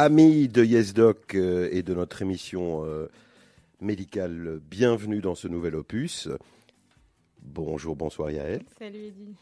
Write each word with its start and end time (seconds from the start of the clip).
Amis 0.00 0.46
de 0.46 0.64
YesDoc 0.64 1.34
euh, 1.34 1.68
et 1.72 1.82
de 1.82 1.92
notre 1.92 2.22
émission 2.22 2.84
euh, 2.84 3.08
médicale, 3.80 4.60
bienvenue 4.62 5.20
dans 5.20 5.34
ce 5.34 5.48
nouvel 5.48 5.74
opus. 5.74 6.28
Bonjour, 7.42 7.96
bonsoir 7.96 8.30
Yael. 8.30 8.62
Salut 8.78 9.06
Eddy. 9.06 9.34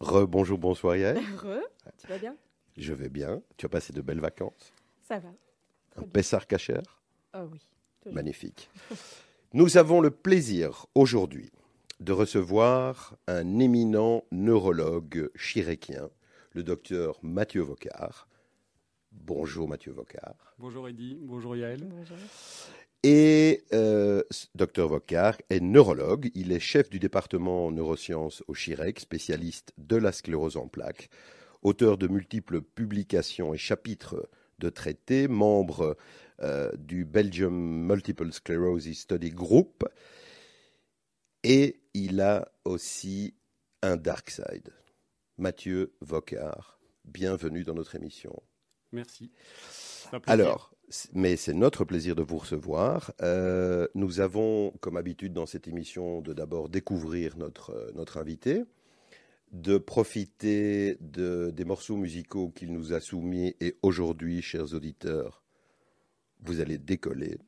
Re, 0.00 0.26
bonjour, 0.26 0.56
bonsoir 0.56 0.96
Yael. 0.96 1.18
Re, 1.36 1.60
tu 1.98 2.06
vas 2.06 2.16
bien? 2.16 2.34
Je 2.78 2.94
vais 2.94 3.10
bien. 3.10 3.42
Tu 3.58 3.66
as 3.66 3.68
passé 3.68 3.92
de 3.92 4.00
belles 4.00 4.18
vacances? 4.18 4.72
Ça 5.06 5.18
va. 5.18 5.28
Un 5.96 6.04
Pessar 6.04 6.46
Cacher 6.46 6.80
Oh 7.34 7.40
oui. 7.52 7.60
toujours. 8.00 8.14
Magnifique. 8.14 8.70
Nous 9.52 9.76
avons 9.76 10.00
le 10.00 10.10
plaisir 10.10 10.86
aujourd'hui 10.94 11.52
de 12.00 12.12
recevoir 12.12 13.14
un 13.26 13.58
éminent 13.58 14.24
neurologue 14.32 15.30
chiréquien, 15.36 16.08
le 16.52 16.62
docteur 16.62 17.18
Mathieu 17.22 17.60
Vocard. 17.60 18.26
Bonjour 19.24 19.68
Mathieu 19.68 19.92
Vocard. 19.92 20.54
Bonjour 20.58 20.88
Eddy, 20.88 21.18
bonjour 21.22 21.56
Yael. 21.56 21.84
Bonjour. 21.84 22.16
Et 23.02 23.64
euh, 23.72 24.22
docteur 24.54 24.88
Vocard 24.88 25.36
est 25.50 25.60
neurologue. 25.60 26.30
Il 26.34 26.52
est 26.52 26.60
chef 26.60 26.90
du 26.90 26.98
département 26.98 27.70
neurosciences 27.70 28.42
au 28.48 28.54
Chirec, 28.54 29.00
spécialiste 29.00 29.72
de 29.78 29.96
la 29.96 30.12
sclérose 30.12 30.56
en 30.56 30.68
plaques, 30.68 31.08
auteur 31.62 31.98
de 31.98 32.08
multiples 32.08 32.62
publications 32.62 33.54
et 33.54 33.58
chapitres 33.58 34.28
de 34.58 34.70
traités, 34.70 35.28
membre 35.28 35.96
euh, 36.40 36.72
du 36.76 37.04
Belgium 37.04 37.54
Multiple 37.54 38.32
Sclerosis 38.32 39.02
Study 39.02 39.30
Group. 39.30 39.84
Et 41.44 41.80
il 41.94 42.20
a 42.20 42.50
aussi 42.64 43.34
un 43.82 43.96
dark 43.96 44.30
side. 44.30 44.72
Mathieu 45.38 45.94
Vocard, 46.00 46.80
bienvenue 47.04 47.62
dans 47.62 47.74
notre 47.74 47.94
émission. 47.94 48.42
Merci. 48.96 49.30
Alors, 50.26 50.72
mais 51.12 51.36
c'est 51.36 51.52
notre 51.52 51.84
plaisir 51.84 52.16
de 52.16 52.22
vous 52.22 52.38
recevoir. 52.38 53.12
Euh, 53.20 53.86
nous 53.94 54.20
avons, 54.20 54.72
comme 54.80 54.96
habitude 54.96 55.34
dans 55.34 55.44
cette 55.44 55.68
émission, 55.68 56.22
de 56.22 56.32
d'abord 56.32 56.70
découvrir 56.70 57.36
notre, 57.36 57.72
euh, 57.72 58.20
invité, 58.20 58.64
de 59.52 59.76
profiter 59.76 60.96
de, 61.00 61.50
des 61.54 61.64
morceaux 61.64 61.96
musicaux 61.96 62.48
qu'il 62.48 62.72
nous 62.72 62.94
a 62.94 63.00
soumis 63.00 63.54
et 63.60 63.76
aujourd'hui, 63.82 64.40
chers 64.40 64.72
auditeurs, 64.74 65.42
vous 66.40 66.60
allez 66.60 66.78
décoller. 66.78 67.38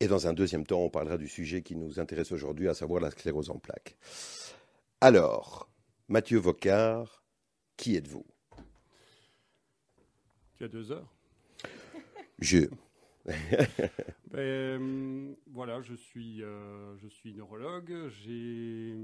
Et 0.00 0.08
dans 0.08 0.26
un 0.26 0.32
deuxième 0.32 0.66
temps, 0.66 0.80
on 0.80 0.90
parlera 0.90 1.16
du 1.16 1.28
sujet 1.28 1.62
qui 1.62 1.76
nous 1.76 2.00
intéresse 2.00 2.32
aujourd'hui, 2.32 2.68
à 2.68 2.74
savoir 2.74 3.00
la 3.00 3.10
sclérose 3.10 3.50
en 3.50 3.58
plaques. 3.58 3.96
Alors, 5.00 5.68
Mathieu 6.08 6.38
Vocard, 6.38 7.22
qui 7.76 7.96
êtes-vous? 7.96 8.24
Tu 10.58 10.64
as 10.64 10.68
deux 10.68 10.90
heures. 10.90 11.14
Je. 12.40 12.66
Ben, 14.30 14.40
euh, 14.40 15.34
voilà, 15.46 15.80
je 15.80 15.94
suis, 15.94 16.42
euh, 16.42 16.96
je 16.98 17.08
suis 17.08 17.32
neurologue. 17.32 18.08
J'ai 18.08 18.94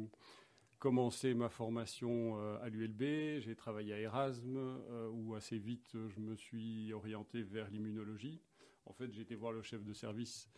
commencé 0.79 1.33
ma 1.33 1.49
formation 1.49 2.39
euh, 2.39 2.59
à 2.61 2.69
l'ULB. 2.69 3.41
J'ai 3.41 3.55
travaillé 3.55 3.95
à 3.95 3.99
Erasme, 4.01 4.57
euh, 4.57 5.09
où 5.11 5.35
assez 5.35 5.59
vite 5.59 5.97
je 6.09 6.21
me 6.21 6.37
suis 6.37 6.93
orienté 6.93 7.43
vers 7.43 7.71
l'immunologie. 7.71 8.43
En 8.87 8.93
fait, 8.93 9.13
j'ai 9.13 9.23
été 9.23 9.35
voir 9.35 9.53
le 9.53 9.63
chef 9.63 9.83
de 9.85 9.93
service, 9.93 10.51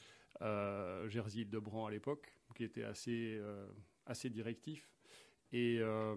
euh, 0.42 1.08
Jerzy 1.08 1.44
Debran 1.44 1.86
à 1.86 1.90
l'époque, 1.90 2.32
qui 2.54 2.64
était 2.64 2.84
assez, 2.84 3.40
assez 4.06 4.30
directif. 4.30 4.95
Et 5.52 5.78
euh, 5.80 6.14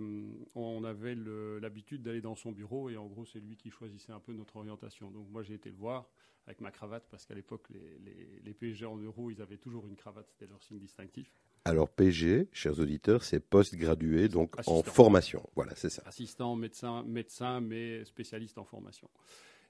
on 0.56 0.84
avait 0.84 1.16
l'habitude 1.62 2.02
d'aller 2.02 2.22
dans 2.22 2.36
son 2.36 2.52
bureau 2.52 2.90
et 2.90 2.98
en 2.98 3.06
gros 3.06 3.26
c'est 3.26 3.40
lui 3.40 3.58
qui 3.58 3.70
choisissait 3.70 4.12
un 4.12 4.20
peu 4.20 4.34
notre 4.34 4.56
orientation. 4.56 5.12
Donc 5.12 5.30
moi 5.30 5.44
j'ai 5.44 5.54
été 5.54 5.70
le 5.70 5.76
voir 5.76 6.10
avec 6.48 6.62
ma 6.62 6.72
cravate 6.72 7.06
parce 7.12 7.26
qu'à 7.26 7.36
l'époque 7.36 7.70
les, 7.70 8.00
les, 8.00 8.42
les 8.44 8.54
PSG 8.54 8.86
en 8.86 8.98
euros 8.98 9.30
ils 9.30 9.42
avaient 9.42 9.58
toujours 9.58 9.86
une 9.88 9.96
cravate, 9.96 10.28
c'était 10.30 10.48
leur 10.48 10.64
signe 10.64 10.80
distinctif. 10.80 11.32
Alors 11.66 11.90
PG, 11.90 12.50
chers 12.52 12.80
auditeurs, 12.80 13.24
c'est 13.24 13.40
post-gradué, 13.40 14.30
donc 14.30 14.56
en 14.66 14.82
formation. 14.82 15.48
Voilà, 15.56 15.76
c'est 15.76 15.90
ça. 15.90 16.02
Assistant, 16.06 16.56
médecin, 16.56 17.04
médecin 17.04 17.62
mais 17.62 18.04
spécialiste 18.06 18.58
en 18.58 18.64
formation. 18.64 19.10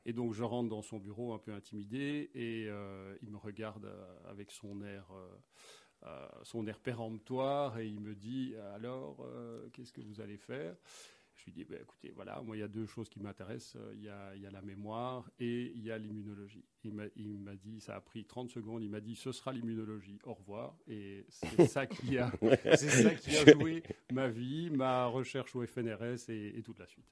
Et 0.05 0.13
donc 0.13 0.33
je 0.33 0.43
rentre 0.43 0.69
dans 0.69 0.81
son 0.81 0.97
bureau 0.97 1.33
un 1.33 1.39
peu 1.39 1.53
intimidé 1.53 2.31
et 2.33 2.67
euh, 2.69 3.15
il 3.21 3.29
me 3.29 3.37
regarde 3.37 3.85
euh, 3.85 4.17
avec 4.29 4.51
son 4.51 4.81
air, 4.81 5.07
euh, 5.11 5.27
son 6.43 6.65
air 6.67 6.79
péremptoire 6.79 7.77
et 7.79 7.87
il 7.87 7.99
me 7.99 8.15
dit 8.15 8.55
alors 8.75 9.17
euh, 9.25 9.67
qu'est-ce 9.73 9.91
que 9.93 10.01
vous 10.01 10.21
allez 10.21 10.37
faire? 10.37 10.75
Je 11.35 11.45
lui 11.45 11.51
dis 11.53 11.63
bah, 11.63 11.77
écoutez 11.81 12.11
voilà 12.15 12.41
moi 12.41 12.57
il 12.57 12.59
y 12.59 12.63
a 12.63 12.67
deux 12.67 12.85
choses 12.85 13.07
qui 13.09 13.19
m'intéressent 13.21 13.75
Euh, 13.81 13.93
il 13.95 14.03
y 14.03 14.09
a, 14.09 14.35
il 14.35 14.41
y 14.41 14.45
a 14.47 14.51
la 14.51 14.61
mémoire 14.61 15.29
et 15.39 15.71
il 15.75 15.83
y 15.83 15.91
a 15.91 15.97
l'immunologie. 15.97 16.65
Il 16.83 16.93
m'a 16.93 17.03
il 17.15 17.39
m'a 17.39 17.55
dit 17.55 17.79
ça 17.79 17.95
a 17.95 18.01
pris 18.01 18.25
30 18.25 18.49
secondes 18.49 18.83
il 18.83 18.89
m'a 18.89 18.99
dit 19.01 19.15
ce 19.15 19.31
sera 19.31 19.53
l'immunologie 19.53 20.19
au 20.23 20.33
revoir 20.33 20.77
et 20.87 21.25
c'est 21.29 21.65
ça 21.67 21.85
qui 21.87 22.17
a 22.17 22.31
c'est 22.75 22.89
ça 22.89 23.15
qui 23.15 23.37
a 23.37 23.45
joué 23.53 23.83
ma 24.11 24.27
vie 24.27 24.69
ma 24.69 25.05
recherche 25.05 25.55
au 25.55 25.65
FNRS 25.65 26.29
et, 26.29 26.57
et 26.57 26.61
toute 26.63 26.79
la 26.79 26.87
suite. 26.87 27.07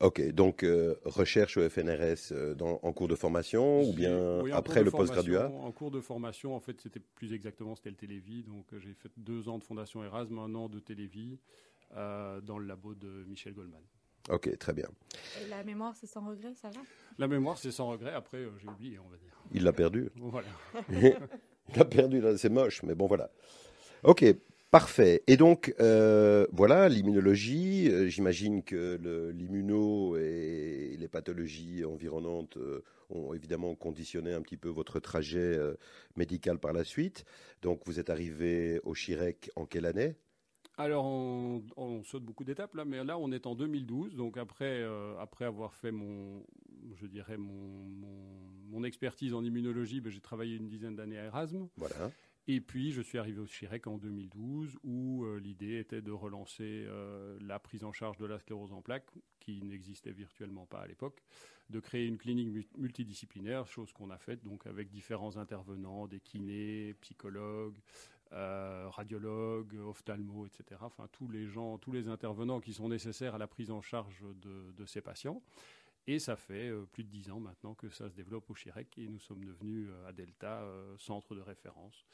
Ok, 0.00 0.20
donc 0.32 0.62
euh, 0.62 0.94
recherche 1.04 1.56
au 1.56 1.66
FNRS 1.68 2.30
euh, 2.32 2.54
dans- 2.54 2.80
en 2.82 2.92
cours 2.92 3.08
de 3.08 3.14
formation 3.14 3.80
ou 3.82 3.94
bien 3.94 4.40
oui, 4.42 4.52
après 4.52 4.82
le 4.82 4.90
postgraduat 4.90 5.46
En 5.48 5.72
cours 5.72 5.90
de 5.90 6.00
formation, 6.02 6.54
en 6.54 6.60
fait, 6.60 6.78
c'était 6.82 7.00
plus 7.00 7.32
exactement, 7.32 7.74
c'était 7.74 7.90
le 7.90 7.96
Télévis. 7.96 8.42
Donc, 8.42 8.66
euh, 8.74 8.78
j'ai 8.78 8.92
fait 8.92 9.10
deux 9.16 9.48
ans 9.48 9.56
de 9.58 9.64
fondation 9.64 10.04
Erasme, 10.04 10.38
un 10.38 10.54
an 10.54 10.68
de 10.68 10.80
Télévis 10.80 11.38
euh, 11.96 12.42
dans 12.42 12.58
le 12.58 12.66
labo 12.66 12.94
de 12.94 13.24
Michel 13.26 13.54
Goldman. 13.54 13.80
Ok, 14.28 14.58
très 14.58 14.74
bien. 14.74 14.88
Et 15.42 15.48
la 15.48 15.64
mémoire, 15.64 15.94
c'est 15.96 16.06
sans 16.06 16.26
regret, 16.28 16.52
ça 16.54 16.68
va? 16.68 16.80
La 17.16 17.26
mémoire, 17.28 17.56
c'est 17.56 17.70
sans 17.70 17.88
regret. 17.88 18.12
Après, 18.12 18.38
euh, 18.38 18.50
j'ai 18.60 18.68
oublié, 18.68 18.98
on 18.98 19.08
va 19.08 19.16
dire. 19.16 19.32
Il 19.52 19.62
l'a 19.64 19.72
perdu. 19.72 20.10
Voilà. 20.16 20.48
Il 20.90 21.78
l'a 21.78 21.84
perdu, 21.84 22.20
là, 22.20 22.36
c'est 22.36 22.48
moche, 22.50 22.82
mais 22.82 22.94
bon, 22.94 23.06
voilà. 23.06 23.30
Ok, 24.02 24.24
parfait. 24.70 25.22
Et 25.26 25.36
donc, 25.36 25.74
euh, 25.80 26.46
voilà, 26.52 26.88
l'immunologie, 26.88 27.88
euh, 27.90 28.08
j'imagine 28.08 28.62
que 28.62 28.98
le- 29.00 29.30
l'immuno 29.30 30.16
et 30.16 30.96
les 30.98 31.08
pathologies 31.08 31.84
environnantes 31.84 32.56
euh, 32.56 32.82
ont 33.10 33.32
évidemment 33.34 33.74
conditionné 33.74 34.32
un 34.32 34.42
petit 34.42 34.56
peu 34.56 34.68
votre 34.68 35.00
trajet 35.00 35.58
médical 36.16 36.58
par 36.58 36.72
la 36.72 36.84
suite. 36.84 37.24
Donc, 37.62 37.82
vous 37.86 38.00
êtes 38.00 38.10
arrivé 38.10 38.80
au 38.84 38.94
Chirec 38.94 39.50
en 39.56 39.64
quelle 39.66 39.86
année? 39.86 40.16
Alors, 40.78 41.06
on, 41.06 41.64
on 41.76 42.02
saute 42.04 42.24
beaucoup 42.24 42.44
d'étapes 42.44 42.74
là, 42.74 42.84
mais 42.84 43.02
là, 43.04 43.18
on 43.18 43.32
est 43.32 43.46
en 43.46 43.54
2012. 43.54 44.14
Donc, 44.14 44.36
après, 44.36 44.82
euh, 44.82 45.18
après 45.18 45.44
avoir 45.46 45.74
fait 45.74 45.90
mon, 45.90 46.42
je 46.94 47.06
dirais, 47.06 47.38
mon, 47.38 47.52
mon, 47.52 48.50
mon 48.70 48.84
expertise 48.84 49.32
en 49.34 49.42
immunologie, 49.42 50.00
ben, 50.00 50.10
j'ai 50.10 50.20
travaillé 50.20 50.56
une 50.56 50.68
dizaine 50.68 50.94
d'années 50.96 51.18
à 51.18 51.24
Erasme. 51.24 51.68
Voilà. 51.76 52.12
Et 52.48 52.60
puis, 52.60 52.92
je 52.92 53.02
suis 53.02 53.18
arrivé 53.18 53.40
au 53.40 53.46
Chirec 53.46 53.88
en 53.88 53.98
2012, 53.98 54.78
où 54.84 55.24
euh, 55.24 55.40
l'idée 55.40 55.78
était 55.80 56.00
de 56.00 56.12
relancer 56.12 56.84
euh, 56.86 57.36
la 57.40 57.58
prise 57.58 57.82
en 57.82 57.92
charge 57.92 58.18
de 58.18 58.26
la 58.26 58.38
sclérose 58.38 58.72
en 58.72 58.82
plaques, 58.82 59.10
qui 59.40 59.62
n'existait 59.64 60.12
virtuellement 60.12 60.64
pas 60.64 60.78
à 60.78 60.86
l'époque, 60.86 61.24
de 61.70 61.80
créer 61.80 62.06
une 62.06 62.18
clinique 62.18 62.48
mu- 62.48 62.68
multidisciplinaire, 62.78 63.66
chose 63.66 63.92
qu'on 63.92 64.10
a 64.10 64.18
faite 64.18 64.44
donc 64.44 64.64
avec 64.68 64.90
différents 64.90 65.36
intervenants, 65.38 66.06
des 66.06 66.20
kinés, 66.20 66.94
psychologues, 67.00 67.78
euh, 68.32 68.88
radiologues, 68.90 69.74
ophtalmo, 69.74 70.46
etc. 70.46 70.80
Enfin, 70.84 71.08
tous 71.10 71.28
les 71.28 71.48
gens, 71.48 71.78
tous 71.78 71.90
les 71.90 72.06
intervenants 72.06 72.60
qui 72.60 72.72
sont 72.74 72.88
nécessaires 72.88 73.34
à 73.34 73.38
la 73.38 73.48
prise 73.48 73.72
en 73.72 73.82
charge 73.82 74.24
de, 74.36 74.84
ces 74.86 75.00
patients. 75.00 75.42
Et 76.08 76.20
ça 76.20 76.36
fait 76.36 76.70
plus 76.92 77.02
de 77.02 77.08
dix 77.08 77.30
ans 77.32 77.40
maintenant 77.40 77.74
que 77.74 77.88
ça 77.88 78.08
se 78.08 78.14
développe 78.14 78.48
au 78.48 78.54
Chirec 78.54 78.96
et 78.96 79.08
nous 79.08 79.18
sommes 79.18 79.44
devenus 79.44 79.88
à 80.06 80.12
Delta 80.12 80.64
centre 80.98 81.34
de 81.34 81.40
référence 81.40 82.06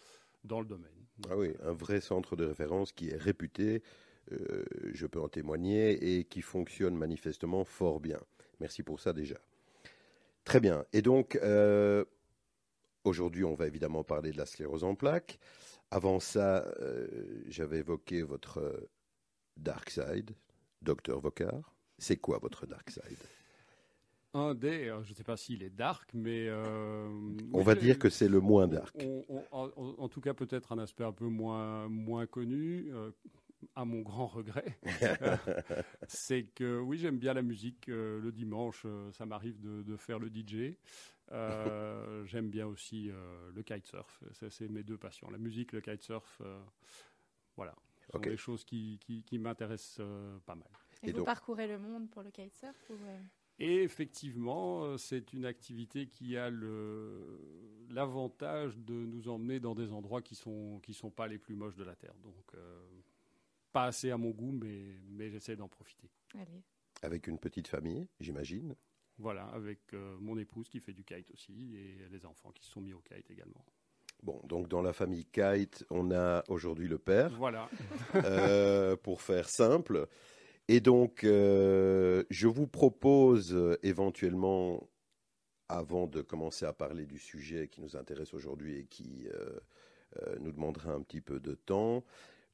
dans 0.44 0.60
le 0.60 0.66
domaine. 0.66 0.90
Ah 1.30 1.36
oui, 1.36 1.52
un 1.62 1.72
vrai 1.72 2.00
centre 2.00 2.36
de 2.36 2.44
référence 2.44 2.92
qui 2.92 3.10
est 3.10 3.16
réputé, 3.16 3.82
euh, 4.32 4.64
je 4.92 5.06
peux 5.06 5.20
en 5.20 5.28
témoigner, 5.28 6.18
et 6.18 6.24
qui 6.24 6.42
fonctionne 6.42 6.96
manifestement 6.96 7.64
fort 7.64 8.00
bien. 8.00 8.18
Merci 8.60 8.82
pour 8.82 9.00
ça 9.00 9.12
déjà. 9.12 9.36
Très 10.44 10.60
bien. 10.60 10.84
Et 10.92 11.02
donc, 11.02 11.36
euh, 11.36 12.04
aujourd'hui, 13.04 13.44
on 13.44 13.54
va 13.54 13.66
évidemment 13.66 14.04
parler 14.04 14.32
de 14.32 14.38
la 14.38 14.46
sclérose 14.46 14.84
en 14.84 14.94
plaques. 14.94 15.38
Avant 15.90 16.20
ça, 16.20 16.64
euh, 16.80 17.06
j'avais 17.48 17.78
évoqué 17.78 18.22
votre 18.22 18.88
dark 19.56 19.90
side, 19.90 20.30
docteur 20.80 21.20
Vocard. 21.20 21.74
C'est 21.98 22.16
quoi 22.16 22.38
votre 22.38 22.66
dark 22.66 22.90
side? 22.90 23.18
Un 24.34 24.54
des, 24.54 24.88
euh, 24.88 25.02
je 25.02 25.10
ne 25.10 25.14
sais 25.14 25.24
pas 25.24 25.36
s'il 25.36 25.62
est 25.62 25.68
dark, 25.70 26.10
mais... 26.14 26.46
euh, 26.48 27.08
On 27.52 27.62
va 27.62 27.74
dire 27.74 27.98
que 27.98 28.08
c'est 28.08 28.28
le 28.28 28.40
moins 28.40 28.66
dark. 28.66 28.96
on- 29.00 29.24
on- 29.28 29.44
en, 29.50 29.66
en- 29.76 29.94
en 29.98 30.08
tout 30.08 30.20
cas, 30.22 30.32
peut-être 30.32 30.72
un 30.72 30.78
aspect 30.78 31.04
un 31.04 31.12
peu 31.12 31.26
moins, 31.26 31.86
moins 31.88 32.26
connu, 32.26 32.86
euh, 32.94 33.10
à 33.76 33.84
mon 33.84 34.00
grand 34.00 34.26
regret. 34.26 34.78
c'est 36.08 36.44
que 36.54 36.78
oui, 36.80 36.98
j'aime 36.98 37.18
bien 37.18 37.34
la 37.34 37.42
musique. 37.42 37.88
euh, 37.88 38.20
le 38.20 38.32
dimanche, 38.32 38.86
ça 39.12 39.26
m'arrive 39.26 39.60
de, 39.60 39.82
de 39.82 39.96
faire 39.96 40.18
le 40.18 40.28
DJ. 40.28 40.76
Euh, 41.32 42.24
j'aime 42.26 42.48
bien 42.48 42.66
aussi 42.66 43.10
euh, 43.10 43.50
le 43.54 43.62
kitesurf. 43.62 44.22
Ça, 44.32 44.48
C'est 44.50 44.68
mes 44.68 44.82
deux 44.82 44.96
passions. 44.98 45.28
La 45.30 45.38
musique, 45.38 45.72
le 45.72 45.80
kitesurf, 45.82 46.40
euh, 46.44 46.58
voilà. 47.56 47.74
Ce 48.06 48.12
sont 48.12 48.18
des 48.18 48.36
choses 48.36 48.64
qui, 48.64 48.98
qui, 49.00 49.22
qui 49.22 49.38
m'intéressent 49.38 49.98
euh, 50.00 50.38
pas 50.46 50.54
mal. 50.54 50.68
Et, 51.02 51.08
Et 51.08 51.12
vous 51.12 51.18
donc- 51.18 51.26
parcourez 51.26 51.68
le 51.68 51.78
monde 51.78 52.10
pour 52.10 52.22
le 52.22 52.30
kitesurf 52.30 52.74
ou, 52.90 52.94
euh, 52.94 53.18
Et 53.64 53.82
effectivement, 53.84 54.82
euh, 54.84 54.96
c'est 54.96 55.32
une 55.32 55.44
activité 55.44 56.08
qui 56.08 56.36
a 56.36 56.50
l'avantage 57.90 58.76
de 58.78 58.92
nous 58.94 59.28
emmener 59.28 59.60
dans 59.60 59.74
des 59.74 59.92
endroits 59.92 60.22
qui 60.22 60.34
sont 60.34 60.80
qui 60.82 60.94
sont 60.94 61.10
pas 61.10 61.28
les 61.28 61.38
plus 61.38 61.54
moches 61.54 61.76
de 61.76 61.84
la 61.84 61.94
terre. 61.94 62.14
Donc 62.24 62.54
euh, 62.54 62.80
pas 63.72 63.84
assez 63.84 64.10
à 64.10 64.16
mon 64.16 64.30
goût, 64.30 64.52
mais 64.52 64.96
mais 65.10 65.30
j'essaie 65.30 65.56
d'en 65.56 65.68
profiter. 65.68 66.10
Allez. 66.34 66.62
Avec 67.02 67.26
une 67.26 67.38
petite 67.38 67.68
famille, 67.68 68.08
j'imagine. 68.20 68.74
Voilà, 69.18 69.44
avec 69.48 69.80
euh, 69.94 70.16
mon 70.20 70.38
épouse 70.38 70.68
qui 70.68 70.80
fait 70.80 70.92
du 70.92 71.04
kite 71.04 71.30
aussi 71.32 71.76
et 71.76 72.08
les 72.10 72.26
enfants 72.26 72.50
qui 72.50 72.64
se 72.64 72.70
sont 72.72 72.80
mis 72.80 72.92
au 72.94 73.00
kite 73.00 73.30
également. 73.30 73.64
Bon, 74.22 74.40
donc 74.44 74.68
dans 74.68 74.82
la 74.82 74.92
famille 74.92 75.24
Kite, 75.26 75.84
on 75.90 76.12
a 76.12 76.44
aujourd'hui 76.48 76.86
le 76.86 76.98
père, 76.98 77.30
Voilà. 77.36 77.68
euh, 78.14 78.96
pour 78.96 79.20
faire 79.20 79.48
simple. 79.48 80.06
Et 80.72 80.80
donc, 80.80 81.24
euh, 81.24 82.24
je 82.30 82.48
vous 82.48 82.66
propose 82.66 83.52
euh, 83.52 83.78
éventuellement, 83.82 84.88
avant 85.68 86.06
de 86.06 86.22
commencer 86.22 86.64
à 86.64 86.72
parler 86.72 87.04
du 87.04 87.18
sujet 87.18 87.68
qui 87.68 87.82
nous 87.82 87.94
intéresse 87.94 88.32
aujourd'hui 88.32 88.78
et 88.78 88.84
qui 88.86 89.28
euh, 89.34 89.60
nous 90.40 90.50
demandera 90.50 90.92
un 90.92 91.02
petit 91.02 91.20
peu 91.20 91.40
de 91.40 91.52
temps, 91.54 92.04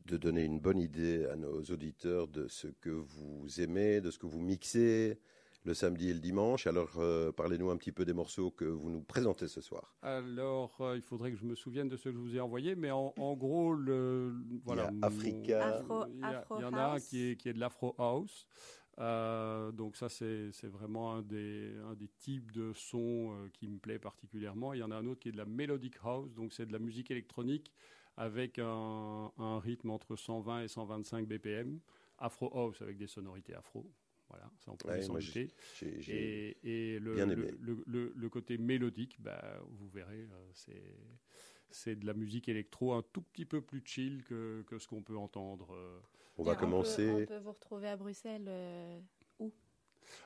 de 0.04 0.16
donner 0.16 0.42
une 0.42 0.58
bonne 0.58 0.80
idée 0.80 1.26
à 1.26 1.36
nos 1.36 1.62
auditeurs 1.62 2.26
de 2.26 2.48
ce 2.48 2.66
que 2.66 2.90
vous 2.90 3.60
aimez, 3.60 4.00
de 4.00 4.10
ce 4.10 4.18
que 4.18 4.26
vous 4.26 4.40
mixez 4.40 5.20
le 5.68 5.74
samedi 5.74 6.08
et 6.10 6.14
le 6.14 6.18
dimanche. 6.20 6.66
Alors, 6.66 6.92
euh, 6.96 7.30
parlez-nous 7.30 7.70
un 7.70 7.76
petit 7.76 7.92
peu 7.92 8.04
des 8.04 8.12
morceaux 8.14 8.50
que 8.50 8.64
vous 8.64 8.90
nous 8.90 9.02
présentez 9.02 9.46
ce 9.48 9.60
soir. 9.60 9.94
Alors, 10.02 10.76
euh, 10.80 10.96
il 10.96 11.02
faudrait 11.02 11.30
que 11.30 11.36
je 11.36 11.44
me 11.44 11.54
souvienne 11.54 11.88
de 11.88 11.96
ce 11.96 12.04
que 12.04 12.12
je 12.12 12.18
vous 12.18 12.34
ai 12.34 12.40
envoyé, 12.40 12.74
mais 12.74 12.90
en, 12.90 13.12
en 13.18 13.34
gros, 13.36 13.74
le, 13.74 14.34
voilà, 14.64 14.88
Il 14.92 14.98
y 14.98 15.02
a 15.02 15.06
Africa. 15.06 15.78
Afro- 15.80 16.06
il 16.12 16.20
y, 16.20 16.24
a- 16.24 16.38
Afro 16.40 16.56
il 16.58 16.62
y 16.62 16.64
en 16.64 16.72
a 16.72 16.80
un 16.80 16.92
House. 16.94 17.04
qui 17.08 17.22
est, 17.30 17.36
qui 17.36 17.48
est 17.50 17.52
de 17.52 17.60
l'Afro 17.60 17.94
House. 17.98 18.46
Euh, 18.98 19.70
donc 19.70 19.94
ça, 19.96 20.08
c'est 20.08 20.50
c'est 20.52 20.66
vraiment 20.66 21.14
un 21.14 21.22
des, 21.22 21.72
un 21.88 21.94
des 21.94 22.08
types 22.18 22.50
de 22.50 22.72
sons 22.74 23.30
euh, 23.32 23.48
qui 23.52 23.68
me 23.68 23.78
plaît 23.78 23.98
particulièrement. 24.00 24.72
Il 24.72 24.80
y 24.80 24.82
en 24.82 24.90
a 24.90 24.96
un 24.96 25.06
autre 25.06 25.20
qui 25.20 25.28
est 25.28 25.32
de 25.32 25.36
la 25.36 25.44
Melodic 25.44 25.94
House, 26.02 26.34
donc 26.34 26.52
c'est 26.52 26.66
de 26.66 26.72
la 26.72 26.80
musique 26.80 27.10
électronique 27.12 27.72
avec 28.16 28.58
un, 28.58 29.30
un 29.38 29.60
rythme 29.60 29.90
entre 29.90 30.16
120 30.16 30.62
et 30.62 30.68
125 30.68 31.28
BPM. 31.28 31.78
Afro 32.18 32.50
House 32.52 32.82
avec 32.82 32.96
des 32.96 33.06
sonorités 33.06 33.54
afro. 33.54 33.86
Voilà, 34.28 34.50
ça 34.58 34.72
on 34.72 34.76
peut 34.76 34.88
Ouais, 34.88 35.00
s'en 35.02 35.14
douter. 35.14 35.48
Et, 35.82 36.56
et 36.62 36.98
le, 37.00 37.14
bien 37.14 37.26
le, 37.26 37.32
aimé. 37.32 37.50
le- 37.60 37.82
le- 37.86 38.12
le 38.14 38.28
côté 38.28 38.58
mélodique, 38.58 39.16
bah, 39.20 39.58
vous 39.70 39.88
verrez, 39.88 40.28
euh, 40.30 40.50
c'est 40.52 40.82
c'est 41.70 41.96
de 41.96 42.06
la 42.06 42.14
musique 42.14 42.48
électro 42.48 42.94
un 42.94 43.02
tout 43.12 43.20
petit 43.20 43.44
peu 43.44 43.60
plus 43.60 43.82
chill 43.84 44.22
que, 44.24 44.62
que 44.66 44.78
ce 44.78 44.86
qu'on 44.88 45.02
peut 45.02 45.16
entendre. 45.16 45.74
euh. 45.74 45.98
On 46.38 46.42
va 46.42 46.54
peut- 46.54 46.60
commencer. 46.60 47.10
on 47.10 47.26
peut 47.26 47.38
vous 47.38 47.52
retrouver 47.52 47.88
à 47.88 47.96
Bruxelles. 47.96 48.46
euh, 48.48 49.00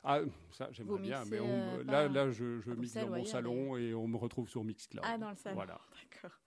Ah, 0.05 0.21
ça 0.53 0.69
j'aimerais 0.71 1.01
bien, 1.03 1.25
mais 1.25 1.41
on 1.41 1.49
euh, 1.49 1.79
me- 1.79 1.85
pas 1.85 2.07
là, 2.07 2.09
là 2.09 2.31
je, 2.31 2.61
je 2.61 2.71
mixe 2.73 2.95
dans 2.95 3.07
mon 3.09 3.13
ouais, 3.15 3.25
salon 3.25 3.77
et 3.77 3.95
on 3.95 4.07
me 4.07 4.17
retrouve 4.17 4.49
sur 4.49 4.63
Mixcloud. 4.63 5.05
Ah, 5.07 5.19
dans 5.19 5.31
le 5.31 5.37
salon. 5.37 5.57
Voilà. 5.57 5.81
D'accord. 6.13 6.39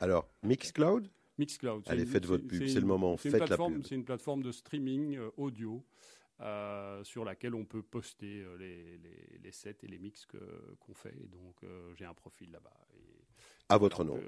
Alors, 0.00 0.28
Mixcloud? 0.42 1.08
Mixcloud. 1.38 1.82
c'est 1.84 1.90
Allez, 1.92 2.02
une- 2.02 2.08
faites 2.08 2.26
votre 2.26 2.46
pub, 2.46 2.66
c'est 2.66 2.80
le 2.80 2.86
moment, 2.86 3.16
c'est 3.16 3.28
une 3.28 3.32
faites 3.32 3.40
la 3.42 3.46
plateforme- 3.46 3.74
pub. 3.74 3.86
C'est 3.86 3.94
une 3.94 4.04
plateforme 4.04 4.42
de 4.42 4.50
streaming 4.52 5.16
euh, 5.16 5.30
audio 5.36 5.84
euh, 6.40 7.04
sur 7.04 7.24
laquelle 7.24 7.54
on 7.54 7.64
peut 7.64 7.82
poster 7.82 8.42
euh, 8.42 8.56
les, 8.56 8.98
les, 8.98 9.38
les 9.42 9.52
sets 9.52 9.76
et 9.82 9.86
les 9.86 9.98
mix 9.98 10.24
que- 10.26 10.74
qu'on 10.80 10.94
fait. 10.94 11.14
Et 11.22 11.26
donc, 11.28 11.56
euh, 11.64 11.92
j'ai 11.96 12.04
un 12.04 12.14
profil 12.14 12.50
là-bas. 12.50 12.72
À 13.68 13.78
votre 13.78 14.04
nom. 14.04 14.16
que- 14.16 14.20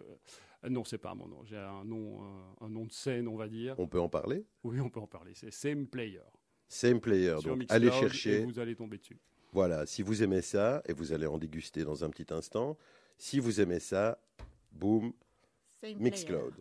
euh, 0.64 0.69
non, 0.69 0.85
c'est 0.85 0.99
pas 0.99 1.11
à 1.11 1.14
mon 1.14 1.26
nom. 1.26 1.44
J'ai 1.44 1.56
un 1.56 1.85
nom, 1.85 2.20
un 2.61 2.69
nom 2.69 2.85
de 2.85 2.93
scène, 2.93 3.29
on 3.29 3.37
va 3.37 3.49
dire. 3.49 3.75
On 3.79 3.88
peut 3.88 4.00
en 4.00 4.09
parler? 4.09 4.44
Oui, 4.62 4.79
on 4.81 4.91
peut 4.91 5.00
en 5.00 5.06
parler. 5.06 5.32
C'est 5.35 5.50
Same 5.50 5.87
Player. 5.87 6.20
Same 6.69 7.00
Player. 7.00 7.37
Sur 7.41 7.50
Donc, 7.50 7.59
Mixcloud, 7.61 7.76
allez 7.82 7.88
et 7.88 8.00
chercher. 8.00 8.44
vous 8.44 8.59
allez 8.59 8.76
tomber 8.76 8.99
dessus. 8.99 9.19
Voilà, 9.53 9.85
si 9.85 10.03
vous 10.03 10.23
aimez 10.23 10.41
ça, 10.41 10.82
et 10.87 10.93
vous 10.94 11.12
allez 11.12 11.26
en 11.26 11.37
déguster 11.38 11.85
dans 11.85 12.05
un 12.05 12.11
petit 12.11 12.32
instant, 12.32 12.79
si 13.19 13.38
vous 13.38 13.61
aimez 13.61 13.81
ça, 13.81 14.19
boum, 14.70 15.12
Same 15.81 15.99
Mixcloud. 15.99 16.55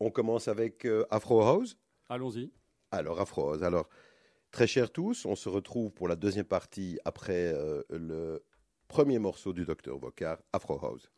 On 0.00 0.10
commence 0.10 0.48
avec 0.48 0.84
euh, 0.84 1.06
Afro 1.10 1.40
House? 1.42 1.76
Allons-y. 2.08 2.50
Alors, 2.90 3.20
Afro 3.20 3.50
House. 3.52 3.62
Alors, 3.62 3.88
très 4.50 4.66
chers 4.66 4.90
tous, 4.90 5.24
on 5.24 5.36
se 5.36 5.48
retrouve 5.48 5.92
pour 5.92 6.08
la 6.08 6.16
deuxième 6.16 6.44
partie 6.44 6.98
après 7.04 7.52
euh, 7.54 7.82
le 7.90 8.44
premier 8.88 9.18
morceau 9.18 9.52
du 9.52 9.64
Docteur 9.64 9.98
Vocard, 9.98 10.38
Afro 10.52 10.78
House. 10.84 11.10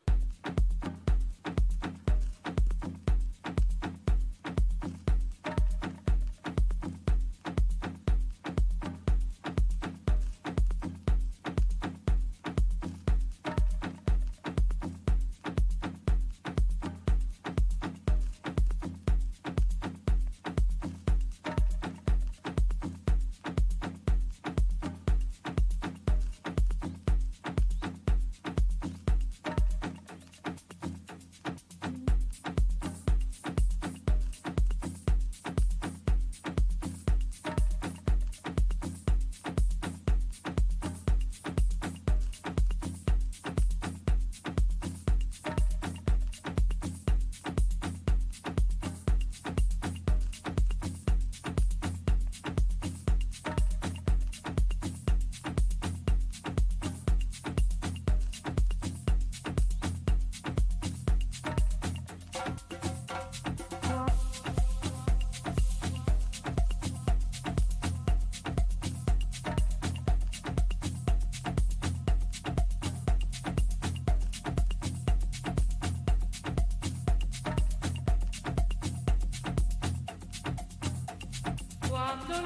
cuando 82.01 82.41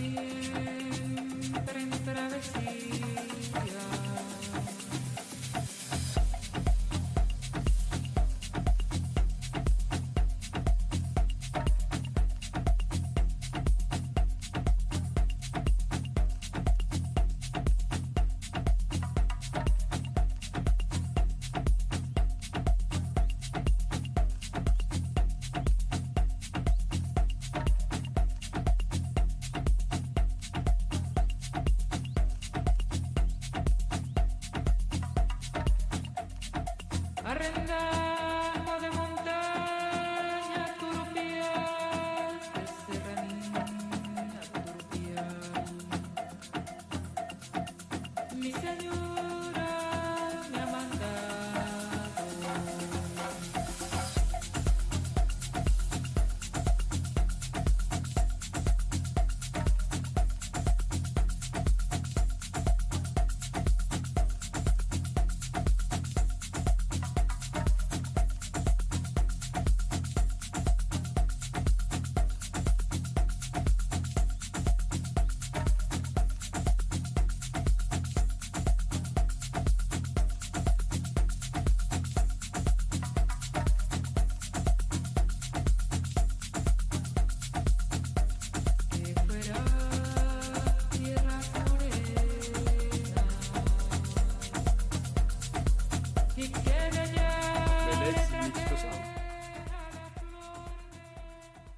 you. 0.00 0.29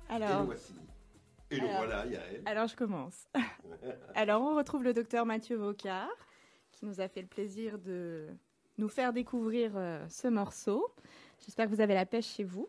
Alors. 0.08 0.46
Alors 2.46 2.66
je 2.66 2.76
commence. 2.76 3.28
alors 4.14 4.42
on 4.42 4.54
retrouve 4.54 4.84
le 4.84 4.92
docteur 4.92 5.26
Mathieu 5.26 5.56
Vocard 5.56 6.10
qui 6.72 6.84
nous 6.86 7.00
a 7.00 7.08
fait 7.08 7.22
le 7.22 7.28
plaisir 7.28 7.78
de 7.78 8.26
nous 8.78 8.88
faire 8.88 9.12
découvrir 9.12 9.72
euh, 9.74 10.04
ce 10.08 10.28
morceau. 10.28 10.86
J'espère 11.44 11.66
que 11.66 11.74
vous 11.74 11.80
avez 11.80 11.94
la 11.94 12.06
pêche 12.06 12.26
chez 12.26 12.44
vous. 12.44 12.68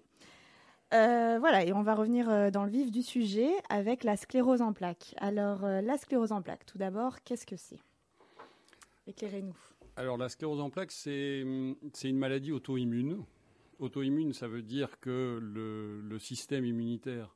Euh, 0.93 1.37
voilà, 1.39 1.65
et 1.65 1.73
on 1.73 1.81
va 1.81 1.95
revenir 1.95 2.29
euh, 2.29 2.51
dans 2.51 2.65
le 2.65 2.69
vif 2.69 2.91
du 2.91 3.01
sujet 3.01 3.51
avec 3.69 4.03
la 4.03 4.15
sclérose 4.15 4.61
en 4.61 4.73
plaques. 4.73 5.15
Alors, 5.17 5.61
la 5.63 5.97
sclérose 5.97 6.31
en 6.31 6.41
plaques, 6.41 6.65
tout 6.65 6.77
d'abord, 6.77 7.23
qu'est-ce 7.23 7.45
que 7.45 7.55
c'est? 7.55 7.79
Éclairez-nous. 9.07 9.72
Alors 9.95 10.17
la 10.17 10.27
sclérose 10.27 10.59
en 10.59 10.71
plaques, 10.71 10.91
c'est 10.91 11.41
une 11.41 12.17
maladie 12.17 12.51
auto-immune. 12.51 13.23
Auto-immune, 13.77 14.33
ça 14.33 14.47
veut 14.47 14.63
dire 14.63 14.99
que 14.99 15.39
le, 15.39 16.17
système 16.17 16.65
immunitaire 16.65 17.35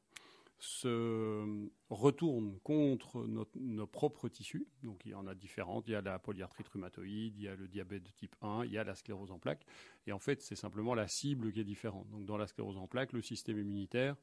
se 0.57 1.69
retourne 1.91 2.57
contre 2.63 3.27
nos 3.27 3.85
propres 3.85 4.27
tissus. 4.27 4.65
Donc 4.81 5.05
il 5.05 5.11
y 5.11 5.13
en 5.13 5.27
a 5.27 5.35
différentes. 5.35 5.87
Il 5.87 5.91
y 5.91 5.95
a 5.95 6.01
la 6.01 6.17
polyarthrite 6.17 6.67
rhumatoïde, 6.69 7.37
il 7.37 7.43
y 7.43 7.47
a 7.47 7.55
le 7.55 7.67
diabète 7.67 8.01
de 8.01 8.09
type 8.09 8.35
1, 8.41 8.65
il 8.65 8.71
y 8.71 8.79
a 8.79 8.83
la 8.83 8.95
sclérose 8.95 9.29
en 9.29 9.37
plaques. 9.37 9.67
Et 10.07 10.11
en 10.11 10.19
fait, 10.19 10.41
c'est 10.41 10.55
simplement 10.55 10.95
la 10.95 11.07
cible 11.07 11.53
qui 11.53 11.59
est 11.59 11.63
différente. 11.63 12.09
Donc 12.09 12.25
dans 12.25 12.37
la 12.37 12.47
sclérose 12.47 12.77
en 12.77 12.87
plaques, 12.87 13.13
le 13.13 13.21
système 13.21 13.59
immunitaire, 13.59 14.15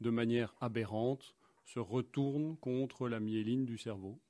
de 0.00 0.10
manière 0.10 0.54
aberrante, 0.60 1.34
se 1.64 1.80
retourne 1.80 2.56
contre 2.58 3.08
la 3.08 3.18
myéline 3.18 3.64
du 3.64 3.76
cerveau 3.76 4.20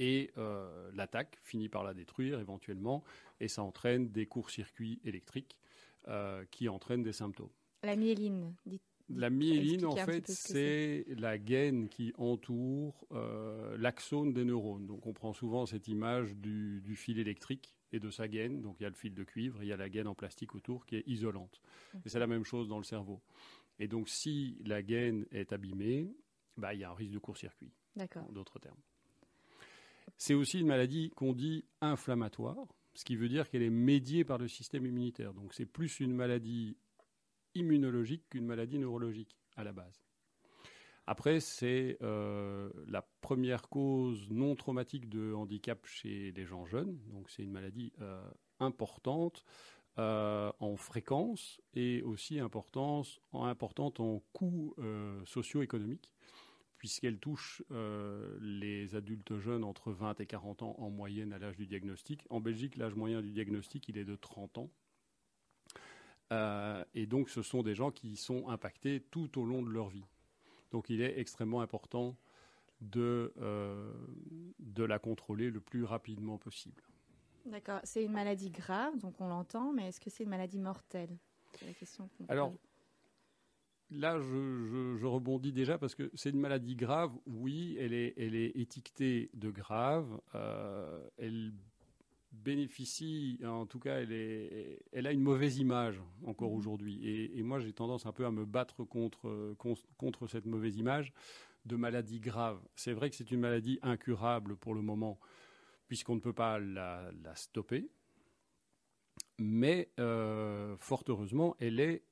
et 0.00 0.30
euh, 0.38 0.90
l'attaque 0.94 1.38
finit 1.42 1.68
par 1.68 1.84
la 1.84 1.94
détruire 1.94 2.40
éventuellement, 2.40 3.04
et 3.38 3.46
ça 3.46 3.62
entraîne 3.62 4.10
des 4.10 4.26
courts-circuits 4.26 4.98
électriques 5.04 5.58
euh, 6.08 6.44
qui 6.50 6.68
entraînent 6.68 7.02
des 7.02 7.12
symptômes. 7.12 7.50
La 7.84 7.94
myéline, 7.94 8.54
dites. 8.66 8.82
La 9.10 9.28
myéline, 9.28 9.84
en 9.86 9.96
fait, 9.96 10.28
c'est 10.28 11.04
la 11.18 11.36
gaine 11.36 11.88
qui 11.88 12.12
entoure 12.16 13.06
euh, 13.10 13.76
l'axone 13.76 14.32
des 14.32 14.44
neurones. 14.44 14.86
Donc, 14.86 15.06
on 15.06 15.12
prend 15.12 15.32
souvent 15.32 15.66
cette 15.66 15.88
image 15.88 16.36
du, 16.36 16.80
du 16.80 16.94
fil 16.94 17.18
électrique 17.18 17.74
et 17.92 17.98
de 17.98 18.08
sa 18.08 18.28
gaine. 18.28 18.62
Donc, 18.62 18.76
il 18.78 18.84
y 18.84 18.86
a 18.86 18.88
le 18.88 18.94
fil 18.94 19.12
de 19.12 19.24
cuivre, 19.24 19.64
il 19.64 19.68
y 19.68 19.72
a 19.72 19.76
la 19.76 19.88
gaine 19.88 20.06
en 20.06 20.14
plastique 20.14 20.54
autour 20.54 20.86
qui 20.86 20.94
est 20.94 21.02
isolante. 21.08 21.60
Et 22.04 22.08
c'est 22.08 22.20
la 22.20 22.28
même 22.28 22.44
chose 22.44 22.68
dans 22.68 22.78
le 22.78 22.84
cerveau. 22.84 23.20
Et 23.80 23.88
donc, 23.88 24.08
si 24.08 24.56
la 24.64 24.80
gaine 24.80 25.26
est 25.32 25.52
abîmée, 25.52 26.14
bah, 26.56 26.72
il 26.72 26.80
y 26.80 26.84
a 26.84 26.90
un 26.90 26.94
risque 26.94 27.12
de 27.12 27.18
court-circuit 27.18 27.72
D'accord. 27.96 28.28
en 28.28 28.32
d'autres 28.32 28.60
termes. 28.60 28.80
C'est 30.16 30.34
aussi 30.34 30.60
une 30.60 30.66
maladie 30.66 31.10
qu'on 31.16 31.32
dit 31.32 31.64
inflammatoire, 31.80 32.66
ce 32.94 33.04
qui 33.04 33.16
veut 33.16 33.28
dire 33.28 33.48
qu'elle 33.48 33.62
est 33.62 33.70
médiée 33.70 34.24
par 34.24 34.38
le 34.38 34.48
système 34.48 34.86
immunitaire. 34.86 35.34
Donc 35.34 35.54
c'est 35.54 35.66
plus 35.66 36.00
une 36.00 36.14
maladie 36.14 36.76
immunologique 37.54 38.28
qu'une 38.28 38.46
maladie 38.46 38.78
neurologique 38.78 39.36
à 39.56 39.64
la 39.64 39.72
base. 39.72 40.04
Après, 41.06 41.40
c'est 41.40 41.98
euh, 42.02 42.70
la 42.86 43.02
première 43.20 43.68
cause 43.68 44.30
non 44.30 44.54
traumatique 44.54 45.08
de 45.08 45.32
handicap 45.32 45.84
chez 45.84 46.32
les 46.32 46.44
gens 46.44 46.66
jeunes. 46.66 47.00
Donc 47.08 47.30
c'est 47.30 47.42
une 47.42 47.50
maladie 47.50 47.92
euh, 48.00 48.22
importante 48.60 49.44
euh, 49.98 50.52
en 50.60 50.76
fréquence 50.76 51.60
et 51.74 52.02
aussi 52.02 52.40
en, 52.40 52.48
importante 53.32 53.98
en 53.98 54.22
coûts 54.32 54.76
socio-économiques 55.24 56.12
puisqu'elle 56.80 57.18
touche 57.18 57.62
euh, 57.72 58.38
les 58.40 58.94
adultes 58.94 59.36
jeunes 59.36 59.64
entre 59.64 59.92
20 59.92 60.18
et 60.20 60.24
40 60.24 60.62
ans 60.62 60.74
en 60.78 60.88
moyenne 60.88 61.34
à 61.34 61.38
l'âge 61.38 61.58
du 61.58 61.66
diagnostic. 61.66 62.26
En 62.30 62.40
Belgique, 62.40 62.76
l'âge 62.76 62.94
moyen 62.94 63.20
du 63.20 63.30
diagnostic, 63.30 63.86
il 63.90 63.98
est 63.98 64.06
de 64.06 64.16
30 64.16 64.56
ans. 64.56 64.70
Euh, 66.32 66.82
et 66.94 67.04
donc, 67.04 67.28
ce 67.28 67.42
sont 67.42 67.62
des 67.62 67.74
gens 67.74 67.90
qui 67.90 68.16
sont 68.16 68.48
impactés 68.48 69.02
tout 69.10 69.38
au 69.38 69.44
long 69.44 69.62
de 69.62 69.68
leur 69.68 69.90
vie. 69.90 70.06
Donc, 70.70 70.88
il 70.88 71.02
est 71.02 71.18
extrêmement 71.18 71.60
important 71.60 72.16
de, 72.80 73.34
euh, 73.42 73.92
de 74.58 74.82
la 74.82 74.98
contrôler 74.98 75.50
le 75.50 75.60
plus 75.60 75.84
rapidement 75.84 76.38
possible. 76.38 76.82
D'accord. 77.44 77.80
C'est 77.84 78.02
une 78.02 78.12
maladie 78.12 78.50
grave, 78.50 78.96
donc 78.96 79.20
on 79.20 79.28
l'entend, 79.28 79.74
mais 79.74 79.88
est-ce 79.88 80.00
que 80.00 80.08
c'est 80.08 80.24
une 80.24 80.30
maladie 80.30 80.58
mortelle? 80.58 81.14
C'est 81.58 81.66
la 81.66 81.74
question. 81.74 82.08
qu'on 82.16 82.24
Alors, 82.28 82.52
pose. 82.52 82.69
Là, 83.90 84.20
je, 84.20 84.22
je- 84.22 84.96
je 84.98 85.06
rebondis 85.06 85.52
déjà 85.52 85.76
parce 85.76 85.94
que 85.96 86.10
c'est 86.14 86.30
une 86.30 86.38
maladie 86.40 86.76
grave. 86.76 87.12
Oui, 87.26 87.76
elle 87.80 87.92
est, 87.92 88.14
elle 88.16 88.36
est 88.36 88.56
étiquetée 88.56 89.30
de 89.34 89.50
grave. 89.50 90.20
Euh, 90.34 91.08
elle 91.18 91.52
bénéficie, 92.32 93.40
en 93.44 93.66
tout 93.66 93.80
cas, 93.80 93.96
elle, 94.00 94.12
est, 94.12 94.78
elle 94.92 95.08
a 95.08 95.12
une 95.12 95.20
mauvaise 95.22 95.58
image 95.58 96.00
encore 96.24 96.50
Mhm. 96.52 96.56
aujourd'hui. 96.58 97.04
Et, 97.04 97.38
et 97.38 97.42
moi, 97.42 97.58
j'ai 97.58 97.72
tendance 97.72 98.06
un 98.06 98.12
peu 98.12 98.24
à 98.24 98.30
me 98.30 98.44
battre 98.44 98.84
contre, 98.84 99.54
contre, 99.58 99.82
contre 99.96 100.28
cette 100.28 100.46
mauvaise 100.46 100.76
image 100.76 101.12
de 101.66 101.74
maladie 101.74 102.20
grave. 102.20 102.60
C'est 102.76 102.92
vrai 102.92 103.10
que 103.10 103.16
c'est 103.16 103.32
une 103.32 103.40
maladie 103.40 103.80
incurable 103.82 104.56
pour 104.56 104.74
le 104.74 104.82
moment, 104.82 105.18
puisqu'on 105.88 106.14
ne 106.14 106.20
peut 106.20 106.32
pas 106.32 106.60
la, 106.60 107.10
la 107.24 107.34
stopper. 107.34 107.90
Mais 109.38 109.90
euh, 109.98 110.76
fort 110.78 111.02
heureusement, 111.08 111.56
elle 111.58 111.80
est 111.80 112.04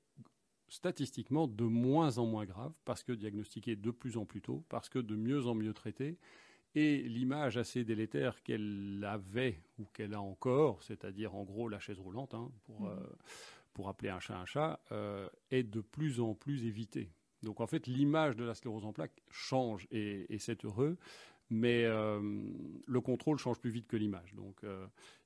statistiquement 0.68 1.46
de 1.48 1.64
moins 1.64 2.18
en 2.18 2.26
moins 2.26 2.44
grave 2.44 2.72
parce 2.84 3.02
que 3.04 3.12
diagnostiquée 3.12 3.76
de 3.76 3.90
plus 3.90 4.16
en 4.16 4.24
plus 4.26 4.40
tôt, 4.42 4.64
parce 4.68 4.88
que 4.88 4.98
de 4.98 5.16
mieux 5.16 5.46
en 5.46 5.54
mieux 5.54 5.72
traitée. 5.74 6.18
Et 6.74 6.98
l'image 7.02 7.56
assez 7.56 7.84
délétère 7.84 8.42
qu'elle 8.42 9.02
avait 9.06 9.62
ou 9.78 9.84
qu'elle 9.86 10.14
a 10.14 10.20
encore, 10.20 10.82
c'est-à-dire 10.82 11.34
en 11.34 11.44
gros 11.44 11.68
la 11.68 11.80
chaise 11.80 11.98
roulante, 11.98 12.34
hein, 12.34 12.50
pour, 12.64 12.82
Mhm. 12.82 12.88
euh, 12.88 13.06
pour 13.72 13.88
appeler 13.88 14.10
un 14.10 14.20
chat 14.20 14.38
un 14.38 14.44
chat, 14.46 14.80
euh, 14.92 15.28
est 15.50 15.62
de 15.62 15.80
plus 15.80 16.20
en 16.20 16.34
plus 16.34 16.64
évitée. 16.66 17.10
Donc 17.42 17.60
en 17.60 17.66
fait, 17.66 17.86
l'image 17.86 18.36
de 18.36 18.44
la 18.44 18.54
sclérose 18.54 18.84
en 18.84 18.92
plaques 18.92 19.22
change 19.30 19.86
et, 19.90 20.32
et 20.32 20.38
c'est 20.38 20.64
heureux, 20.64 20.98
mais 21.50 21.84
euh, 21.84 22.20
le 22.86 23.00
contrôle 23.00 23.38
change 23.38 23.58
plus 23.60 23.70
vite 23.70 23.86
que 23.86 23.96
l'image. 23.96 24.34
Donc 24.34 24.62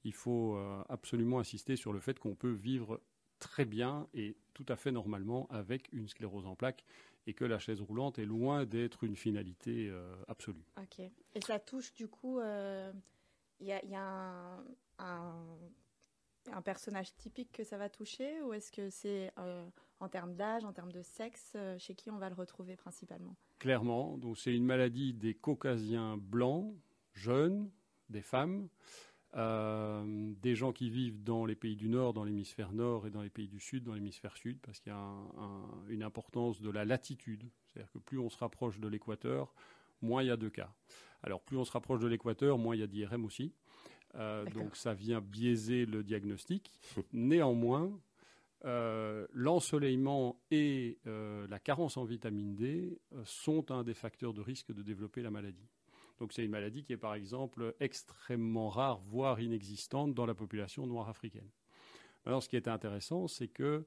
il 0.05 0.15
faut 0.15 0.57
absolument 0.89 1.41
insister 1.41 1.77
sur 1.77 1.93
le 1.93 2.01
fait 2.01 2.19
qu'on 2.19 2.35
peut 2.37 2.53
vivre 2.53 3.01
très 3.41 3.65
bien 3.65 4.07
et 4.15 4.37
tout 4.55 4.67
à 4.69 4.77
fait 4.77 4.93
normalement 4.93 5.47
avec 5.51 5.93
une 5.93 6.09
sclérose 6.09 6.47
en 6.47 6.55
plaques 6.55 6.85
et 7.27 7.35
que 7.35 7.45
la 7.45 7.59
chaise 7.59 7.81
roulante 7.81 8.19
est 8.19 8.25
loin 8.25 8.65
d'être 8.65 9.05
une 9.05 9.17
finalité 9.17 9.89
euh, 9.89 10.15
absolue. 10.29 10.65
Ok. 10.77 11.01
Et 11.01 11.41
ça 11.41 11.59
touche 11.59 11.95
du 11.95 12.09
coup, 12.09 12.39
euh, 12.39 12.93
il 13.61 13.67
y 13.67 13.73
a, 13.73 13.83
il 13.85 13.91
y 13.91 13.95
a 13.95 14.03
un, 14.03 14.65
un, 14.99 15.47
un 16.51 16.63
personnage 16.63 17.15
typique 17.17 17.53
que 17.53 17.65
ça 17.65 17.79
va 17.79 17.89
toucher 17.89 18.43
ou 18.43 18.53
est-ce 18.53 18.73
que 18.73 18.91
c'est 18.91 19.33
euh, 19.39 19.69
en 20.01 20.09
termes 20.09 20.35
d'âge, 20.35 20.65
en 20.65 20.73
termes 20.73 20.93
de 20.93 21.03
sexe, 21.03 21.53
euh, 21.55 21.79
chez 21.79 21.95
qui 21.95 22.11
on 22.11 22.19
va 22.19 22.29
le 22.29 22.35
retrouver 22.35 22.77
principalement? 22.77 23.37
Clairement, 23.59 24.19
donc 24.19 24.39
c'est 24.39 24.55
une 24.55 24.65
maladie 24.65 25.15
des 25.15 25.35
caucasiens 25.35 26.17
blancs, 26.17 26.75
jeunes, 27.13 27.71
des 28.09 28.23
femmes, 28.23 28.69
euh, 29.35 30.33
des 30.43 30.55
gens 30.55 30.73
qui 30.73 30.91
vivent 30.91 31.23
dans 31.23 31.47
les 31.47 31.55
pays 31.55 31.77
du 31.77 31.89
Nord, 31.89 32.13
dans 32.13 32.25
l'hémisphère 32.25 32.73
Nord 32.73 33.07
et 33.07 33.11
dans 33.11 33.23
les 33.23 33.31
pays 33.31 33.49
du 33.49 33.61
Sud, 33.61 33.85
dans 33.85 33.95
l'hémisphère 33.95 34.37
Sud, 34.37 34.59
parce 34.61 34.79
qu'il 34.81 34.91
y 34.93 34.95
a 34.95 34.99
un- 34.99 35.31
un- 35.39 35.89
une 35.89 36.03
importance 36.03 36.61
de 36.61 36.71
la 36.71 36.85
latitude. 36.85 37.45
C'est-à-dire 37.67 37.91
que 37.93 37.99
plus 37.99 38.19
on 38.19 38.29
se 38.29 38.39
rapproche 38.39 38.79
de 38.79 38.89
l'équateur, 38.89 39.55
moins 40.03 40.23
il 40.23 40.27
y 40.27 40.31
a 40.31 40.37
de 40.37 40.49
cas. 40.49 40.73
Alors 41.23 41.41
plus 41.41 41.57
on 41.57 41.65
se 41.65 41.73
rapproche 41.73 42.01
de 42.01 42.09
l'équateur, 42.09 42.59
moins 42.59 42.75
il 42.77 42.81
y 42.81 42.83
a 42.83 42.87
d'IRM 42.87 43.25
aussi. 43.25 43.53
Euh, 44.17 44.45
donc 44.47 44.77
ça 44.77 44.93
vient 44.93 45.23
biaiser 45.23 45.87
le 45.87 46.03
diagnostic. 46.03 46.71
Néanmoins, 47.15 47.91
euh, 48.67 49.27
l'ensoleillement 49.33 50.39
et 50.51 50.99
euh, 51.07 51.47
la 51.49 51.59
carence 51.59 51.97
en 51.97 52.05
vitamine 52.05 52.55
D 52.55 53.01
sont 53.25 53.71
un 53.73 53.83
des 53.83 53.95
facteurs 53.95 54.35
de 54.35 54.41
risque 54.43 54.73
de 54.73 54.83
développer 54.83 55.23
la 55.23 55.31
maladie. 55.31 55.69
Donc 56.23 56.33
c'est 56.33 56.45
une 56.45 56.53
maladie 56.53 56.85
qui 56.85 56.93
est 56.93 56.97
par 56.97 57.15
exemple 57.15 57.75
extrêmement 57.81 58.69
rare, 58.69 59.01
voire 59.01 59.41
inexistante 59.41 60.15
dans 60.15 60.25
la 60.25 60.35
population 60.35 60.87
noire 60.87 61.09
africaine. 61.09 61.51
Maintenant, 62.25 62.41
ce 62.41 62.49
qui 62.49 62.55
est 62.55 62.69
intéressant, 62.69 63.27
c'est 63.27 63.49
que 63.49 63.85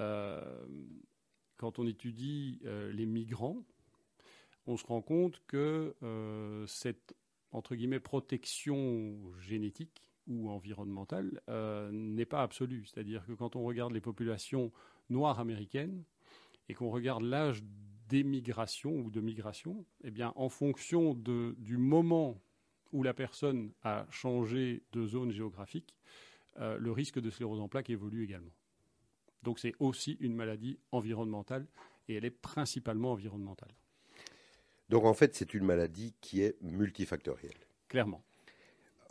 euh, 0.00 0.66
quand 1.56 1.78
on 1.78 1.86
étudie 1.86 2.58
euh, 2.64 2.90
les 2.90 3.06
migrants, 3.06 3.62
on 4.66 4.76
se 4.76 4.84
rend 4.84 5.02
compte 5.02 5.40
que 5.46 5.94
euh, 6.02 6.66
cette 6.66 7.14
entre 7.52 7.76
guillemets 7.76 8.00
protection 8.00 9.16
génétique 9.38 10.10
ou 10.26 10.50
environnementale 10.50 11.40
n'est 11.92 12.26
pas 12.26 12.42
absolue. 12.42 12.86
C'est-à-dire 12.86 13.24
que 13.24 13.34
quand 13.34 13.54
on 13.54 13.62
regarde 13.62 13.92
les 13.92 14.00
populations 14.00 14.72
noires 15.10 15.38
américaines 15.38 16.02
et 16.68 16.74
qu'on 16.74 16.90
regarde 16.90 17.22
l'âge 17.22 17.62
d'émigration 18.08 18.92
ou 18.92 19.10
de 19.10 19.20
migration, 19.20 19.84
eh 20.02 20.10
bien, 20.10 20.32
en 20.36 20.48
fonction 20.48 21.14
de, 21.14 21.54
du 21.58 21.76
moment 21.76 22.40
où 22.92 23.02
la 23.02 23.14
personne 23.14 23.72
a 23.82 24.06
changé 24.10 24.82
de 24.92 25.06
zone 25.06 25.30
géographique, 25.30 25.94
euh, 26.58 26.78
le 26.78 26.90
risque 26.90 27.20
de 27.20 27.30
sclérose 27.30 27.60
en 27.60 27.68
plaques 27.68 27.90
évolue 27.90 28.24
également. 28.24 28.52
Donc 29.42 29.58
c'est 29.58 29.74
aussi 29.78 30.16
une 30.20 30.34
maladie 30.34 30.78
environnementale 30.90 31.66
et 32.08 32.14
elle 32.14 32.24
est 32.24 32.30
principalement 32.30 33.12
environnementale, 33.12 33.74
Donc 34.88 35.04
en 35.04 35.14
fait, 35.14 35.34
c'est 35.36 35.52
une 35.54 35.64
maladie 35.64 36.14
qui 36.20 36.40
est 36.42 36.60
multifactorielle. 36.62 37.66
clairement. 37.88 38.24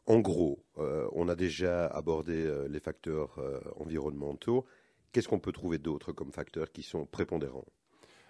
En 0.07 0.19
gros, 0.19 0.63
euh, 0.77 1.07
on 1.11 1.27
a 1.27 1.35
déjà 1.35 1.85
abordé 1.87 2.45
euh, 2.45 2.67
les 2.67 2.79
facteurs 2.79 3.39
environnementaux. 3.75 4.65
Qu'est-ce 5.11 5.27
qu'on 5.27 5.39
peut 5.39 5.51
trouver 5.51 5.77
d'autres 5.79 6.13
comme 6.13 6.31
facteurs 6.31 6.71
qui 6.71 6.81
sont 6.81 7.05
prépondérants? 7.05 7.65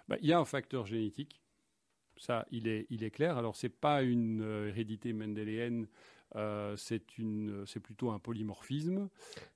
Bah, 0.08 0.16
il 0.22 0.28
y 0.28 0.32
a 0.32 0.38
un 0.38 0.44
facteur 0.44 0.86
génétique 0.86 1.42
Ça, 2.16 2.46
il 2.50 2.66
est, 2.68 2.86
il 2.90 3.04
est 3.04 3.10
clair. 3.10 3.38
Alors, 3.38 3.56
c'est 3.56 3.68
pas 3.68 4.02
une 4.02 4.42
euh, 4.42 4.68
hérédité 4.68 5.12
mendélienne. 5.12 5.88
euh, 6.36 6.76
c'est 6.76 7.16
une, 7.18 7.64
c'est 7.66 7.80
plutôt 7.80 8.10
un 8.10 8.18
polymorphisme. 8.18 9.08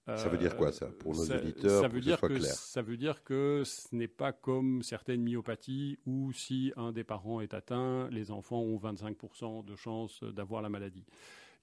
Ça 0.07 0.29
veut 0.29 0.39
dire 0.39 0.57
quoi, 0.57 0.73
ça, 0.73 0.87
pour 0.89 1.15
nos 1.15 1.25
auditeurs, 1.37 1.83
ça 1.83 1.89
pour 1.89 1.95
veut 1.95 2.01
que 2.01 2.05
ce 2.05 2.09
dire 2.09 2.25
que 2.25 2.41
ça 2.41 2.83
veut 2.83 2.97
dire 2.97 3.23
que 3.25 3.63
ce 3.65 3.95
n'est 3.95 4.09
pas 4.09 4.33
comme 4.33 4.83
certaines 4.83 5.23
myopathies 5.23 5.99
où 6.07 6.33
si 6.33 6.73
un 6.77 6.93
des 6.93 7.05
parents 7.05 7.41
est 7.41 7.55
atteint, 7.55 8.09
les 8.11 8.31
enfants 8.31 8.61
ont 8.61 8.79
25% 8.79 9.65
de 9.65 9.77
chances 9.77 10.23
d'avoir 10.25 10.63
la 10.63 10.69
maladie. 10.69 11.05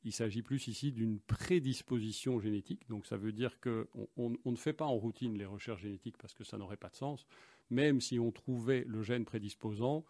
Il 0.05 0.13
s'agit 0.13 0.41
plus 0.43 0.67
ici 0.67 0.91
d'une 0.93 1.19
prédisposition 1.19 2.39
génétique. 2.39 2.87
Donc 2.89 3.05
ça 3.05 3.17
veut 3.17 3.33
dire 3.33 3.59
qu'on 3.59 3.85
on, 4.17 4.33
on 4.45 4.51
ne 4.51 4.57
fait 4.57 4.73
pas 4.73 4.85
en 4.85 4.95
routine 4.95 5.37
les 5.37 5.45
recherches 5.45 5.81
génétiques 5.81 6.17
parce 6.17 6.33
que 6.33 6.43
ça 6.43 6.57
n'aurait 6.57 6.77
pas 6.77 6.89
de 6.89 6.95
sens. 6.95 7.25
Même 7.69 8.01
si 8.01 8.19
on 8.19 8.31
trouvait 8.31 8.83
le 8.87 9.03
gène 9.03 9.25
prédisposant, 9.25 10.03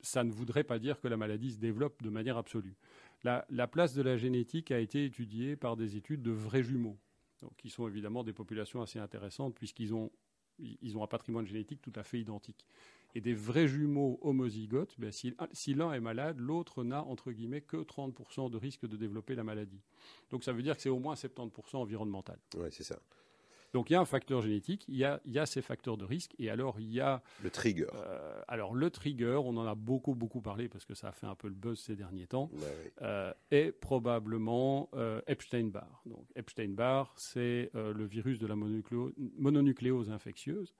ça 0.00 0.24
ne 0.24 0.32
voudrait 0.32 0.64
pas 0.64 0.78
dire 0.78 1.00
que 1.00 1.08
la 1.08 1.16
maladie 1.16 1.52
se 1.52 1.58
développe 1.58 2.02
de 2.02 2.10
manière 2.10 2.36
absolue. 2.36 2.76
La, 3.22 3.46
la 3.50 3.68
place 3.68 3.94
de 3.94 4.02
la 4.02 4.16
génétique 4.16 4.70
a 4.72 4.80
été 4.80 5.04
étudiée 5.04 5.54
par 5.56 5.76
des 5.76 5.96
études 5.96 6.22
de 6.22 6.32
vrais 6.32 6.62
jumeaux, 6.62 6.98
qui 7.56 7.70
sont 7.70 7.86
évidemment 7.86 8.24
des 8.24 8.32
populations 8.32 8.82
assez 8.82 8.98
intéressantes 8.98 9.54
puisqu'ils 9.54 9.94
ont, 9.94 10.10
ils 10.58 10.96
ont 10.96 11.04
un 11.04 11.08
patrimoine 11.08 11.46
génétique 11.46 11.80
tout 11.80 11.92
à 11.94 12.02
fait 12.02 12.20
identique. 12.20 12.66
Et 13.14 13.20
des 13.20 13.34
vrais 13.34 13.68
jumeaux 13.68 14.18
homozygotes, 14.22 14.94
ben, 14.98 15.12
si, 15.12 15.36
si 15.52 15.74
l'un 15.74 15.92
est 15.92 16.00
malade, 16.00 16.38
l'autre 16.38 16.82
n'a 16.82 17.04
entre 17.04 17.30
guillemets 17.30 17.60
que 17.60 17.76
30% 17.76 18.50
de 18.50 18.56
risque 18.56 18.86
de 18.86 18.96
développer 18.96 19.34
la 19.34 19.44
maladie. 19.44 19.82
Donc 20.30 20.44
ça 20.44 20.52
veut 20.52 20.62
dire 20.62 20.76
que 20.76 20.82
c'est 20.82 20.88
au 20.88 20.98
moins 20.98 21.14
70% 21.14 21.76
environnemental. 21.76 22.38
Oui, 22.56 22.68
c'est 22.70 22.84
ça. 22.84 22.98
Donc 23.72 23.88
il 23.88 23.94
y 23.94 23.96
a 23.96 24.00
un 24.00 24.04
facteur 24.04 24.42
génétique, 24.42 24.84
il 24.88 24.96
y 24.96 25.04
a, 25.04 25.20
il 25.24 25.32
y 25.32 25.38
a 25.38 25.46
ces 25.46 25.62
facteurs 25.62 25.96
de 25.96 26.04
risque, 26.04 26.34
et 26.38 26.50
alors 26.50 26.78
il 26.78 26.92
y 26.92 27.00
a 27.00 27.22
Le 27.42 27.50
trigger. 27.50 27.86
euh, 27.94 28.42
alors 28.46 28.74
le 28.74 28.90
trigger, 28.90 29.40
on 29.44 29.56
en 29.56 29.66
a 29.66 29.74
beaucoup 29.74 30.14
beaucoup 30.14 30.42
parlé 30.42 30.68
parce 30.68 30.84
que 30.84 30.94
ça 30.94 31.08
a 31.08 31.12
fait 31.12 31.26
un 31.26 31.34
peu 31.34 31.48
le 31.48 31.54
buzz 31.54 31.78
ces 31.80 31.96
derniers 31.96 32.26
temps, 32.26 32.50
Ouais, 32.52 32.60
ouais. 32.62 32.92
euh, 33.02 33.32
est 33.50 33.72
probablement 33.72 34.90
euh, 34.94 35.22
Epstein-Barr. 35.26 36.02
Donc 36.04 36.26
Epstein-Barr, 36.36 37.14
c'est 37.16 37.70
le 37.74 38.04
virus 38.04 38.38
de 38.38 38.46
la 38.46 38.54
mononucléo- 38.56 39.12
mononucléose 39.38 40.10
infectieuse. 40.10 40.74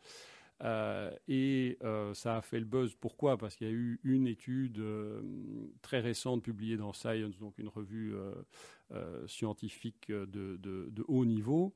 Euh, 0.64 1.10
et 1.26 1.76
euh, 1.82 2.14
ça 2.14 2.36
a 2.36 2.40
fait 2.42 2.60
le 2.60 2.64
buzz. 2.66 2.94
Pourquoi? 2.94 3.36
Parce 3.36 3.56
qu'il 3.56 3.66
y 3.66 3.70
a 3.70 3.72
eu 3.72 3.98
une 4.04 4.28
étude 4.28 4.78
euh, 4.78 5.20
très 5.80 5.98
récente 5.98 6.44
publiée 6.44 6.76
dans 6.76 6.92
Science, 6.92 7.36
donc 7.38 7.58
une 7.58 7.66
revue 7.68 8.14
scientifique 9.26 10.08
de, 10.10 10.26
de- 10.26 10.88
de 10.90 11.04
haut 11.08 11.24
niveau, 11.24 11.72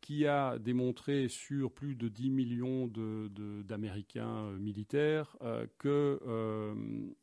qui 0.00 0.26
a 0.26 0.58
démontré 0.58 1.28
sur 1.28 1.72
plus 1.72 1.94
de 1.94 2.08
10 2.08 2.30
millions 2.30 2.86
d'Américains 2.86 4.44
euh, 4.44 4.58
militaires 4.58 5.36
euh, 5.42 5.66
que 5.78 6.20
euh, 6.26 6.74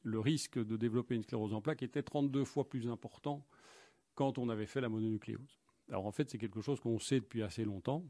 le 0.04 0.20
risque 0.20 0.60
de 0.60 0.78
développer 0.78 1.16
une 1.16 1.24
sclérose 1.24 1.54
en 1.54 1.62
plaques 1.62 1.84
était 1.84 2.04
32 2.04 2.44
fois 2.44 2.68
plus 2.68 2.88
important 2.88 3.46
quand 4.14 4.38
on 4.38 4.50
avait 4.50 4.66
fait 4.66 4.82
la 4.82 4.90
mononucléose. 4.90 5.60
Alors 5.90 6.06
en 6.06 6.12
fait, 6.12 6.30
c'est 6.30 6.38
quelque 6.38 6.62
chose 6.62 6.80
qu'on 6.80 7.00
sait 7.00 7.20
depuis 7.20 7.44
assez 7.44 7.64
longtemps. 7.64 8.04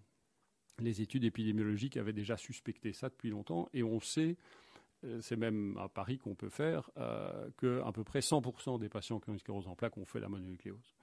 Les 0.80 1.02
études 1.02 1.24
épidémiologiques 1.24 1.98
avaient 1.98 2.14
déjà 2.14 2.38
suspecté 2.38 2.92
ça 2.92 3.10
depuis 3.10 3.30
longtemps 3.30 3.70
et 3.74 3.84
on 3.84 4.00
sait, 4.00 4.36
c'est 5.22 5.36
même 5.36 5.78
un 5.78 5.88
pari 5.88 6.18
qu'on 6.18 6.36
peut 6.36 6.50
faire, 6.50 6.90
euh, 6.98 7.50
qu'à 7.60 7.92
peu 7.92 8.04
près 8.04 8.20
100% 8.20 8.80
des 8.80 8.90
patients 8.90 9.20
qui 9.20 9.30
ont 9.30 9.34
une 9.34 9.40
sclérose 9.40 9.68
en 9.68 9.76
plaques 9.76 9.98
ont 9.98 10.06
fait 10.06 10.20
la 10.20 10.30
mononucléose 10.30 10.96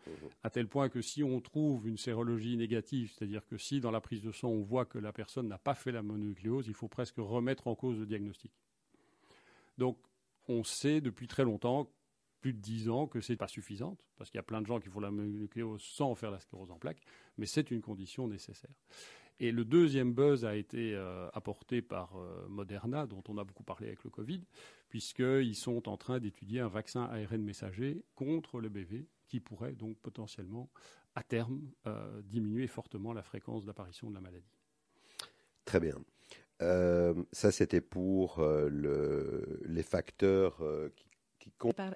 à 0.42 0.50
tel 0.50 0.68
point 0.68 0.88
que 0.88 1.00
si 1.00 1.22
on 1.22 1.40
trouve 1.40 1.87
une 1.88 1.96
sérologie 1.96 2.57
négative, 2.57 3.12
c'est-à-dire 3.12 3.46
que 3.46 3.57
si 3.57 3.81
dans 3.81 3.90
la 3.90 4.00
prise 4.00 4.22
de 4.22 4.33
sang 4.33 4.48
on 4.48 4.62
voit 4.62 4.85
que 4.85 4.98
la 4.98 5.12
personne 5.12 5.48
n'a 5.48 5.59
pas 5.59 5.74
fait 5.74 5.92
la 5.92 6.02
mononucléose, 6.02 6.66
il 6.66 6.74
faut 6.74 6.88
presque 6.88 7.16
remettre 7.18 7.68
en 7.68 7.74
cause 7.74 7.98
le 7.98 8.07
diagnostic. 8.07 8.52
Donc 9.78 9.98
on 10.48 10.64
sait 10.64 11.00
depuis 11.00 11.28
très 11.28 11.44
longtemps, 11.44 11.88
plus 12.40 12.52
de 12.52 12.59
10 12.59 12.88
ans, 12.88 13.07
que 13.07 13.20
c'est 13.20 13.37
pas 13.37 13.46
suffisante, 13.46 14.05
parce 14.16 14.31
qu'il 14.31 14.38
y 14.38 14.40
a 14.40 14.44
plein 14.44 14.61
de 14.61 14.66
gens 14.66 14.81
qui 14.81 14.88
font 14.88 15.00
la 15.00 15.11
mononucléose 15.11 15.83
sans 15.83 16.14
faire 16.14 16.33
la 16.33 16.40
sclérose 16.40 16.70
en 16.70 16.78
plaques, 16.78 17.02
mais 17.38 17.46
c'est 17.46 17.70
une 17.70 17.81
condition 17.81 18.26
nécessaire. 18.26 18.74
Et 19.44 19.50
le 19.50 19.64
deuxième 19.64 20.12
buzz 20.14 20.44
a 20.44 20.55
été 20.55 20.94
euh, 20.94 21.28
apporté 21.33 21.83
par 21.83 22.16
euh, 22.16 22.46
Moderna, 22.48 23.07
dont 23.07 23.24
on 23.28 23.38
a 23.38 23.44
beaucoup 23.44 23.64
parlé 23.64 23.88
avec 23.88 24.05
le 24.05 24.11
Covid, 24.11 24.40
puisqu'ils 24.88 25.57
sont 25.57 25.88
en 25.88 25.96
train 25.96 26.20
d'étudier 26.20 26.61
un 26.61 26.68
vaccin 26.68 27.02
ARN 27.11 27.42
messager 27.42 28.05
contre 28.14 28.61
le 28.61 28.68
BV, 28.68 29.05
qui 29.26 29.40
pourrait 29.40 29.72
donc 29.72 29.98
potentiellement, 29.98 30.70
à 31.16 31.24
terme, 31.24 31.61
euh, 31.88 32.22
diminuer 32.22 32.68
fortement 32.68 33.12
la 33.12 33.24
fréquence 33.24 33.64
d'apparition 33.64 34.11
de 34.11 34.14
la 34.14 34.20
maladie. 34.20 34.55
Très 35.64 35.81
bien. 35.81 35.96
Euh, 36.61 37.12
ça, 37.33 37.50
c'était 37.50 37.81
pour 37.81 38.38
euh, 38.38 38.68
le- 38.68 39.61
les 39.64 39.83
facteurs 39.83 40.61
euh, 40.62 40.88
qui, 41.40 41.50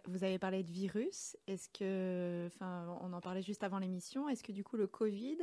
Vous 0.09 0.25
avez 0.25 0.41
parlé 0.41 0.65
de 0.65 0.73
virus. 0.73 1.37
Est-ce 1.47 1.69
que, 1.69 2.47
enfin, 2.49 2.99
on 3.03 3.13
en 3.13 3.21
parlait 3.21 3.43
juste 3.43 3.63
avant 3.63 3.79
l'émission. 3.79 4.29
Est-ce 4.29 4.43
que 4.43 4.51
du 4.51 4.65
coup 4.65 4.77
le 4.77 4.89
Covid, 4.89 5.39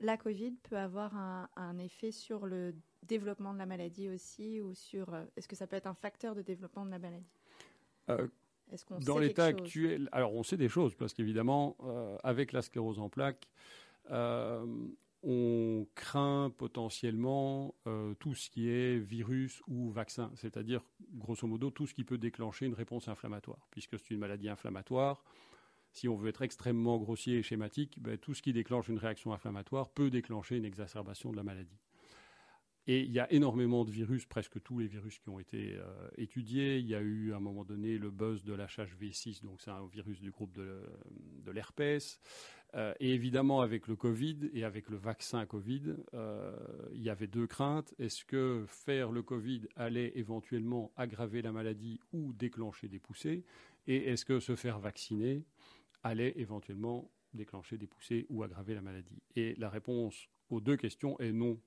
la 0.00 0.16
Covid 0.16 0.52
peut 0.62 0.76
avoir 0.76 1.16
un, 1.16 1.48
un 1.56 1.78
effet 1.78 2.12
sur 2.12 2.46
le 2.46 2.74
développement 3.02 3.52
de 3.52 3.58
la 3.58 3.66
maladie 3.66 4.08
aussi, 4.08 4.60
ou 4.60 4.74
sur, 4.74 5.12
euh, 5.12 5.24
est-ce 5.36 5.48
que 5.48 5.56
ça 5.56 5.66
peut 5.66 5.76
être 5.76 5.86
un 5.86 5.94
facteur 5.94 6.34
de 6.34 6.42
développement 6.42 6.84
de 6.84 6.90
la 6.90 6.98
maladie? 6.98 7.30
Euh, 8.10 8.26
Est-ce 8.70 8.84
qu'on 8.84 8.98
Dans 8.98 9.18
l'état 9.18 9.46
actuel, 9.46 10.08
alors 10.12 10.34
on 10.34 10.42
sait 10.42 10.56
des 10.56 10.68
choses, 10.68 10.94
parce 10.94 11.12
qu'évidemment, 11.12 11.76
euh, 11.84 12.16
avec 12.22 12.52
la 12.52 12.62
sclérose 12.62 12.98
en 12.98 13.08
plaques, 13.08 13.48
euh, 14.10 14.64
on 15.22 15.86
craint 15.96 16.52
potentiellement 16.56 17.74
tout 18.20 18.36
ce 18.36 18.48
qui 18.50 18.70
est 18.70 18.98
virus 18.98 19.60
ou 19.66 19.90
vaccin, 19.90 20.30
c'est-à-dire, 20.36 20.80
grosso 21.12 21.44
modo, 21.44 21.70
tout 21.70 21.88
ce 21.88 21.94
qui 21.94 22.04
peut 22.04 22.18
déclencher 22.18 22.66
une 22.66 22.74
réponse 22.74 23.08
inflammatoire, 23.08 23.66
puisque 23.72 23.98
c'est 23.98 24.10
une 24.10 24.20
maladie 24.20 24.48
inflammatoire. 24.48 25.24
Si 25.98 26.08
on 26.08 26.14
veut 26.14 26.28
être 26.28 26.42
extrêmement 26.42 26.96
grossier 26.96 27.38
et 27.38 27.42
schématique, 27.42 28.00
ben, 28.00 28.16
tout 28.16 28.32
ce 28.32 28.40
qui 28.40 28.52
déclenche 28.52 28.86
une 28.88 28.98
réaction 28.98 29.32
inflammatoire 29.32 29.88
peut 29.90 30.10
déclencher 30.10 30.56
une 30.56 30.64
exacerbation 30.64 31.32
de 31.32 31.36
la 31.36 31.42
maladie. 31.42 31.80
Et 32.86 33.00
il 33.00 33.10
y 33.10 33.18
a 33.18 33.30
énormément 33.32 33.84
de 33.84 33.90
virus, 33.90 34.24
presque 34.24 34.62
tous 34.62 34.78
les 34.78 34.86
virus 34.86 35.18
qui 35.18 35.28
ont 35.28 35.40
été 35.40 35.74
euh, 35.74 36.08
étudiés. 36.16 36.78
Il 36.78 36.86
y 36.86 36.94
a 36.94 37.00
eu 37.00 37.32
à 37.32 37.38
un 37.38 37.40
moment 37.40 37.64
donné 37.64 37.98
le 37.98 38.12
buzz 38.12 38.44
de 38.44 38.54
l'HHV6, 38.54 39.42
donc 39.42 39.60
c'est 39.60 39.72
un 39.72 39.84
virus 39.88 40.20
du 40.20 40.30
groupe 40.30 40.52
de, 40.52 40.80
de 41.44 41.50
l'herpès. 41.50 42.20
Euh, 42.76 42.94
et 43.00 43.12
évidemment, 43.12 43.60
avec 43.60 43.88
le 43.88 43.96
Covid 43.96 44.50
et 44.54 44.62
avec 44.62 44.90
le 44.90 44.98
vaccin 44.98 45.46
Covid, 45.46 45.96
euh, 46.14 46.56
il 46.92 47.02
y 47.02 47.10
avait 47.10 47.26
deux 47.26 47.48
craintes. 47.48 47.92
Est-ce 47.98 48.24
que 48.24 48.64
faire 48.68 49.10
le 49.10 49.22
Covid 49.22 49.62
allait 49.74 50.12
éventuellement 50.14 50.92
aggraver 50.96 51.42
la 51.42 51.50
maladie 51.50 51.98
ou 52.12 52.32
déclencher 52.34 52.86
des 52.86 53.00
poussées? 53.00 53.44
Et 53.88 54.10
est-ce 54.10 54.24
que 54.24 54.38
se 54.38 54.54
faire 54.54 54.78
vacciner 54.78 55.44
allait 56.02 56.32
éventuellement 56.36 57.10
déclencher 57.34 57.76
des 57.78 57.86
poussées 57.86 58.26
ou 58.30 58.42
aggraver 58.42 58.74
la 58.74 58.82
maladie 58.82 59.22
Et 59.36 59.54
la 59.56 59.68
réponse 59.68 60.28
aux 60.50 60.60
deux 60.60 60.76
questions 60.76 61.18
est 61.20 61.32
non 61.32 61.60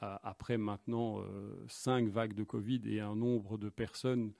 après 0.00 0.56
maintenant 0.56 1.20
euh, 1.20 1.64
cinq 1.68 2.08
vagues 2.08 2.32
de 2.32 2.42
Covid 2.42 2.80
et 2.86 3.00
un 3.00 3.14
nombre 3.14 3.58
de 3.58 3.68
personnes 3.68 4.32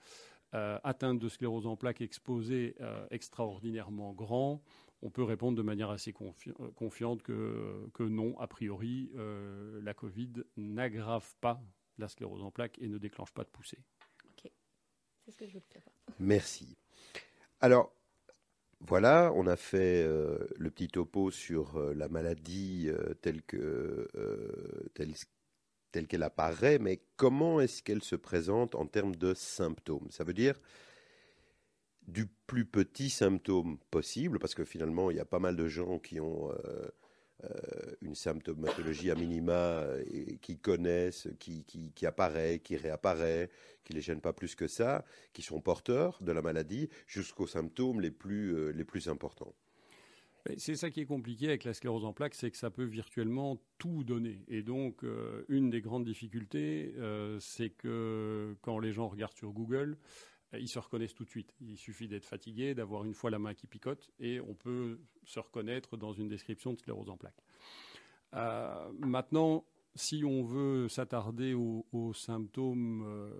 euh, 0.53 0.79
atteintes 0.83 1.19
de 1.19 1.29
sclérose 1.29 1.67
en 1.67 1.77
plaques 1.77 2.01
exposées 2.01 2.75
euh, 2.81 3.05
extraordinairement 3.11 4.13
grand, 4.13 4.63
on 5.01 5.09
peut 5.09 5.23
répondre 5.23 5.57
de 5.57 5.61
manière 5.61 5.89
assez 5.89 6.13
confi 6.13 6.51
euh, 6.59 6.71
confiante 6.71 7.21
que, 7.23 7.89
que, 7.93 8.03
non, 8.03 8.37
a 8.39 8.47
priori, 8.47 9.11
euh, 9.15 9.79
la 9.81 9.93
Covid 9.93 10.33
n'aggrave 10.57 11.33
pas 11.41 11.61
la 11.97 12.07
sclérose 12.07 12.43
en 12.43 12.51
plaques 12.51 12.77
et 12.79 12.87
ne 12.87 12.97
déclenche 12.97 13.31
pas 13.31 13.43
de 13.43 13.49
poussée. 13.49 13.79
Ok, 14.25 14.51
c'est 15.23 15.31
ce 15.31 15.37
que 15.37 15.47
je 15.47 15.53
veux 15.53 15.63
savoir. 15.71 15.95
Merci. 16.19 16.77
Alors, 17.59 17.93
voilà, 18.87 19.31
on 19.35 19.45
a 19.45 19.55
fait 19.55 20.03
euh, 20.03 20.37
le 20.57 20.71
petit 20.71 20.87
topo 20.87 21.29
sur 21.29 21.77
euh, 21.77 21.93
la 21.93 22.09
maladie 22.09 22.87
euh, 22.89 23.13
telle 23.21 23.43
que 23.43 24.07
telle, 24.95 25.13
telle 25.91 26.07
qu'elle 26.07 26.23
apparaît, 26.23 26.79
mais 26.79 27.01
comment 27.15 27.61
est-ce 27.61 27.83
qu'elle 27.83 28.03
se 28.03 28.15
présente 28.15 28.75
en 28.75 28.87
termes 28.87 29.15
de 29.15 29.33
symptômes? 29.33 30.07
Ça 30.09 30.23
veut 30.23 30.33
dire 30.33 30.59
du 32.07 32.25
plus 32.47 32.65
petit 32.65 33.09
symptôme 33.11 33.77
possible, 33.91 34.39
parce 34.39 34.55
que 34.55 34.65
finalement, 34.65 35.11
il 35.11 35.17
y 35.17 35.19
a 35.19 35.25
pas 35.25 35.39
mal 35.39 35.55
de 35.55 35.67
gens 35.67 35.99
qui 35.99 36.19
ont 36.19 36.51
une 38.01 38.15
symptomatologie 38.15 39.11
à 39.11 39.15
minima 39.15 39.85
et 40.11 40.37
qui 40.37 40.57
connaissent, 40.57 41.27
qui, 41.39 41.63
qui, 41.63 42.05
apparaît, 42.05 42.59
qui 42.59 42.77
réapparaît, 42.77 43.49
qui 43.83 43.93
les 43.93 44.01
gêne 44.01 44.21
pas 44.21 44.33
plus 44.33 44.55
que 44.55 44.67
ça, 44.67 45.03
qui 45.33 45.41
sont 45.41 45.61
porteurs 45.61 46.17
de 46.21 46.31
la 46.31 46.41
maladie, 46.41 46.89
jusqu'aux 47.07 47.47
symptômes 47.47 48.01
les 48.01 48.11
plus, 48.11 48.55
euh, 48.55 48.71
les 48.71 48.83
plus 48.83 49.07
importants. 49.07 49.53
C'est 50.57 50.75
ça 50.75 50.89
qui 50.89 51.01
est 51.01 51.05
compliqué 51.05 51.47
avec 51.47 51.63
la 51.65 51.73
sclérose 51.73 52.03
en 52.03 52.13
plaques, 52.13 52.33
c'est 52.33 52.49
que 52.49 52.57
ça 52.57 52.71
peut 52.71 52.83
virtuellement 52.83 53.61
tout 53.77 54.03
donner. 54.03 54.43
Et 54.47 54.63
donc, 54.63 55.03
euh, 55.03 55.43
une 55.49 55.69
des 55.69 55.81
grandes 55.81 56.05
difficultés, 56.05 56.95
euh, 56.97 57.39
c'est 57.39 57.69
que 57.69 58.55
quand 58.61 58.79
les 58.79 58.91
gens 58.91 59.07
regardent 59.07 59.35
sur 59.35 59.51
Google, 59.51 59.91
euh, 59.91 59.97
ils 60.59 60.67
se 60.67 60.79
reconnaissent 60.79 61.13
tout 61.13 61.25
de 61.25 61.29
suite. 61.29 61.53
Il 61.61 61.77
suffit 61.77 62.07
d'être 62.07 62.25
fatigué, 62.25 62.73
d'avoir 62.75 63.03
une 63.05 63.13
fois 63.13 63.29
la 63.29 63.39
main 63.39 63.53
qui 63.53 63.67
picote, 63.67 64.09
et 64.19 64.39
on 64.41 64.53
peut 64.53 64.99
se 65.25 65.39
reconnaître 65.39 65.97
dans 65.97 66.13
une 66.13 66.27
description 66.27 66.73
de 66.73 66.79
sclérose 66.79 67.09
en 67.09 67.17
plaques. 67.17 67.43
Euh, 68.33 68.91
maintenant, 68.99 69.65
si 69.95 70.23
on 70.23 70.43
veut 70.43 70.87
s'attarder 70.87 71.53
aux, 71.53 72.13
symptômes 72.13 73.03
euh, 73.05 73.33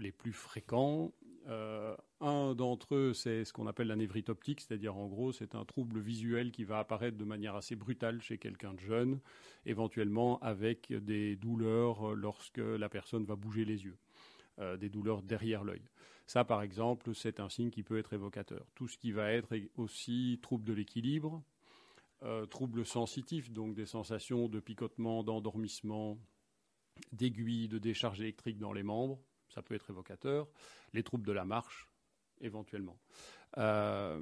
les 0.00 0.12
plus 0.12 0.32
fréquents, 0.32 1.12
Euh, 1.48 1.94
un 2.20 2.56
d'entre 2.56 2.96
eux, 2.96 3.12
c'est 3.12 3.44
ce 3.44 3.52
qu'on 3.52 3.68
appelle 3.68 3.86
la 3.86 3.94
névrite 3.94 4.30
optique, 4.30 4.60
c'est-à-dire 4.60 4.96
en 4.96 5.06
gros, 5.06 5.30
c'est 5.30 5.54
un 5.54 5.64
trouble 5.64 6.00
visuel 6.00 6.50
qui 6.50 6.64
va 6.64 6.80
apparaître 6.80 7.16
de 7.16 7.24
manière 7.24 7.54
assez 7.54 7.76
brutale 7.76 8.20
chez 8.20 8.36
quelqu'un 8.36 8.74
de 8.74 8.80
jeune, 8.80 9.20
éventuellement 9.64 10.40
avec 10.40 10.92
des 10.92 11.36
douleurs 11.36 12.16
lorsque 12.16 12.58
la 12.58 12.88
personne 12.88 13.24
va 13.24 13.36
bouger 13.36 13.64
les 13.64 13.84
yeux, 13.84 13.96
des 14.78 14.88
douleurs 14.88 15.22
derrière 15.22 15.62
l'œil. 15.62 15.82
Ça, 16.26 16.44
par 16.44 16.62
exemple, 16.62 17.14
c'est 17.14 17.38
un 17.40 17.48
signe 17.48 17.70
qui 17.70 17.82
peut 17.82 17.98
être 17.98 18.12
évocateur. 18.12 18.66
Tout 18.74 18.88
ce 18.88 18.98
qui 18.98 19.12
va 19.12 19.30
être 19.32 19.54
aussi 19.76 20.38
trouble 20.42 20.64
de 20.64 20.72
l'équilibre, 20.72 21.42
euh, 22.22 22.46
troubles 22.46 22.84
sensitifs, 22.84 23.52
donc 23.52 23.74
des 23.74 23.86
sensations 23.86 24.48
de 24.48 24.58
picotement, 24.58 25.22
d'endormissement, 25.22 26.18
d'aiguille, 27.12 27.68
de 27.68 27.78
décharge 27.78 28.20
électrique 28.20 28.58
dans 28.58 28.72
les 28.72 28.82
membres, 28.82 29.20
ça 29.48 29.62
peut 29.62 29.74
être 29.74 29.90
évocateur. 29.90 30.48
Les 30.92 31.02
troubles 31.04 31.26
de 31.26 31.32
la 31.32 31.44
marche, 31.44 31.88
éventuellement. 32.40 32.98
Euh, 33.58 34.20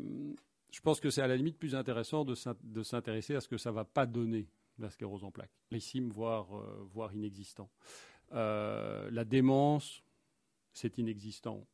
je 0.70 0.80
pense 0.80 1.00
que 1.00 1.08
c'est 1.08 1.22
à 1.22 1.26
la 1.26 1.36
limite 1.36 1.58
plus 1.58 1.74
intéressant 1.74 2.24
de 2.24 2.34
s'in- 2.34 2.56
de 2.62 2.82
s'intéresser 2.82 3.34
à 3.34 3.40
ce 3.40 3.48
que 3.48 3.56
ça 3.56 3.70
ne 3.70 3.76
va 3.76 3.84
pas 3.84 4.06
donner, 4.06 4.48
la 4.78 4.90
sclérose 4.90 5.24
en 5.24 5.30
plaques. 5.30 5.52
Rarissime, 5.70 6.10
voire, 6.10 6.54
euh, 6.54 6.86
voire 6.92 7.14
inexistant. 7.14 7.70
Euh, 8.32 9.08
la 9.10 9.24
démence, 9.24 10.02
c'est 10.72 10.98
inexistant. 10.98 11.66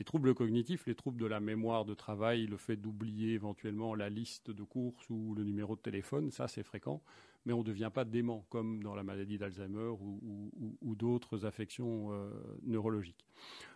Les 0.00 0.04
troubles 0.04 0.34
cognitifs, 0.34 0.86
les 0.86 0.94
troubles 0.94 1.20
de 1.20 1.26
la 1.26 1.40
mémoire 1.40 1.84
de 1.84 1.92
travail, 1.92 2.46
le 2.46 2.56
fait 2.56 2.76
d'oublier 2.76 3.34
éventuellement 3.34 3.94
la 3.94 4.08
liste 4.08 4.50
de 4.50 4.62
courses 4.62 5.10
ou 5.10 5.34
le 5.34 5.44
numéro 5.44 5.76
de 5.76 5.80
téléphone, 5.82 6.30
ça 6.30 6.48
c'est 6.48 6.62
fréquent, 6.62 7.02
mais 7.44 7.52
on 7.52 7.58
ne 7.58 7.64
devient 7.64 7.90
pas 7.92 8.06
dément 8.06 8.46
comme 8.48 8.82
dans 8.82 8.94
la 8.94 9.02
maladie 9.02 9.36
d'Alzheimer 9.36 9.92
ou, 10.00 10.96
d'autres 10.96 11.44
affections 11.44 12.12
euh, 12.12 12.30
neurologiques. 12.62 13.26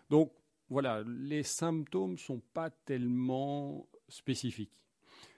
Donc 0.08 0.32
voilà, 0.70 1.04
les 1.06 1.42
symptômes 1.42 2.12
ne 2.12 2.16
sont 2.16 2.40
pas 2.54 2.70
tellement 2.70 3.87
spécifiques. 4.08 4.80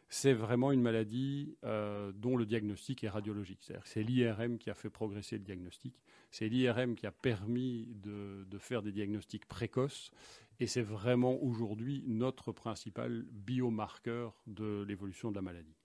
C'est 0.08 0.34
vraiment 0.34 0.70
une 0.70 0.82
maladie 0.82 1.56
euh, 1.64 2.12
dont 2.12 2.36
le 2.36 2.46
diagnostic 2.46 3.02
est 3.02 3.08
radiologique. 3.08 3.58
Que 3.66 3.88
c'est 3.88 4.04
l'IRM 4.04 4.56
qui 4.56 4.70
a 4.70 4.74
fait 4.74 4.88
progresser 4.88 5.36
le 5.36 5.42
diagnostic. 5.42 6.00
C'est 6.30 6.48
l'IRM 6.48 6.94
qui 6.94 7.08
a 7.08 7.10
permis 7.10 7.88
de 7.96 8.58
faire 8.58 8.82
des 8.82 8.92
diagnostics 8.92 9.46
précoces. 9.46 10.12
Et 10.58 10.66
c'est 10.66 10.82
vraiment 10.82 11.42
aujourd'hui 11.42 12.02
notre 12.06 12.52
principal 12.52 13.24
biomarqueur 13.30 14.40
de 14.46 14.82
l'évolution 14.88 15.30
de 15.30 15.36
la 15.36 15.42
maladie. 15.42 15.76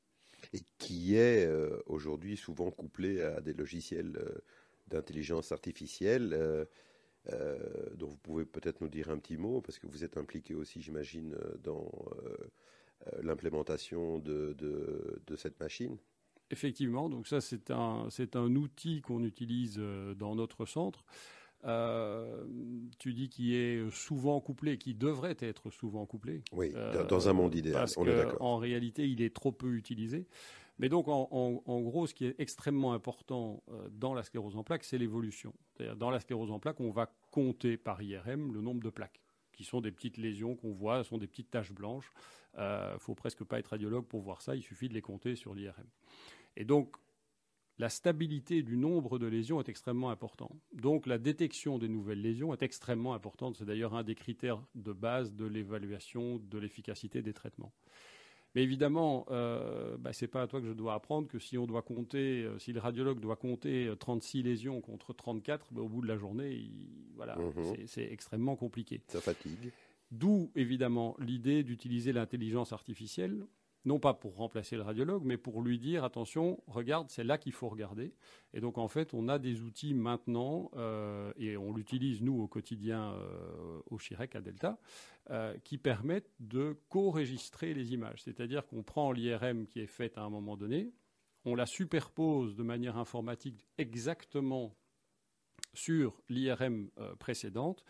et 0.53 0.61
qui 0.77 1.15
est 1.15 1.45
euh, 1.45 1.77
aujourd'hui 1.85 2.35
souvent 2.37 2.71
couplé 2.71 3.21
à 3.21 3.41
des 3.41 3.53
logiciels 3.53 4.17
euh, 4.17 4.39
d'intelligence 4.87 5.51
artificielle. 5.51 6.33
euh, 6.33 6.65
dont 7.95 8.07
vous 8.09 8.17
pouvez 8.17 8.45
peut-être 8.45 8.81
nous 8.81 8.89
dire 8.89 9.09
un 9.11 9.19
petit 9.19 9.37
mot, 9.37 9.61
parce 9.61 9.77
que 9.77 9.85
vous 9.87 10.03
êtes 10.03 10.17
impliqué 10.17 10.55
aussi, 10.55 10.81
j'imagine, 10.81 11.37
dans 11.63 11.91
euh, 12.25 13.21
l'implémentation 13.21 14.19
de, 14.19 14.53
de- 14.57 15.21
de 15.27 15.35
cette 15.35 15.59
machine. 15.59 15.97
Effectivement, 16.49 17.09
donc 17.09 17.27
ça 17.27 17.39
c'est 17.39 17.71
un, 17.71 18.09
c'est 18.09 18.35
un 18.35 18.55
outil 18.55 19.01
qu'on 19.01 19.23
utilise 19.23 19.77
dans 20.17 20.35
notre 20.35 20.65
centre. 20.65 21.05
Euh, 21.63 22.43
tu 22.97 23.13
dis 23.13 23.29
qu'il 23.29 23.53
est 23.53 23.89
souvent 23.91 24.39
couplé, 24.41 24.77
qui 24.77 24.93
devrait 24.95 25.37
être 25.39 25.69
souvent 25.69 26.05
couplé. 26.05 26.43
Oui, 26.51 26.71
Euh, 26.75 27.05
dans 27.05 27.29
un 27.29 27.33
monde 27.33 27.53
idéal, 27.55 27.73
Parce 27.81 27.97
on 27.97 28.05
est 28.07 28.15
d'accord. 28.15 28.39
qu'en 28.39 28.57
réalité, 28.57 29.07
il 29.07 29.21
est 29.21 29.33
trop 29.33 29.51
peu 29.51 29.73
utilisé. 29.75 30.25
Mais 30.79 30.89
donc, 30.89 31.07
en, 31.07 31.27
en- 31.31 31.61
en 31.65 31.81
gros, 31.81 32.07
ce 32.07 32.15
qui 32.15 32.25
est 32.25 32.35
extrêmement 32.39 32.93
important 32.93 33.61
euh, 33.71 33.87
dans 33.91 34.13
la 34.15 34.23
sclérose 34.23 34.55
en 34.57 34.63
plaques, 34.63 34.83
c'est 34.83 34.97
l'évolution. 34.97 35.53
C'est-à-dire, 35.75 35.95
dans 35.95 36.09
la 36.09 36.19
sclérose 36.19 36.49
en 36.51 36.59
plaques, 36.59 36.79
on 36.79 36.89
va 36.89 37.13
compter 37.29 37.77
par 37.77 38.01
IRM 38.01 38.51
le 38.53 38.61
nombre 38.61 38.81
de 38.81 38.89
plaques, 38.89 39.21
qui 39.53 39.63
sont 39.63 39.81
des 39.81 39.91
petites 39.91 40.17
lésions 40.17 40.55
qu'on 40.55 40.73
voit, 40.73 41.03
sont 41.03 41.19
des 41.19 41.27
petites 41.27 41.51
taches 41.51 41.71
blanches. 41.73 42.11
Il 42.57 42.61
ne 42.93 42.97
faut 42.97 43.13
presque 43.15 43.43
pas 43.43 43.59
être 43.59 43.67
radiologue 43.67 44.05
pour 44.07 44.21
voir 44.21 44.41
ça, 44.41 44.55
il 44.55 44.63
suffit 44.63 44.89
de 44.89 44.93
les 44.93 45.01
compter 45.01 45.35
sur 45.35 45.53
l'IRM. 45.53 45.85
Et 46.57 46.65
donc, 46.65 46.95
la 47.81 47.89
stabilité 47.89 48.61
du 48.61 48.77
nombre 48.77 49.17
de 49.17 49.25
lésions 49.25 49.59
est 49.59 49.67
extrêmement 49.67 50.11
importante. 50.11 50.55
Donc, 50.71 51.07
la 51.07 51.17
détection 51.17 51.79
des 51.79 51.89
nouvelles 51.89 52.21
lésions 52.21 52.53
est 52.53 52.61
extrêmement 52.61 53.15
importante. 53.15 53.55
C'est 53.57 53.65
d'ailleurs 53.65 53.95
un 53.95 54.03
des 54.03 54.13
critères 54.13 54.61
de 54.75 54.93
base 54.93 55.33
de 55.33 55.45
l'évaluation 55.45 56.37
de 56.37 56.59
l'efficacité 56.59 57.23
des 57.23 57.33
traitements. 57.33 57.73
Mais 58.53 58.61
évidemment, 58.61 59.25
euh, 59.31 59.97
bah, 59.97 60.13
c'est 60.13 60.27
pas 60.27 60.43
à 60.43 60.47
toi 60.47 60.61
que 60.61 60.67
je 60.67 60.73
dois 60.73 60.93
apprendre 60.93 61.27
que 61.27 61.39
si 61.39 61.57
on 61.57 61.65
doit 61.65 61.81
compter, 61.81 62.43
euh, 62.43 62.59
si 62.59 62.71
le 62.71 62.79
radiologue 62.79 63.19
doit 63.19 63.35
compter 63.37 63.87
euh, 63.87 63.95
36 63.95 64.43
lésions 64.43 64.79
contre 64.81 65.11
34, 65.13 65.73
bah, 65.73 65.81
au 65.81 65.89
bout 65.89 66.01
de 66.01 66.07
la 66.07 66.17
journée, 66.17 66.51
il- 66.53 66.73
voilà, 67.15 67.35
Mhm. 67.37 67.63
c'est- 67.63 67.87
c'est 67.87 68.11
extrêmement 68.13 68.55
compliqué. 68.55 69.01
Ça 69.07 69.21
fatigue. 69.21 69.71
D'où 70.11 70.51
évidemment 70.55 71.15
l'idée 71.19 71.63
d'utiliser 71.63 72.13
l'intelligence 72.13 72.73
artificielle, 72.73 73.47
non 73.85 73.99
pas 73.99 74.13
pour 74.13 74.35
remplacer 74.35 74.75
le 74.75 74.83
radiologue, 74.83 75.23
mais 75.25 75.37
pour 75.37 75.61
lui 75.61 75.79
dire 75.79 76.03
attention, 76.03 76.61
regarde, 76.67 77.09
c'est 77.09 77.23
là 77.23 77.37
qu'il 77.37 77.53
faut 77.53 77.69
regarder. 77.69 78.13
Et 78.53 78.59
donc 78.59 78.77
en 78.77 78.87
fait, 78.87 79.13
on 79.13 79.27
a 79.27 79.39
des 79.39 79.61
outils 79.61 79.93
maintenant, 79.93 80.69
euh, 80.75 81.33
et 81.37 81.57
on 81.57 81.73
l'utilise 81.73 82.21
nous 82.21 82.39
au 82.41 82.47
quotidien 82.47 83.13
euh, 83.13 83.79
au 83.89 83.97
Chirec 83.97 84.35
à 84.35 84.41
Delta, 84.41 84.77
euh, 85.31 85.57
qui 85.63 85.77
permettent 85.77 86.31
de 86.39 86.77
co-registrer 86.89 87.73
les 87.73 87.93
images. 87.93 88.21
C'est-à-dire 88.23 88.67
qu'on 88.67 88.83
prend 88.83 89.11
l'IRM 89.11 89.65
qui 89.65 89.79
est 89.79 89.87
faite 89.87 90.17
à 90.17 90.21
un 90.21 90.29
moment 90.29 90.57
donné, 90.57 90.93
on 91.45 91.55
la 91.55 91.65
superpose 91.65 92.55
de 92.55 92.63
manière 92.63 92.97
informatique 92.97 93.65
exactement 93.79 94.75
sur 95.73 96.21
l'IRM 96.29 96.89
précédente, 97.17 97.83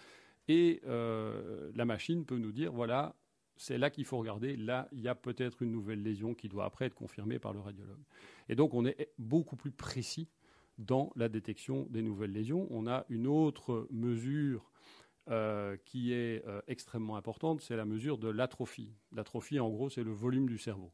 et 0.47 0.81
la 0.85 1.85
machine 1.85 2.25
peut 2.25 2.37
nous 2.37 2.51
dire, 2.51 2.71
voilà, 2.71 3.15
c'est 3.61 3.77
là 3.77 3.91
qu'il 3.91 4.05
faut 4.05 4.17
regarder, 4.17 4.57
là, 4.57 4.87
il 4.91 5.01
y 5.01 5.07
a 5.07 5.13
peut-être 5.13 5.61
une 5.61 5.71
nouvelle 5.71 6.01
lésion 6.01 6.33
qui 6.33 6.49
doit 6.49 6.65
après 6.65 6.85
être 6.85 6.95
confirmée 6.95 7.37
par 7.37 7.53
le 7.53 7.59
radiologue. 7.59 8.01
Et 8.49 8.55
donc, 8.55 8.73
on 8.73 8.87
est 8.87 9.11
beaucoup 9.19 9.55
plus 9.55 9.69
précis 9.69 10.27
dans 10.79 11.13
la 11.15 11.29
détection 11.29 11.85
des 11.91 12.01
nouvelles 12.01 12.31
lésions. 12.31 12.65
On 12.71 12.87
a 12.87 13.05
une 13.09 13.27
autre 13.27 13.87
mesure 13.91 14.71
euh, 15.29 15.77
qui 15.85 16.11
est 16.11 16.43
euh, 16.47 16.61
extrêmement 16.67 17.17
importante, 17.17 17.61
c'est 17.61 17.75
la 17.75 17.85
mesure 17.85 18.17
de 18.17 18.29
l'atrophie. 18.29 18.95
L'atrophie, 19.11 19.59
en 19.59 19.69
gros, 19.69 19.91
c'est 19.91 20.03
le 20.03 20.11
volume 20.11 20.49
du 20.49 20.57
cerveau. 20.57 20.91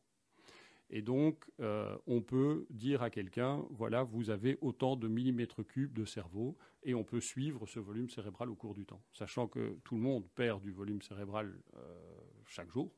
Et 0.89 1.01
donc, 1.01 1.45
euh, 1.61 1.95
on 2.05 2.21
peut 2.21 2.65
dire 2.69 3.01
à 3.01 3.09
quelqu'un, 3.09 3.63
voilà, 3.69 4.03
vous 4.03 4.29
avez 4.29 4.57
autant 4.59 4.97
de 4.97 5.07
millimètres 5.07 5.65
cubes 5.65 5.93
de 5.93 6.03
cerveau, 6.03 6.57
et 6.83 6.93
on 6.93 7.05
peut 7.05 7.21
suivre 7.21 7.65
ce 7.65 7.79
volume 7.79 8.09
cérébral 8.09 8.49
au 8.49 8.55
cours 8.55 8.73
du 8.73 8.85
temps, 8.85 9.01
sachant 9.13 9.47
que 9.47 9.77
tout 9.85 9.95
le 9.95 10.01
monde 10.01 10.27
perd 10.35 10.61
du 10.61 10.71
volume 10.71 11.01
cérébral 11.01 11.57
chaque 12.47 12.71
jour, 12.71 12.89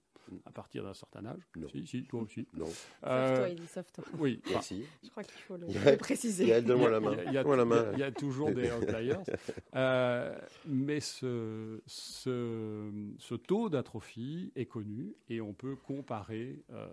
à 0.46 0.52
partir 0.52 0.84
d'un 0.84 0.94
certain 0.94 1.26
âge. 1.26 1.42
Non. 1.56 1.68
Si, 1.70 1.88
si, 1.88 2.04
toi 2.04 2.22
aussi. 2.22 2.46
Non. 2.54 2.68
Sauf 2.68 2.92
Euh, 3.08 3.36
toi, 3.38 3.50
il 3.50 3.56
dit 3.60 3.66
sauf 3.68 3.92
toi. 3.92 4.04
oui, 4.20 4.40
enfin, 4.46 4.54
Merci. 4.54 4.84
Je 5.04 5.10
crois 5.10 5.24
qu'il 5.24 5.42
faut 5.42 5.58
le, 5.58 5.98
préciser. 5.98 6.44
Il 6.44 6.50
y 6.50 6.54
a- 6.54 6.62
main. 6.62 6.62
il 6.62 6.68
y 6.68 6.68
a- 6.68 6.72
Donne-moi 6.72 6.90
la 6.92 6.98
il 7.28 7.34
y 7.34 7.38
a- 7.38 7.66
main. 7.66 7.92
il 7.94 8.00
y 8.00 8.04
a 8.04 8.12
toujours 8.12 8.52
des 8.52 8.72
outliers. 8.72 9.18
Euh, 9.76 10.38
mais 10.68 11.00
ce, 11.00 11.80
ce, 11.88 12.92
ce 13.18 13.36
taux 13.36 13.70
d'atrophie 13.70 14.52
est 14.56 14.66
connu 14.66 15.16
et 15.30 15.42
on 15.42 15.54
peut 15.54 15.76
comparer 15.76 16.64
euh, 16.72 16.88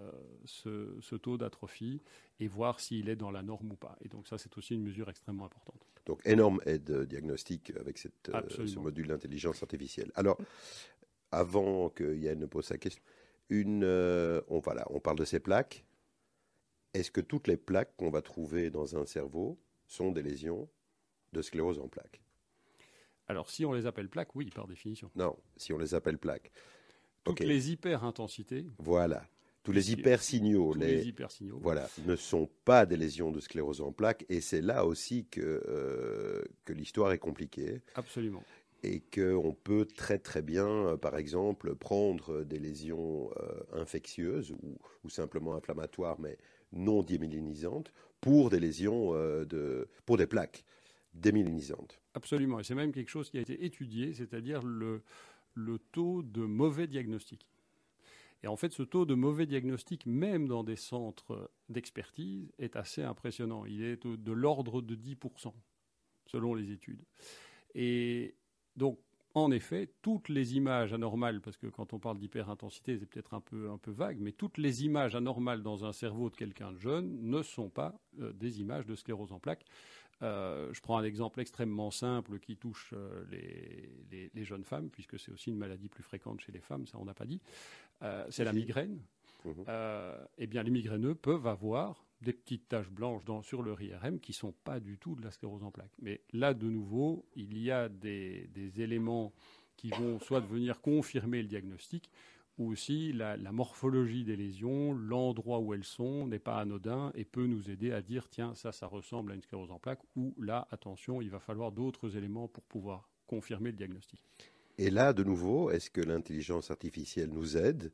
ce, 0.45 0.95
ce 1.01 1.17
taux 1.17 1.37
d'atrophie 1.39 2.01
et 2.39 2.49
voir 2.49 2.81
s'il 2.81 3.09
est 3.09 3.17
dans 3.17 3.31
la 3.31 3.43
norme 3.43 3.73
ou 3.73 3.77
pas. 3.77 3.97
Et 4.05 4.09
donc 4.09 4.27
ça, 4.29 4.37
c'est 4.39 4.57
aussi 4.59 4.75
une 4.75 4.83
mesure 4.83 5.09
extrêmement 5.09 5.47
importante. 5.47 5.87
Donc, 6.05 6.21
énorme 6.25 6.61
aide 6.67 7.03
diagnostique 7.09 7.73
avec 7.81 7.99
cette, 7.99 8.29
euh, 8.29 8.43
ce 8.67 8.79
module 8.79 9.09
d'intelligence 9.09 9.63
artificielle. 9.63 10.13
Alors, 10.15 10.39
avant 11.33 11.89
que 11.91 12.15
Yann 12.15 12.39
ne 12.39 12.47
pose 12.47 12.67
sa 12.67 12.79
question, 12.79 13.03
une, 13.49 13.85
euh, 13.85 14.41
on, 14.49 14.59
voilà, 14.59 14.87
on 14.91 15.01
parle 15.01 15.19
de 15.19 15.25
ces 15.25 15.41
plaques. 15.41 15.85
Est-ce 16.95 17.11
que 17.11 17.21
toutes 17.21 17.47
les 17.49 17.57
plaques 17.57 17.95
qu'on 17.97 18.11
va 18.11 18.23
trouver 18.23 18.71
dans 18.71 18.97
un 18.97 19.05
cerveau 19.07 19.59
sont 19.87 20.13
des 20.13 20.23
lésions 20.23 20.69
de 21.33 21.43
sclérose 21.43 21.79
en 21.79 21.89
plaques? 21.89 22.23
Alors 23.29 23.51
si 23.51 23.65
on 23.65 23.73
les 23.73 23.87
appelle 23.87 24.09
plaques, 24.09 24.35
oui, 24.35 24.51
par 24.55 24.67
définition. 24.67 25.11
Non, 25.15 25.37
si 25.57 25.73
on 25.73 25.79
les 25.79 25.95
appelle 25.95 26.19
plaques. 26.19 26.53
Toutes 27.25 27.41
Ok. 27.41 27.47
les 27.47 27.73
hyperintensités, 27.73 28.67
Voilà. 28.79 29.27
Tous 29.65 29.73
les 29.73 29.83
Si- 29.83 29.93
hypersignaux, 29.95 30.75
tous 30.75 30.79
les, 30.79 30.95
les 30.99 31.09
hypersignaux, 31.09 31.59
voilà, 31.61 31.89
ne 32.07 32.15
sont 32.15 32.49
pas 32.65 32.87
des 32.87 32.97
lésions 32.97 33.33
de 33.33 33.41
sclérose 33.41 33.81
en 33.81 33.91
plaques. 33.91 34.25
Et 34.29 34.41
c'est 34.41 34.61
là 34.61 34.87
aussi 34.87 35.27
que, 35.27 35.41
euh, 35.67 36.45
que 36.65 36.73
l'histoire 36.73 37.11
est 37.11 37.19
compliquée. 37.19 37.83
absolument. 37.97 38.45
Et 38.87 39.01
qu'on 39.01 39.53
peut 39.53 39.85
très 39.85 40.19
très 40.19 40.43
bien, 40.43 40.67
euh, 40.67 40.97
par 40.97 41.17
exemple, 41.17 41.75
prendre 41.75 42.45
des 42.45 42.59
lésions 42.59 43.31
euh, 43.41 43.61
infectieuses 43.73 44.53
ou, 44.53 44.79
simplement 45.09 45.55
inflammatoires, 45.55 46.19
mais 46.19 46.37
non 46.73 47.03
démyélinisantes, 47.03 47.93
pour 48.21 48.51
des 48.51 48.59
lésions 48.59 49.15
euh, 49.15 49.45
de, 49.45 49.89
pour 50.05 50.17
des 50.17 50.27
plaques 50.27 50.65
démyélinisantes. 51.15 52.01
Absolument. 52.15 52.59
Et 52.61 52.65
c'est 52.65 52.75
même 52.75 52.93
quelque 52.93 53.09
chose 53.09 53.31
qui 53.31 53.39
a 53.39 53.41
été 53.41 53.65
étudié, 53.65 54.13
c'est-à-dire 54.15 54.63
le, 54.63 55.03
le 55.55 55.79
taux 55.79 56.23
de 56.23 56.43
mauvais 56.43 56.87
diagnostic. 56.87 57.49
Et 58.43 58.49
en 58.49 58.57
fait, 58.57 58.73
ce 58.73 58.83
taux 58.83 59.07
de 59.07 59.15
mauvais 59.15 59.47
diagnostic, 59.47 60.07
même 60.07 60.47
dans 60.47 60.63
des 60.63 60.77
centres 60.77 61.51
d'expertise, 61.69 62.53
est 62.59 62.77
assez 62.77 63.03
impressionnant. 63.03 63.65
Il 63.65 63.83
est 63.83 64.07
de 64.07 64.33
l'ordre 64.33 64.83
de 64.83 64.95
10%, 64.95 65.53
selon 66.27 66.55
les 66.55 66.71
études. 66.71 67.03
Et 67.75 68.35
donc, 68.77 68.99
en 69.35 69.51
effet, 69.51 69.91
toutes 70.01 70.31
les 70.31 70.57
images 70.57 70.95
anormales, 70.95 71.43
parce 71.43 71.59
que 71.59 71.67
quand 71.67 71.93
on 71.93 71.99
parle 71.99 72.19
d'hyperintensité, 72.19 72.97
c'est 72.99 73.05
peut-être 73.05 73.35
un 73.35 73.43
peu, 73.43 73.69
un 73.71 73.77
peu 73.77 73.91
vague, 73.91 74.19
mais 74.19 74.33
toutes 74.33 74.57
les 74.57 74.85
images 74.85 75.15
anormales 75.15 75.63
dans 75.63 75.85
un 75.85 75.93
cerveau 75.93 76.31
de 76.31 76.37
quelqu'un 76.37 76.73
de 76.73 76.79
jeune 76.79 77.19
ne 77.21 77.43
sont 77.43 77.69
pas 77.69 77.95
euh, 78.21 78.33
des 78.33 78.61
images 78.63 78.87
de 78.87 78.95
sclérose 78.95 79.33
en 79.33 79.39
plaques. 79.39 79.67
Euh, 80.23 80.73
je 80.73 80.81
prends 80.81 80.97
un 80.97 81.05
exemple 81.05 81.41
extrêmement 81.43 81.91
simple 81.91 82.39
qui 82.39 82.57
touche 82.57 82.95
euh, 82.97 83.25
les, 83.31 83.91
les- 84.11 84.31
les 84.33 84.45
jeunes 84.45 84.65
femmes, 84.65 84.89
puisque 84.89 85.19
c'est 85.19 85.31
aussi 85.31 85.51
une 85.51 85.59
maladie 85.59 85.91
plus 85.91 86.03
fréquente 86.03 86.41
chez 86.41 86.53
les 86.53 86.61
femmes, 86.63 86.87
ça 86.87 86.97
on 86.99 87.05
n'a 87.05 87.13
pas 87.13 87.27
dit. 87.27 87.43
C'est 88.31 88.45
la 88.45 88.55
migraine. 88.55 88.99
Mhm. 89.45 89.65
Eh 90.39 90.47
bien, 90.47 90.63
les 90.63 90.71
migraineux 90.71 91.15
peuvent 91.15 91.47
avoir 91.47 92.06
des 92.23 92.33
petites 92.33 92.69
taches 92.69 92.91
blanches 92.91 93.25
sur 93.43 93.63
leur 93.63 93.81
IRM 93.81 94.21
qui 94.21 94.33
ne 94.33 94.37
sont 94.37 94.55
pas 94.65 94.81
du 94.81 94.99
tout 94.99 95.15
de 95.15 95.23
la 95.23 95.31
sclérose 95.31 95.63
en 95.63 95.71
plaques. 95.71 95.93
Mais 96.01 96.21
là, 96.33 96.55
de 96.55 96.67
nouveau, 96.67 97.27
il 97.35 97.59
y 97.59 97.71
a 97.71 97.89
des, 97.89 98.49
des 98.55 98.81
éléments 98.81 99.33
qui 99.77 99.91
vont 99.91 100.19
soit 100.21 100.41
venir 100.41 100.81
confirmer 100.81 101.43
le 101.43 101.49
diagnostic, 101.49 102.11
ou 102.59 102.71
aussi 102.71 103.13
la, 103.13 103.37
la 103.37 103.53
morphologie 103.53 104.25
des 104.25 104.37
lésions, 104.37 104.95
l'endroit 104.95 105.59
où 105.59 105.75
elles 105.75 105.85
sont 105.85 106.27
n'est 106.27 106.39
pas 106.39 106.59
anodin 106.59 107.13
et 107.15 107.25
peut 107.25 107.47
nous 107.47 107.71
aider 107.71 107.93
à 107.93 108.01
dire 108.01 108.29
tiens, 108.31 108.55
ça, 108.55 108.73
ça 108.73 108.87
ressemble 108.87 109.33
à 109.33 109.35
une 109.35 109.43
sclérose 109.43 109.71
en 109.71 109.79
plaques, 109.79 110.03
ou 110.17 110.35
là, 110.41 110.67
attention, 110.71 111.21
il 111.21 111.31
va 111.31 111.39
falloir 111.39 111.71
d'autres 111.73 112.17
éléments 112.17 112.49
pour 112.49 112.65
pouvoir 112.65 113.11
confirmer 113.27 113.73
le 113.73 113.77
diagnostic. 113.77 114.23
Et 114.79 114.91
là, 114.91 115.13
de 115.13 115.25
nouveau, 115.25 115.71
est-ce 115.71 115.91
que 115.91 116.01
l'intelligence 116.01 116.71
artificielle 116.71 117.31
nous 117.31 117.57
aide 117.57 117.93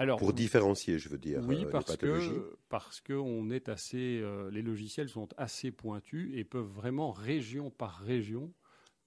Alors, 0.00 0.18
pour 0.18 0.32
différencier, 0.32 0.98
je 0.98 1.10
veux 1.10 1.18
dire, 1.18 1.42
Oui, 1.46 1.56
euh, 1.56 1.58
les 1.66 1.66
parce 1.66 1.84
pathologies 1.84 2.30
que 2.30 2.58
parce 2.70 3.00
que 3.00 3.12
on 3.12 3.50
est 3.50 3.68
assez, 3.68 4.20
euh, 4.22 4.50
les 4.50 4.62
logiciels 4.62 5.10
sont 5.10 5.28
assez 5.36 5.70
pointus 5.70 6.30
et 6.34 6.42
peuvent 6.42 6.64
vraiment 6.64 7.10
région 7.10 7.70
par 7.70 7.98
région 7.98 8.52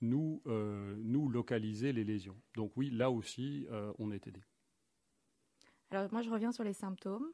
nous 0.04 0.42
euh, 0.48 0.96
nous 1.00 1.30
localiser 1.30 1.94
les 1.94 2.04
lésions. 2.04 2.38
Donc 2.56 2.74
oui, 2.76 2.92
là 2.92 3.10
aussi, 3.10 3.66
euh, 3.72 3.92
on 3.98 4.12
est 4.12 4.28
aidé. 4.28 4.44
Alors 5.90 6.12
moi 6.12 6.22
je 6.22 6.30
reviens 6.30 6.52
sur 6.52 6.64
les 6.64 6.74
symptômes 6.74 7.28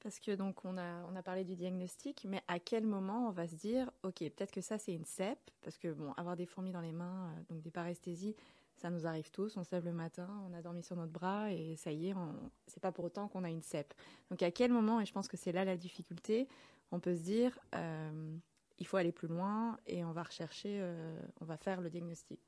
parce 0.00 0.18
que 0.20 0.34
donc 0.34 0.64
on 0.64 0.78
a 0.78 1.04
on 1.10 1.16
a 1.16 1.22
parlé 1.22 1.44
du 1.44 1.56
diagnostic, 1.56 2.24
mais 2.28 2.42
à 2.48 2.58
quel 2.58 2.86
moment 2.86 3.28
on 3.28 3.32
va 3.32 3.48
se 3.48 3.56
dire 3.56 3.90
ok 4.02 4.18
peut-être 4.18 4.52
que 4.52 4.60
ça 4.60 4.78
c'est 4.78 4.94
une 4.94 5.04
CEP 5.04 5.38
parce 5.62 5.78
que 5.78 5.92
bon 5.92 6.12
avoir 6.12 6.36
des 6.36 6.46
fourmis 6.46 6.72
dans 6.72 6.82
les 6.82 6.92
mains 6.92 7.30
euh, 7.30 7.42
donc 7.48 7.62
des 7.62 7.70
paresthésies 7.70 8.36
ça 8.84 8.90
nous 8.90 9.06
arrive 9.06 9.30
tous, 9.30 9.56
on 9.56 9.64
se 9.64 9.74
lève 9.74 9.86
le 9.86 9.94
matin, 9.94 10.28
on 10.46 10.52
a 10.52 10.60
dormi 10.60 10.82
sur 10.82 10.94
notre 10.94 11.10
bras 11.10 11.50
et 11.50 11.74
ça 11.74 11.90
y 11.90 12.08
est, 12.08 12.12
on... 12.12 12.34
c'est 12.66 12.82
pas 12.82 12.92
pour 12.92 13.06
autant 13.06 13.28
qu'on 13.28 13.42
a 13.42 13.48
une 13.48 13.62
CEP. 13.62 13.94
Donc 14.28 14.42
à 14.42 14.50
quel 14.50 14.70
moment 14.70 15.00
et 15.00 15.06
je 15.06 15.12
pense 15.14 15.26
que 15.26 15.38
c'est 15.38 15.52
là 15.52 15.64
la 15.64 15.78
difficulté, 15.78 16.48
on 16.92 17.00
peut 17.00 17.16
se 17.16 17.22
dire 17.22 17.58
euh, 17.74 18.36
il 18.78 18.86
faut 18.86 18.98
aller 18.98 19.10
plus 19.10 19.26
loin 19.26 19.78
et 19.86 20.04
on 20.04 20.12
va 20.12 20.22
rechercher, 20.22 20.80
euh, 20.82 21.18
on 21.40 21.46
va 21.46 21.56
faire 21.56 21.80
le 21.80 21.88
diagnostic. 21.88 22.40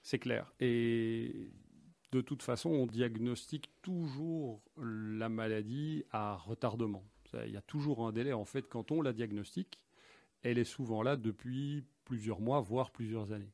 C'est 0.00 0.18
clair. 0.18 0.50
Et 0.58 1.50
de 2.12 2.22
toute 2.22 2.42
façon, 2.42 2.70
on 2.70 2.86
diagnostique 2.86 3.68
toujours 3.82 4.62
la 4.78 5.28
maladie 5.28 6.06
à 6.12 6.36
retardement. 6.36 7.04
Il 7.44 7.52
y 7.52 7.58
a 7.58 7.62
toujours 7.62 8.06
un 8.06 8.12
délai. 8.12 8.32
En 8.32 8.46
fait, 8.46 8.66
quand 8.70 8.90
on 8.90 9.02
la 9.02 9.12
diagnostique, 9.12 9.78
elle 10.40 10.56
est 10.56 10.64
souvent 10.64 11.02
là 11.02 11.16
depuis 11.16 11.84
plusieurs 12.06 12.40
mois, 12.40 12.62
voire 12.62 12.90
plusieurs 12.90 13.32
années. 13.32 13.52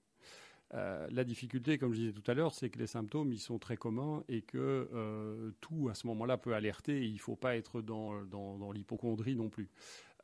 Euh, 0.74 1.06
la 1.10 1.24
difficulté, 1.24 1.78
comme 1.78 1.92
je 1.92 1.98
disais 2.00 2.12
tout 2.12 2.30
à 2.30 2.34
l'heure, 2.34 2.54
c'est 2.54 2.68
que 2.68 2.78
les 2.78 2.86
symptômes, 2.86 3.32
ils 3.32 3.40
sont 3.40 3.58
très 3.58 3.76
communs 3.76 4.22
et 4.28 4.42
que 4.42 4.88
euh, 4.92 5.50
tout, 5.60 5.88
à 5.88 5.94
ce 5.94 6.06
moment-là, 6.08 6.36
peut 6.36 6.54
alerter. 6.54 7.02
Et 7.02 7.06
il 7.06 7.14
ne 7.14 7.18
faut 7.18 7.36
pas 7.36 7.56
être 7.56 7.80
dans, 7.80 8.72
l'hypochondrie 8.72 9.36
non 9.36 9.48
plus. 9.48 9.70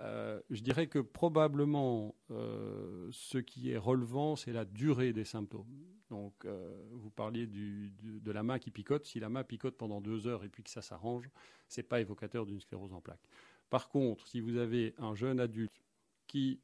Euh, 0.00 0.40
je 0.50 0.60
dirais 0.60 0.88
que 0.88 0.98
probablement, 0.98 2.14
ce 2.28 3.38
qui 3.38 3.70
est 3.70 3.78
relevant, 3.78 4.36
c'est 4.36 4.52
la 4.52 4.64
durée 4.64 5.12
des 5.12 5.24
symptômes. 5.24 5.66
Donc, 6.10 6.46
vous 6.92 7.10
parliez 7.10 7.46
de 7.46 8.32
la 8.32 8.42
main 8.42 8.58
qui 8.58 8.70
picote. 8.70 9.06
Si 9.06 9.20
la 9.20 9.28
main 9.28 9.44
picote 9.44 9.76
pendant 9.76 10.00
deux 10.00 10.26
heures 10.26 10.44
et 10.44 10.48
puis 10.48 10.62
que 10.62 10.70
ça 10.70 10.82
s'arrange, 10.82 11.30
c'est 11.68 11.82
pas 11.82 12.00
évocateur 12.00 12.44
d'une 12.44 12.60
sclérose 12.60 12.92
en 12.92 13.00
plaques. 13.00 13.28
Par 13.70 13.88
contre, 13.88 14.26
si 14.28 14.40
vous 14.40 14.56
avez 14.56 14.94
un 14.98 15.14
jeune 15.14 15.40
adulte 15.40 15.83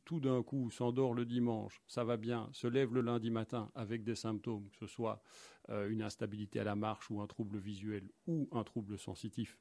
tout 0.05 0.21
d'un 0.21 0.43
coup, 0.43 0.71
s'endort 0.71 1.15
le 1.15 1.25
dimanche, 1.25 1.81
ça 1.87 2.03
va 2.03 2.17
bien, 2.17 2.49
se 2.53 2.67
lève 2.67 2.93
le 2.93 3.03
lundi 3.03 3.31
matin 3.31 3.71
avec 3.75 4.03
des 4.03 4.17
symptômes, 4.17 4.69
que 4.71 4.77
ce 4.77 4.87
soit 4.87 5.23
euh, 5.69 5.89
une 5.89 6.03
instabilité 6.03 6.59
à 6.59 6.65
la 6.65 6.75
marche 6.75 7.11
ou 7.11 7.21
un 7.21 7.27
trouble 7.27 7.59
visuel 7.59 8.09
ou 8.27 8.49
un 8.53 8.65
trouble 8.65 8.99
sensitif, 8.99 9.59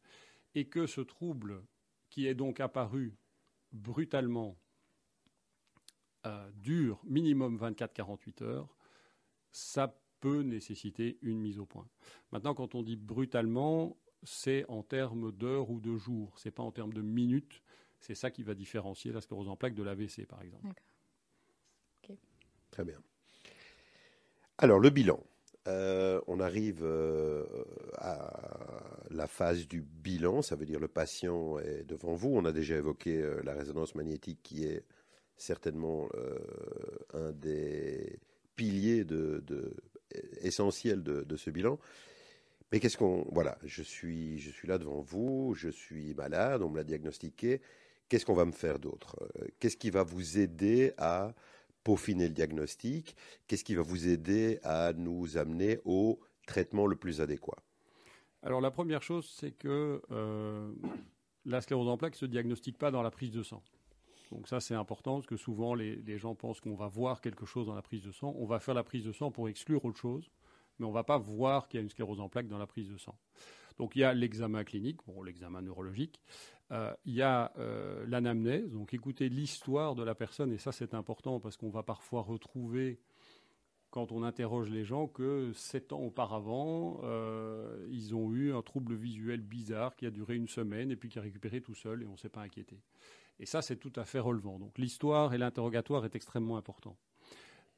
et 0.56 0.67
que 0.67 0.88
ce 0.88 1.02
trouble 1.02 1.63
qui 2.10 2.26
est 2.26 2.34
donc 2.34 2.60
apparu 2.60 3.15
brutalement 3.72 4.58
euh, 6.26 6.50
dure 6.56 7.00
minimum 7.06 7.58
24-48 7.58 8.43
heures, 8.43 8.76
ça 9.52 9.95
peut 10.19 10.41
nécessiter 10.41 11.19
une 11.22 11.39
mise 11.39 11.60
au 11.60 11.65
point. 11.65 11.88
Maintenant, 12.32 12.56
quand 12.56 12.76
on 12.76 12.82
dit 12.82 12.95
brutalement, 12.95 13.95
c'est 14.24 14.65
en 14.69 14.84
termes 14.84 15.32
d'heures 15.32 15.69
ou 15.69 15.80
de 15.80 15.95
jours, 15.95 16.34
c'est 16.38 16.52
pas 16.52 16.63
en 16.63 16.72
termes 16.72 16.93
de 16.93 17.02
minutes. 17.02 17.62
C'est 18.00 18.16
ça 18.16 18.32
qui 18.32 18.44
va 18.44 18.56
différencier 18.56 19.12
la 19.12 19.22
sclérose 19.22 19.50
en 19.50 19.56
plaques 19.56 19.76
de 19.76 19.84
l'AVC, 19.84 20.26
par 20.28 20.42
exemple. 20.42 20.82
Très 22.72 22.84
bien. 22.86 23.00
Alors, 24.58 24.80
le 24.80 24.90
bilan. 24.90 25.20
Euh, 25.68 26.22
on 26.28 26.40
arrive 26.40 26.80
euh, 26.84 27.46
à 27.98 29.04
la 29.12 29.28
phase 29.28 29.68
du 29.68 29.82
bilan, 29.82 30.42
ça 30.42 30.56
veut 30.56 30.66
dire 30.66 30.80
le 30.80 30.88
patient 30.88 31.60
est 31.60 31.84
devant 31.84 32.14
vous. 32.16 32.30
On 32.30 32.46
a 32.46 32.52
déjà 32.52 32.76
évoqué 32.76 33.18
euh, 33.18 33.42
la 33.44 33.54
résonance 33.54 33.94
magnétique 33.94 34.40
qui 34.42 34.64
est 34.64 34.84
certainement 35.38 36.10
euh, 36.16 36.40
un 37.14 37.32
des 37.34 38.20
piliers 38.56 39.04
de, 39.04 39.44
de- 39.46 39.76
essentiels 40.42 41.04
de, 41.04 41.24
de 41.24 41.36
ce 41.36 41.50
bilan. 41.50 41.78
Mais 42.72 42.80
qu'est-ce 42.80 42.98
qu'on... 42.98 43.28
Voilà, 43.32 43.58
je 43.64 43.84
suis, 43.84 44.40
je 44.40 44.50
suis 44.50 44.68
là 44.68 44.78
devant 44.78 45.02
vous, 45.02 45.54
je 45.56 45.70
suis 45.70 46.14
malade, 46.16 46.62
on 46.62 46.70
me 46.70 46.78
l'a 46.78 46.84
diagnostiqué. 46.84 47.62
Qu'est-ce 48.10 48.26
qu'on 48.26 48.34
va 48.34 48.45
me 48.45 48.52
faire 48.52 48.80
d'autre? 48.80 49.15
Euh, 49.22 49.48
Qu'est-ce 49.60 49.78
qui 49.78 49.91
va 49.91 50.04
vous 50.04 50.39
aider 50.39 50.93
à 50.98 51.34
peaufiner 51.84 52.28
le 52.28 52.34
diagnostic? 52.34 53.15
Qu'est-ce 53.48 53.63
qui 53.63 53.76
va 53.76 53.84
vous 53.84 54.08
aider 54.08 54.60
à 54.63 54.93
nous 54.93 55.38
amener 55.38 55.80
au 55.86 56.19
traitement 56.48 56.88
le 56.88 56.95
plus 56.95 57.22
adéquat? 57.22 57.58
Alors 58.41 58.62
la 58.62 58.72
première 58.72 59.04
chose, 59.04 59.30
c'est 59.38 59.52
que 59.52 60.02
euh, 60.12 60.72
la 61.45 61.62
sclérose 61.62 61.88
en 61.88 61.98
plaques 61.98 62.13
ne 62.13 62.17
se 62.17 62.26
diagnostique 62.26 62.78
pas 62.78 62.89
dans 62.89 63.04
la 63.04 63.12
prise 63.12 63.32
de 63.32 63.43
sang. 63.43 63.62
Donc 64.32 64.48
ça, 64.48 64.60
c'est 64.60 64.76
important 64.76 65.15
parce 65.15 65.28
que 65.28 65.38
souvent 65.38 65.74
les, 65.74 66.17
gens 66.17 66.36
pensent 66.36 66.62
qu'on 66.62 66.76
va 66.76 66.88
voir 66.88 67.22
quelque 67.22 67.45
chose 67.45 67.67
dans 67.67 67.76
la 67.76 67.82
prise 67.82 68.04
de 68.04 68.12
sang. 68.12 68.36
On 68.38 68.45
va 68.45 68.60
faire 68.60 68.76
la 68.76 68.84
prise 68.84 69.04
de 69.04 69.12
sang 69.12 69.32
pour 69.32 69.50
exclure 69.50 69.84
autre 69.86 70.00
chose, 70.00 70.30
mais 70.78 70.86
on 70.86 70.89
ne 70.89 70.93
va 70.93 71.04
pas 71.04 71.17
voir 71.17 71.67
qu'il 71.67 71.80
y 71.80 71.82
a 71.82 71.84
une 71.84 71.89
sclérose 71.89 72.19
en 72.19 72.30
plaques 72.30 72.48
dans 72.48 72.58
la 72.58 72.67
prise 72.67 72.89
de 72.89 72.98
sang. 72.98 73.17
Donc 73.78 73.95
il 73.95 74.00
y 74.00 74.04
a 74.04 74.13
l'examen 74.13 74.63
clinique, 74.63 75.00
l'examen 75.24 75.62
neurologique, 75.62 76.22
Euh, 76.72 76.94
il 77.06 77.14
y 77.16 77.22
a 77.22 77.52
euh, 77.58 78.06
l'anamnèse, 78.08 78.72
donc 78.72 78.94
écouter 78.94 79.28
l'histoire 79.30 79.96
de 79.96 80.04
la 80.04 80.14
personne, 80.14 80.52
et 80.52 80.58
ça 80.58 80.72
c'est 80.72 80.94
important 80.94 81.40
parce 81.40 81.58
qu'on 81.58 81.70
va 81.70 81.82
parfois 81.82 82.22
retrouver 82.22 83.00
quand 83.90 84.12
on 84.12 84.22
interroge 84.22 84.70
les 84.70 84.86
gens 84.86 85.08
que 85.08 85.52
sept 85.54 85.94
ans 85.94 86.02
auparavant, 86.02 87.02
euh, 87.04 87.88
ils 87.90 88.14
ont 88.14 88.32
eu 88.32 88.54
un 88.54 88.62
trouble 88.62 88.94
visuel 88.94 89.42
bizarre 89.42 89.96
qui 89.96 90.06
a 90.06 90.12
duré 90.12 90.36
une 90.36 90.48
semaine 90.48 90.92
et 90.92 90.96
puis 90.96 91.10
qui 91.10 91.18
a 91.18 91.24
récupéré 91.24 91.60
tout 91.62 91.74
seul 91.74 92.04
et 92.04 92.06
on 92.06 92.12
ne 92.12 92.18
s'est 92.18 92.30
pas 92.30 92.42
inquiété. 92.42 92.80
Et 93.40 93.48
ça, 93.48 93.64
c'est 93.64 93.78
tout 93.78 93.94
à 93.96 94.06
fait 94.06 94.20
relevant. 94.20 94.60
Donc 94.60 94.78
l'histoire 94.78 95.34
et 95.34 95.40
l'interrogatoire 95.40 96.06
est 96.06 96.16
extrêmement 96.16 96.58
important. 96.58 96.98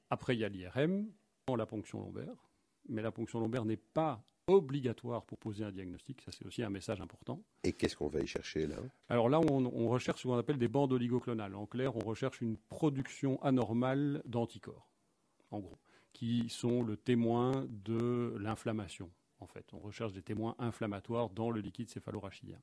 Après, 0.10 0.36
il 0.36 0.40
y 0.40 0.44
a 0.44 0.50
l'IRM, 0.50 1.08
la 1.56 1.66
ponction 1.66 2.00
lombaire, 2.00 2.50
mais 2.90 3.02
la 3.02 3.12
ponction 3.12 3.40
lombaire 3.40 3.66
n'est 3.66 3.78
pas 3.78 4.24
obligatoire 4.52 5.26
pour 5.26 5.38
poser 5.38 5.64
un 5.64 5.72
diagnostic. 5.72 6.22
Ça, 6.22 6.32
c'est 6.32 6.46
aussi 6.46 6.64
un 6.64 6.70
message 6.70 7.02
important. 7.02 7.42
Et 7.64 7.74
qu'est-ce 7.74 7.96
qu'on 7.96 8.08
va 8.08 8.22
y 8.22 8.28
chercher 8.28 8.68
là? 8.68 8.76
Alors 9.10 9.30
là, 9.30 9.40
on, 9.40 9.66
on 9.66 9.90
recherche 9.90 10.22
ce 10.22 10.28
qu'on 10.28 10.38
appelle 10.38 10.58
des 10.58 10.68
bandes 10.68 10.94
oligoclonales. 10.94 11.56
En 11.56 11.66
clair, 11.66 11.96
on 11.96 12.00
recherche 12.00 12.42
une 12.42 12.58
production 12.58 13.42
anormale 13.44 14.22
d'anticorps, 14.26 14.92
en 15.52 15.60
gros, 15.60 15.80
qui 16.14 16.50
sont 16.50 16.84
le 16.84 16.98
témoin 16.98 17.68
de 17.70 18.36
l'inflammation. 18.40 19.10
En 19.40 19.48
fait, 19.48 19.66
on 19.74 19.80
recherche 19.80 20.14
des 20.14 20.22
témoins 20.22 20.56
inflammatoires 20.60 21.30
dans 21.30 21.50
le 21.50 21.62
liquide 21.62 21.90
céphalorachidien. 21.90 22.60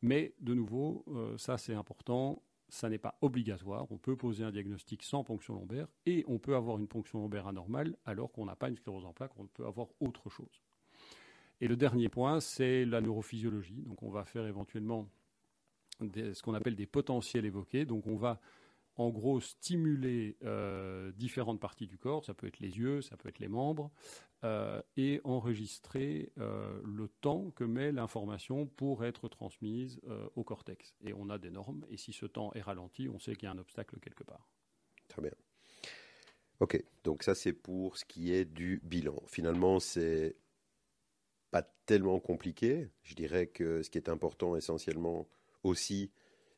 Mais 0.00 0.34
de 0.40 0.54
nouveau, 0.54 1.04
euh, 1.08 1.36
ça 1.38 1.58
c'est 1.58 1.74
important, 1.74 2.42
ça 2.68 2.88
n'est 2.88 2.98
pas 2.98 3.18
obligatoire. 3.20 3.86
On 3.92 3.98
peut 3.98 4.16
poser 4.16 4.42
un 4.42 4.50
diagnostic 4.50 5.02
sans 5.02 5.22
ponction 5.22 5.54
lombaire 5.54 5.86
et 6.06 6.24
on 6.26 6.38
peut 6.38 6.56
avoir 6.56 6.78
une 6.78 6.88
ponction 6.88 7.20
lombaire 7.20 7.46
anormale 7.46 7.96
alors 8.04 8.32
qu'on 8.32 8.46
n'a 8.46 8.56
pas 8.56 8.68
une 8.68 8.76
sclérose 8.76 9.04
en 9.04 9.12
plaques, 9.12 9.38
on 9.38 9.46
peut 9.46 9.66
avoir 9.66 9.88
autre 10.00 10.30
chose. 10.30 10.62
Et 11.62 11.68
le 11.68 11.76
dernier 11.76 12.08
point, 12.08 12.40
c'est 12.40 12.84
la 12.84 13.00
neurophysiologie. 13.00 13.82
Donc 13.82 14.02
on 14.02 14.10
va 14.10 14.24
faire 14.24 14.44
éventuellement 14.46 15.08
ce 16.00 16.42
qu'on 16.42 16.54
appelle 16.54 16.74
des 16.74 16.88
potentiels 16.88 17.44
évoqués. 17.44 17.84
Donc 17.84 18.08
on 18.08 18.16
va 18.16 18.40
en 18.96 19.10
gros 19.10 19.40
stimuler 19.40 20.36
euh, 20.42 21.12
différentes 21.12 21.60
parties 21.60 21.86
du 21.86 21.98
corps, 21.98 22.24
ça 22.24 22.34
peut 22.34 22.48
être 22.48 22.58
les 22.58 22.78
yeux, 22.78 23.00
ça 23.00 23.16
peut 23.16 23.28
être 23.28 23.38
les 23.38 23.48
membres, 23.48 23.92
euh, 24.42 24.82
et 24.96 25.20
enregistrer 25.22 26.32
euh, 26.38 26.80
le 26.84 27.06
temps 27.06 27.52
que 27.52 27.62
met 27.62 27.92
l'information 27.92 28.66
pour 28.66 29.04
être 29.04 29.28
transmise 29.28 30.00
au 30.34 30.42
cortex. 30.42 30.96
Et 31.04 31.14
on 31.14 31.30
a 31.30 31.38
des 31.38 31.50
normes, 31.50 31.86
et 31.88 31.96
si 31.96 32.12
ce 32.12 32.26
temps 32.26 32.52
est 32.54 32.60
ralenti, 32.60 33.08
on 33.08 33.20
sait 33.20 33.36
qu'il 33.36 33.44
y 33.44 33.46
a 33.46 33.52
un 33.52 33.58
obstacle 33.58 34.00
quelque 34.00 34.24
part. 34.24 34.48
Très 35.06 35.22
bien. 35.22 35.32
Ok, 36.58 36.82
donc 37.04 37.22
ça 37.22 37.36
c'est 37.36 37.52
pour 37.52 37.96
ce 37.96 38.04
qui 38.04 38.32
est 38.32 38.44
du 38.44 38.80
bilan. 38.82 39.22
Finalement, 39.28 39.78
c'est 39.78 40.36
pas 41.52 41.62
tellement 41.86 42.18
compliqué. 42.18 42.88
Je 43.04 43.14
dirais 43.14 43.46
que 43.46 43.82
ce 43.82 43.90
qui 43.90 43.98
est 43.98 44.08
important 44.08 44.56
essentiellement 44.56 45.28
aussi, 45.62 46.10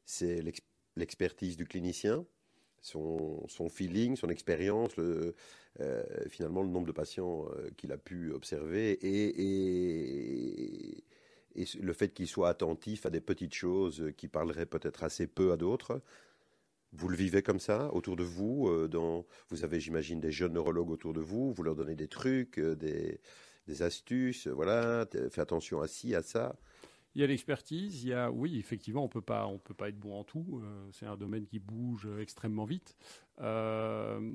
c'est 0.06 0.40
l'ex- 0.40 0.62
l'expertise 0.96 1.58
du 1.58 1.66
clinicien, 1.66 2.24
son, 2.80 3.46
feeling, 3.70 4.16
son 4.16 4.28
expérience, 4.28 4.92
euh, 4.98 5.34
finalement 6.28 6.62
le 6.62 6.68
nombre 6.68 6.86
de 6.86 6.92
patients 6.92 7.46
euh, 7.56 7.70
qu'il 7.76 7.92
a 7.92 7.98
pu 7.98 8.32
observer 8.32 8.98
et, 9.02 11.04
le 11.80 11.92
fait 11.92 12.12
qu'il 12.12 12.26
soit 12.26 12.48
attentif 12.48 13.06
à 13.06 13.10
des 13.10 13.20
petites 13.20 13.54
choses 13.54 14.12
qui 14.16 14.28
parleraient 14.28 14.66
peut-être 14.66 15.04
assez 15.04 15.26
peu 15.26 15.52
à 15.52 15.56
d'autres. 15.56 16.02
Vous 16.92 17.08
le 17.08 17.16
vivez 17.16 17.42
comme 17.42 17.60
ça 17.60 17.92
autour 17.92 18.16
de 18.16 18.22
vous 18.22 18.68
euh, 18.68 18.88
Vous 19.50 19.64
avez, 19.64 19.80
j'imagine, 19.80 20.20
des 20.20 20.30
jeunes 20.30 20.54
neurologues 20.54 20.90
autour 20.90 21.12
de 21.12 21.20
vous. 21.20 21.52
Vous 21.52 21.62
leur 21.62 21.74
donnez 21.74 21.96
des 21.96 22.08
trucs, 22.08 22.58
euh, 22.58 22.76
des, 22.76 23.20
des 23.66 23.82
astuces. 23.82 24.46
Voilà, 24.48 25.06
t- 25.06 25.28
fais 25.30 25.40
attention 25.40 25.80
à 25.80 25.86
ci, 25.88 26.14
à 26.14 26.22
ça. 26.22 26.56
Il 27.14 27.20
y 27.20 27.24
a 27.24 27.28
l'expertise, 27.28 28.02
il 28.02 28.08
y 28.08 28.12
a, 28.12 28.30
oui, 28.30 28.58
effectivement, 28.58 29.04
on 29.04 29.08
peut 29.08 29.20
pas, 29.20 29.46
on 29.46 29.58
peut 29.58 29.74
pas 29.74 29.88
être 29.88 29.98
bon 29.98 30.18
en 30.18 30.24
tout. 30.24 30.60
euh, 30.64 30.88
c'est 30.92 31.06
un 31.06 31.16
domaine 31.16 31.46
qui 31.46 31.60
bouge 31.60 32.08
extrêmement 32.20 32.64
vite. 32.64 32.96
Euh, 33.40 34.32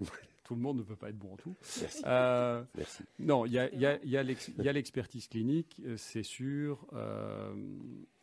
tout 0.44 0.54
le 0.56 0.60
monde 0.60 0.78
ne 0.78 0.82
peut 0.82 0.96
pas 0.96 1.08
être 1.10 1.18
bon 1.18 1.34
en 1.34 1.36
tout. 1.36 1.54
Merci. 1.80 2.02
Euh, 2.04 2.64
Merci. 2.76 3.02
non, 3.20 3.46
il 3.46 3.52
y 3.52 3.58
a, 3.60 3.72
y 3.74 4.10
y 4.16 4.72
l'expertise 4.72 5.28
clinique, 5.28 5.80
euh, 5.84 5.96
c'est 5.96 6.22
sûr. 6.24 6.86
euh, 6.94 7.54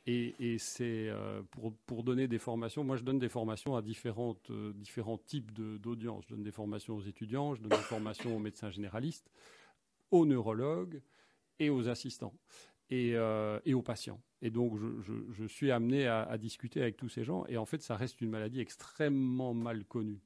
et 0.05 0.35
et 0.37 0.57
c'est 0.57 1.07
euh, 1.07 1.41
pour, 1.51 1.73
pour 1.85 2.03
donner 2.03 2.27
des 2.27 2.39
formations. 2.39 2.83
Moi, 2.83 2.97
je 2.97 3.03
donne 3.03 3.19
des 3.19 3.29
formations 3.29 3.77
à 3.77 3.81
différentes, 3.81 4.49
euh, 4.49 4.73
différents 4.73 5.17
types 5.17 5.53
de- 5.53 5.77
d'audience. 5.77 6.25
Je 6.27 6.35
donne 6.35 6.43
des 6.43 6.51
formations 6.51 6.97
aux 6.97 7.01
étudiants, 7.03 7.55
je 7.55 7.61
donne 7.61 7.69
des 7.71 7.85
formations 7.85 8.35
aux 8.35 8.39
médecins 8.39 8.69
généralistes, 8.69 9.31
aux 10.13 10.25
neurologues 10.25 11.01
et 11.59 11.69
aux 11.69 11.87
assistants 11.89 12.35
et, 12.89 13.11
euh, 13.15 13.59
et 13.65 13.73
aux 13.73 13.81
patients. 13.81 14.21
Et 14.41 14.49
donc, 14.51 14.77
je, 14.77 15.01
je- 15.01 15.31
je 15.31 15.45
suis 15.45 15.71
amené 15.71 16.05
à, 16.07 16.21
à 16.23 16.37
discuter 16.37 16.81
avec 16.81 16.97
tous 16.97 17.09
ces 17.09 17.23
gens. 17.23 17.45
Et 17.47 17.57
en 17.57 17.65
fait, 17.65 17.81
ça 17.81 17.95
reste 17.95 18.21
une 18.21 18.29
maladie 18.29 18.59
extrêmement 18.59 19.53
mal 19.53 19.85
connue. 19.85 20.21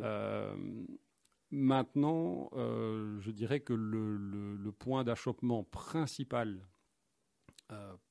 Euh, 0.00 0.54
maintenant, 1.50 2.50
euh, 2.52 3.18
je 3.20 3.30
dirais 3.30 3.60
que 3.60 3.72
le, 3.72 4.16
le- 4.16 4.56
le 4.56 4.72
point 4.72 5.04
d'achoppement 5.04 5.64
principal 5.64 6.66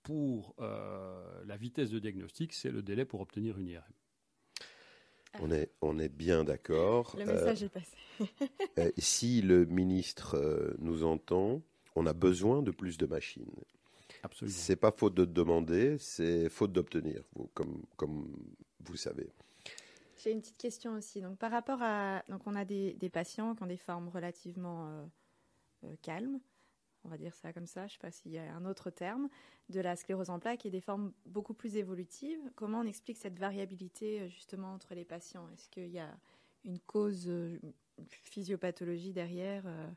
pour 0.02 0.56
la 0.58 1.56
vitesse 1.58 1.90
de 1.92 2.00
diagnostic, 2.00 2.52
c'est 2.54 2.72
le 2.72 2.82
délai 2.82 3.06
pour 3.06 3.22
obtenir 3.22 3.58
une 3.60 3.68
IRM. 3.70 3.94
On 5.40 5.52
est, 5.52 5.72
on 5.82 5.98
est 6.00 6.10
bien 6.10 6.44
d'accord. 6.44 7.16
Le 7.18 7.24
Euh, 7.24 7.34
message 7.34 7.64
est 7.64 7.70
passé. 7.70 7.98
euh, 8.80 8.92
si 8.98 9.42
le 9.42 9.66
ministre 9.66 10.36
euh, 10.38 10.76
nous 10.80 11.04
entend, 11.04 11.62
on 11.96 12.06
a 12.06 12.14
besoin 12.14 12.62
de 12.62 12.72
plus 12.72 12.98
de 12.98 13.06
machines. 13.06 13.50
Absolument. 14.22 14.56
C'est 14.58 14.76
pas 14.76 14.92
faute 14.92 15.16
de 15.16 15.26
demander, 15.26 15.98
c'est 16.00 16.50
faute 16.50 16.72
d'obtenir, 16.72 17.24
vous- 17.36 17.50
comme, 17.54 17.84
comme 17.98 18.32
vous 18.82 18.96
savez. 18.96 19.30
J'ai 20.18 20.32
une 20.32 20.40
petite 20.42 20.58
question 20.58 20.94
aussi. 20.96 21.22
Donc, 21.22 21.38
par 21.38 21.52
rapport 21.52 21.82
à. 21.82 22.24
Donc, 22.30 22.42
on 22.46 22.56
a 22.56 22.64
des, 22.64 22.94
des 22.94 23.10
patients 23.10 23.56
qui 23.56 23.64
ont 23.64 23.68
des 23.68 23.76
formes 23.78 24.08
relativement 24.10 24.88
euh, 24.88 25.06
euh, 25.86 25.96
calmes, 26.02 26.40
on 27.06 27.10
va 27.10 27.18
dire 27.18 27.36
ça 27.36 27.54
comme 27.54 27.66
ça, 27.66 27.82
je 27.82 27.86
ne 27.86 27.90
sais 27.92 27.98
pas 28.00 28.12
s'il 28.12 28.32
y 28.32 28.38
a 28.38 28.54
un 28.54 28.66
autre 28.66 28.90
terme, 28.90 29.30
de 29.70 29.80
la 29.80 29.96
sclérose 29.96 30.30
en 30.30 30.40
plaques 30.40 30.66
et 30.66 30.70
des 30.70 30.82
formes 30.82 31.14
beaucoup 31.26 31.54
plus 31.54 31.78
évolutives. 31.78 32.40
Comment 32.56 32.80
on 32.80 32.86
explique 32.86 33.18
cette 33.18 33.40
variabilité 33.40 34.22
euh, 34.22 34.28
justement 34.30 34.74
entre 34.74 34.94
les 34.96 35.06
patients? 35.06 35.48
Est-ce 35.54 35.70
qu'il 35.70 35.90
y 35.90 36.00
a 36.00 36.16
une 36.66 36.80
cause, 36.80 37.26
euh, 37.28 37.58
une 37.64 37.74
physiopathologie 38.08 39.14
derrière 39.14 39.64
euh, 39.66 39.88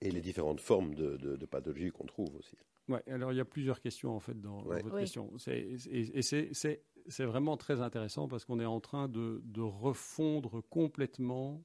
Et 0.00 0.10
les 0.10 0.20
différentes 0.20 0.60
formes 0.60 0.94
de, 0.94 1.16
de, 1.16 1.36
de 1.36 1.46
pathologie 1.46 1.90
qu'on 1.90 2.06
trouve 2.06 2.34
aussi. 2.36 2.56
Ouais, 2.88 3.02
alors 3.08 3.32
il 3.32 3.36
y 3.36 3.40
a 3.40 3.44
plusieurs 3.44 3.80
questions 3.80 4.16
en 4.16 4.20
fait 4.20 4.40
dans, 4.40 4.62
votre 4.62 4.94
Oui. 4.94 5.02
question. 5.02 5.30
Et, 5.46 6.22
c'est- 6.22 7.24
vraiment 7.24 7.56
très 7.56 7.80
intéressant 7.80 8.28
parce 8.28 8.44
qu'on 8.44 8.60
est 8.60 8.66
en 8.66 8.80
train 8.80 9.08
de, 9.08 9.40
de 9.44 9.60
refondre 9.60 10.62
complètement 10.68 11.62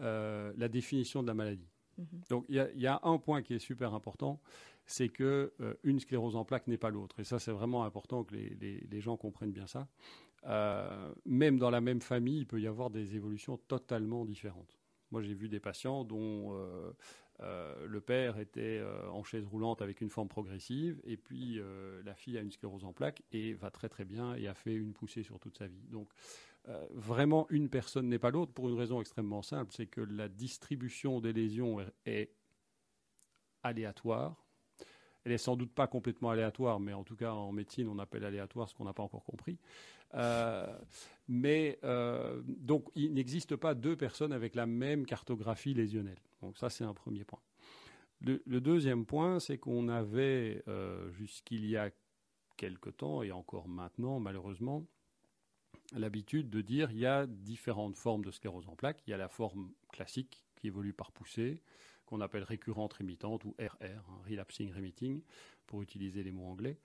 euh, 0.00 0.52
la 0.56 0.68
définition 0.68 1.22
de 1.22 1.28
la 1.28 1.34
maladie. 1.34 1.68
Mhm. 1.98 2.06
Donc 2.28 2.44
il 2.48 2.56
y, 2.56 2.86
a- 2.86 3.00
un 3.02 3.18
point 3.18 3.42
qui 3.42 3.54
est 3.54 3.58
super 3.58 3.94
important, 3.94 4.40
c'est 4.86 5.08
que 5.08 5.52
euh, 5.60 5.74
une 5.84 6.00
sclérose 6.00 6.36
en 6.36 6.44
plaques 6.44 6.66
n'est 6.66 6.78
pas 6.78 6.90
l'autre. 6.90 7.20
Et 7.20 7.24
ça, 7.24 7.38
c'est 7.38 7.52
vraiment 7.52 7.84
important 7.84 8.24
que 8.24 8.34
les, 8.34 9.00
gens 9.00 9.16
comprennent 9.16 9.52
bien 9.52 9.66
ça. 9.66 9.88
Euh, 10.46 11.12
même 11.26 11.58
dans 11.58 11.70
la 11.70 11.80
même 11.80 12.00
famille, 12.00 12.38
il 12.38 12.46
peut 12.46 12.60
y 12.60 12.66
avoir 12.66 12.90
des 12.90 13.14
évolutions 13.14 13.56
totalement 13.56 14.24
différentes. 14.24 14.78
Moi, 15.10 15.22
j'ai 15.22 15.34
vu 15.34 15.48
des 15.48 15.60
patients 15.60 16.04
dont 16.04 16.54
euh, 17.40 17.86
le 17.86 18.00
père 18.00 18.38
était 18.38 18.82
en 19.10 19.24
chaise 19.24 19.46
roulante 19.46 19.82
avec 19.82 20.00
une 20.00 20.10
forme 20.10 20.28
progressive, 20.28 21.00
et 21.04 21.16
puis 21.16 21.60
la 22.04 22.14
fille 22.14 22.38
a 22.38 22.42
une 22.42 22.50
sclérose 22.50 22.84
en 22.84 22.92
plaques 22.92 23.22
et 23.32 23.54
va 23.54 23.70
très 23.70 23.88
très 23.88 24.04
bien 24.04 24.34
et 24.34 24.46
a 24.46 24.54
fait 24.54 24.74
une 24.74 24.92
poussée 24.92 25.22
sur 25.22 25.40
toute 25.40 25.58
sa 25.58 25.66
vie. 25.66 25.88
Donc 25.88 26.08
euh, 26.70 26.86
vraiment, 26.92 27.46
une 27.50 27.68
personne 27.68 28.08
n'est 28.08 28.18
pas 28.18 28.30
l'autre 28.30 28.52
pour 28.52 28.68
une 28.68 28.78
raison 28.78 29.00
extrêmement 29.00 29.42
simple, 29.42 29.72
c'est 29.74 29.86
que 29.86 30.00
la 30.00 30.28
distribution 30.28 31.20
des 31.20 31.32
lésions 31.32 31.78
est, 32.06 32.32
aléatoire. 33.62 34.46
Elle 35.24 35.32
est 35.32 35.38
sans 35.38 35.56
doute 35.56 35.72
pas 35.72 35.86
complètement 35.86 36.30
aléatoire, 36.30 36.80
mais 36.80 36.94
en 36.94 37.04
tout 37.04 37.16
cas 37.16 37.32
en 37.32 37.52
médecine 37.52 37.88
on 37.88 37.98
appelle 37.98 38.24
aléatoire 38.24 38.70
ce 38.70 38.74
qu'on 38.74 38.84
n'a 38.84 38.94
pas 38.94 39.02
encore 39.02 39.24
compris. 39.24 39.58
Euh, 40.14 40.66
mais 41.28 41.78
euh, 41.84 42.40
donc 42.46 42.88
il 42.94 43.12
n'existe 43.12 43.54
pas 43.56 43.74
deux 43.74 43.96
personnes 43.96 44.32
avec 44.32 44.54
la 44.54 44.64
même 44.64 45.04
cartographie 45.04 45.74
lésionnelle. 45.74 46.20
Donc 46.40 46.56
ça 46.56 46.70
c'est 46.70 46.84
un 46.84 46.94
premier 46.94 47.24
point. 47.24 47.40
Le, 48.22 48.42
le 48.46 48.62
deuxième 48.62 49.04
point, 49.04 49.40
c'est 49.40 49.58
qu'on 49.58 49.88
avait 49.88 50.64
jusqu'il 51.10 51.66
y 51.66 51.76
a 51.76 51.90
quelque 52.56 52.88
temps 52.88 53.22
et 53.22 53.30
encore 53.30 53.68
maintenant 53.68 54.20
malheureusement 54.20 54.86
l'habitude 55.92 56.50
de 56.50 56.60
dire 56.60 56.90
il 56.90 56.98
y 56.98 57.06
a 57.06 57.26
différentes 57.26 57.96
formes 57.96 58.24
de 58.24 58.30
sclérose 58.30 58.68
en 58.68 58.76
plaques. 58.76 59.02
Il 59.06 59.10
y 59.10 59.14
a 59.14 59.16
la 59.16 59.28
forme 59.28 59.72
classique 59.92 60.44
qui 60.56 60.66
évolue 60.66 60.92
par 60.92 61.12
poussée, 61.12 61.62
qu'on 62.06 62.20
appelle 62.20 62.42
récurrente 62.42 62.94
rémitante 62.94 63.44
ou 63.44 63.54
RR, 63.58 63.84
hein, 63.84 64.22
relapsing 64.28 64.72
remitting, 64.72 65.22
pour 65.66 65.82
utiliser 65.82 66.22
les 66.22 66.32
mots 66.32 66.46
anglais. 66.46 66.78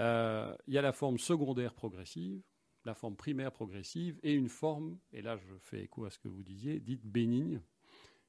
Euh, 0.00 0.56
il 0.66 0.74
y 0.74 0.78
a 0.78 0.82
la 0.82 0.92
forme 0.92 1.18
secondaire 1.18 1.74
progressive, 1.74 2.42
la 2.84 2.94
forme 2.94 3.16
primaire 3.16 3.52
progressive 3.52 4.18
et 4.22 4.32
une 4.32 4.48
forme, 4.48 4.98
et 5.12 5.22
là 5.22 5.36
je 5.36 5.54
fais 5.60 5.82
écho 5.82 6.04
à 6.04 6.10
ce 6.10 6.18
que 6.18 6.28
vous 6.28 6.42
disiez, 6.42 6.80
dite 6.80 7.04
bénigne, 7.04 7.60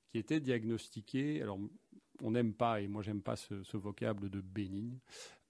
qui 0.09 0.17
était 0.17 0.39
diagnostiquée, 0.39 1.41
alors 1.41 1.59
on 2.21 2.31
n'aime 2.31 2.53
pas, 2.53 2.81
et 2.81 2.87
moi 2.87 3.01
j'aime 3.01 3.21
pas 3.21 3.35
ce, 3.35 3.63
ce 3.63 3.77
vocable 3.77 4.29
de 4.29 4.41
bénigne, 4.41 4.99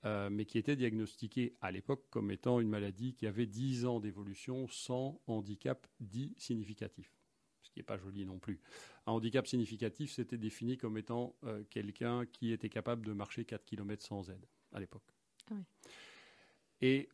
euh, 0.05 0.29
mais 0.29 0.45
qui 0.45 0.57
était 0.57 0.75
diagnostiquée 0.75 1.55
à 1.61 1.71
l'époque 1.71 2.05
comme 2.09 2.31
étant 2.31 2.59
une 2.59 2.69
maladie 2.69 3.13
qui 3.13 3.25
avait 3.25 3.45
10 3.45 3.85
ans 3.85 3.99
d'évolution 3.99 4.67
sans 4.67 5.21
handicap 5.27 5.87
dit 5.99 6.33
significatif. 6.37 7.11
Ce 7.61 7.71
qui 7.71 7.79
n'est 7.79 7.83
pas 7.83 7.97
joli 7.97 8.25
non 8.25 8.39
plus. 8.39 8.59
Un 9.05 9.13
handicap 9.13 9.47
significatif, 9.47 10.11
c'était 10.11 10.37
défini 10.37 10.77
comme 10.77 10.97
étant 10.97 11.35
euh, 11.45 11.63
quelqu'un 11.69 12.25
qui 12.25 12.51
était 12.51 12.69
capable 12.69 13.05
de 13.05 13.13
marcher 13.13 13.45
4 13.45 13.63
km 13.63 14.03
sans 14.03 14.29
aide 14.29 14.45
à 14.73 14.79
l'époque. 14.79 15.03
Ah 15.49 15.53
oui. 15.55 15.63
Et 16.81 17.09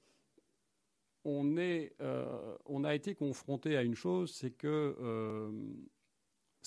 on, 1.26 1.58
est, 1.58 1.94
euh, 2.02 2.58
on 2.66 2.84
a 2.84 2.96
été 2.96 3.14
confronté 3.14 3.78
à 3.78 3.84
une 3.84 3.96
chose, 3.96 4.34
c'est 4.34 4.52
que 4.52 4.96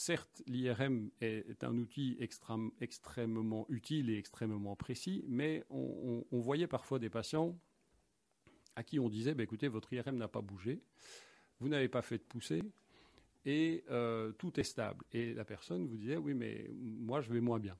certes, 0.02 0.42
l'IRM 0.46 1.10
est, 1.20 1.64
un 1.64 1.76
outil 1.78 2.16
extrême- 2.20 2.72
extrêmement 2.80 3.66
utile 3.68 4.10
et 4.10 4.18
extrêmement 4.18 4.76
précis, 4.76 5.24
mais 5.28 5.64
on 5.70 6.40
voyait 6.40 6.66
parfois 6.66 6.98
des 6.98 7.10
patients 7.10 7.56
à 8.76 8.82
qui 8.82 8.98
on 8.98 9.08
disait, 9.08 9.34
bah, 9.34 9.42
écoutez, 9.42 9.68
votre 9.68 9.92
IRM 9.92 10.16
n'a 10.16 10.28
pas 10.28 10.40
bougé, 10.40 10.82
vous 11.60 11.68
n'avez 11.68 11.88
pas 11.88 12.02
fait 12.02 12.18
de 12.18 12.22
poussée, 12.22 12.62
et 13.44 13.84
euh, 13.90 14.32
tout 14.32 14.58
est 14.58 14.64
stable. 14.64 15.04
Et 15.12 15.34
la 15.34 15.44
personne 15.44 15.86
vous 15.86 15.96
disait, 15.96 16.16
oui, 16.16 16.34
mais 16.34 16.70
moi, 16.74 17.20
je 17.20 17.32
vais 17.32 17.40
moins 17.40 17.58
bien. 17.58 17.76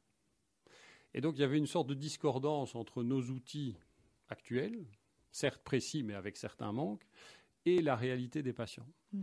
Et 1.14 1.20
donc, 1.20 1.37
il 1.37 1.41
y 1.41 1.45
avait 1.45 1.59
une 1.59 1.66
sorte 1.66 1.89
de 1.89 1.95
discordance 1.95 2.75
entre 2.75 3.03
nos 3.03 3.23
outils 3.23 3.77
actuels, 4.29 4.85
certes 5.31 5.62
précis, 5.62 6.03
mais 6.03 6.14
avec 6.14 6.37
certains 6.37 6.73
manques, 6.73 7.07
et 7.64 7.81
la 7.81 7.97
réalité 7.97 8.43
des 8.43 8.53
patients. 8.53 8.89
Mm. 9.12 9.23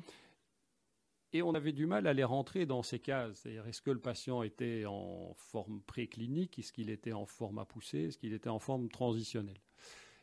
Et 1.32 1.42
on 1.44 1.54
avait 1.54 1.74
du 1.74 1.86
mal 1.86 2.08
à 2.08 2.14
les 2.14 2.24
rentrer 2.24 2.66
dans 2.66 2.82
ces 2.82 3.00
cases. 3.00 3.40
C'est-à-dire, 3.40 3.68
est-ce 3.68 3.82
que 3.82 3.92
le 3.92 4.00
patient 4.00 4.42
était 4.42 4.86
en 4.86 5.34
forme 5.36 5.82
préclinique? 5.82 6.58
Est-ce 6.58 6.74
qu'il 6.74 6.90
était 6.90 7.14
en 7.14 7.26
forme 7.26 7.60
à 7.60 7.66
pousser? 7.66 8.06
Est-ce 8.06 8.18
qu'il 8.18 8.34
était 8.34 8.50
en 8.50 8.60
forme 8.60 8.90
transitionnelle? 8.90 9.60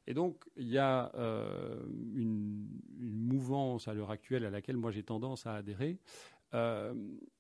Et 0.09 0.15
donc, 0.15 0.45
il 0.57 0.69
y 0.69 0.79
a 0.79 1.13
euh, 1.17 1.85
une, 2.15 2.69
mouvance 2.99 3.89
à 3.89 3.95
l'heure 3.95 4.11
actuelle 4.11 4.45
à 4.45 4.51
laquelle 4.51 4.77
moi 4.77 4.91
j'ai 4.91 5.03
tendance 5.03 5.47
à 5.47 5.55
adhérer, 5.57 5.99
euh, 6.55 6.95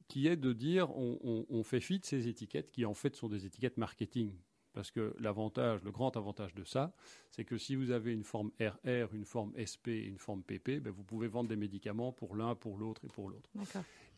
qui 0.08 0.26
est 0.26 0.36
de 0.36 0.52
dire 0.52 0.90
on, 0.96 1.18
on- 1.22 1.46
on 1.48 1.62
fait 1.62 1.80
fi 1.80 1.98
de 1.98 2.04
ces 2.04 2.28
étiquettes 2.28 2.70
qui 2.72 2.84
en 2.84 2.94
fait 2.94 3.14
sont 3.16 3.28
des 3.28 3.46
étiquettes 3.46 3.76
marketing. 3.78 4.32
Parce 4.76 4.90
que 4.90 5.16
l'avantage, 5.20 5.82
le 5.84 5.90
grand 5.90 6.14
avantage 6.18 6.54
de 6.54 6.62
ça, 6.62 6.92
c'est 7.30 7.46
que 7.46 7.56
si 7.56 7.76
vous 7.76 7.92
avez 7.92 8.12
une 8.12 8.24
forme 8.24 8.50
RR, 8.60 9.14
une 9.14 9.24
forme 9.24 9.54
SP 9.56 9.88
et 9.88 10.04
une 10.04 10.18
forme 10.18 10.42
PP, 10.42 10.80
ben, 10.82 10.90
vous 10.90 11.02
pouvez 11.02 11.28
vendre 11.28 11.48
des 11.48 11.56
médicaments 11.56 12.12
pour 12.12 12.36
l'un, 12.36 12.54
pour 12.54 12.76
l'autre 12.76 13.02
et 13.06 13.08
pour 13.08 13.30
l'autre. 13.30 13.48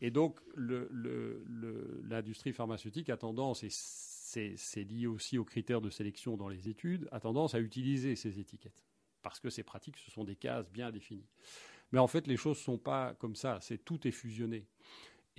Et 0.01 0.11
donc, 0.11 0.41
l'industrie 0.57 2.51
pharmaceutique 2.51 3.09
a 3.09 3.15
tendance, 3.15 3.63
et 3.63 3.69
c'est 3.71 4.83
lié 4.83 5.07
aussi 5.07 5.37
aux 5.37 5.45
critères 5.45 5.79
de 5.79 5.89
sélection 5.89 6.35
dans 6.35 6.49
les 6.49 6.67
études, 6.67 7.07
a 7.13 7.21
tendance 7.21 7.55
à 7.55 7.61
utiliser 7.61 8.17
ces 8.17 8.37
étiquettes. 8.37 8.83
Parce 9.21 9.39
que 9.39 9.49
c'est 9.49 9.63
pratique, 9.63 9.95
ce 9.95 10.11
sont 10.11 10.25
des 10.25 10.35
cases 10.35 10.69
bien 10.69 10.91
définies. 10.91 11.29
Mais 11.93 11.99
en 11.99 12.07
fait, 12.07 12.27
les 12.27 12.35
choses 12.35 12.57
ne 12.57 12.63
sont 12.63 12.77
pas 12.77 13.13
comme 13.13 13.37
ça, 13.37 13.59
c'est 13.61 13.77
tout 13.77 14.05
est 14.05 14.11
fusionné. 14.11 14.67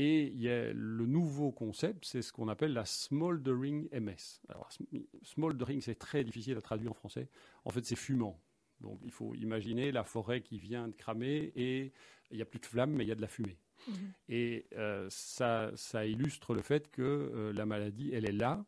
Et 0.03 0.29
il 0.29 0.41
y 0.41 0.49
a 0.49 0.73
le 0.73 1.05
nouveau 1.05 1.53
concept, 1.53 2.07
c'est 2.07 2.23
ce 2.23 2.33
qu'on 2.33 2.49
appelle 2.49 2.73
la 2.73 2.87
smoldering 2.87 3.87
MS. 3.93 4.41
Alors, 4.49 4.71
sm- 4.71 5.05
smoldering, 5.23 5.83
c'est 5.83 5.95
très 5.99 6.25
difficile 6.25 6.57
à 6.57 6.63
traduire 6.63 6.93
en 6.93 6.95
français. 6.95 7.29
En 7.67 7.71
fait, 7.71 7.85
c'est 7.85 7.97
fumant. 7.97 8.41
Donc, 8.81 8.99
il 9.05 9.11
faut 9.11 9.35
imaginer 9.35 9.93
la 9.93 10.03
forêt 10.03 10.41
qui 10.41 10.59
vient 10.59 10.89
de 10.89 10.95
cramer 10.95 11.53
et 11.55 11.93
il 12.31 12.37
n'y 12.37 12.41
a 12.43 12.47
plus 12.47 12.61
de 12.61 12.65
flamme, 12.65 12.93
mais 12.93 13.05
il 13.05 13.09
y 13.09 13.13
a 13.13 13.15
de 13.15 13.21
la 13.21 13.29
fumée. 13.29 13.59
Mhm. 13.89 13.95
Et 14.31 14.67
euh, 14.79 15.07
ça, 15.11 15.71
ça 15.75 16.07
illustre 16.07 16.55
le 16.55 16.63
fait 16.63 16.91
que 16.91 17.03
euh, 17.03 17.53
la 17.53 17.67
maladie, 17.67 18.11
elle 18.15 18.27
est 18.27 18.33
là, 18.33 18.65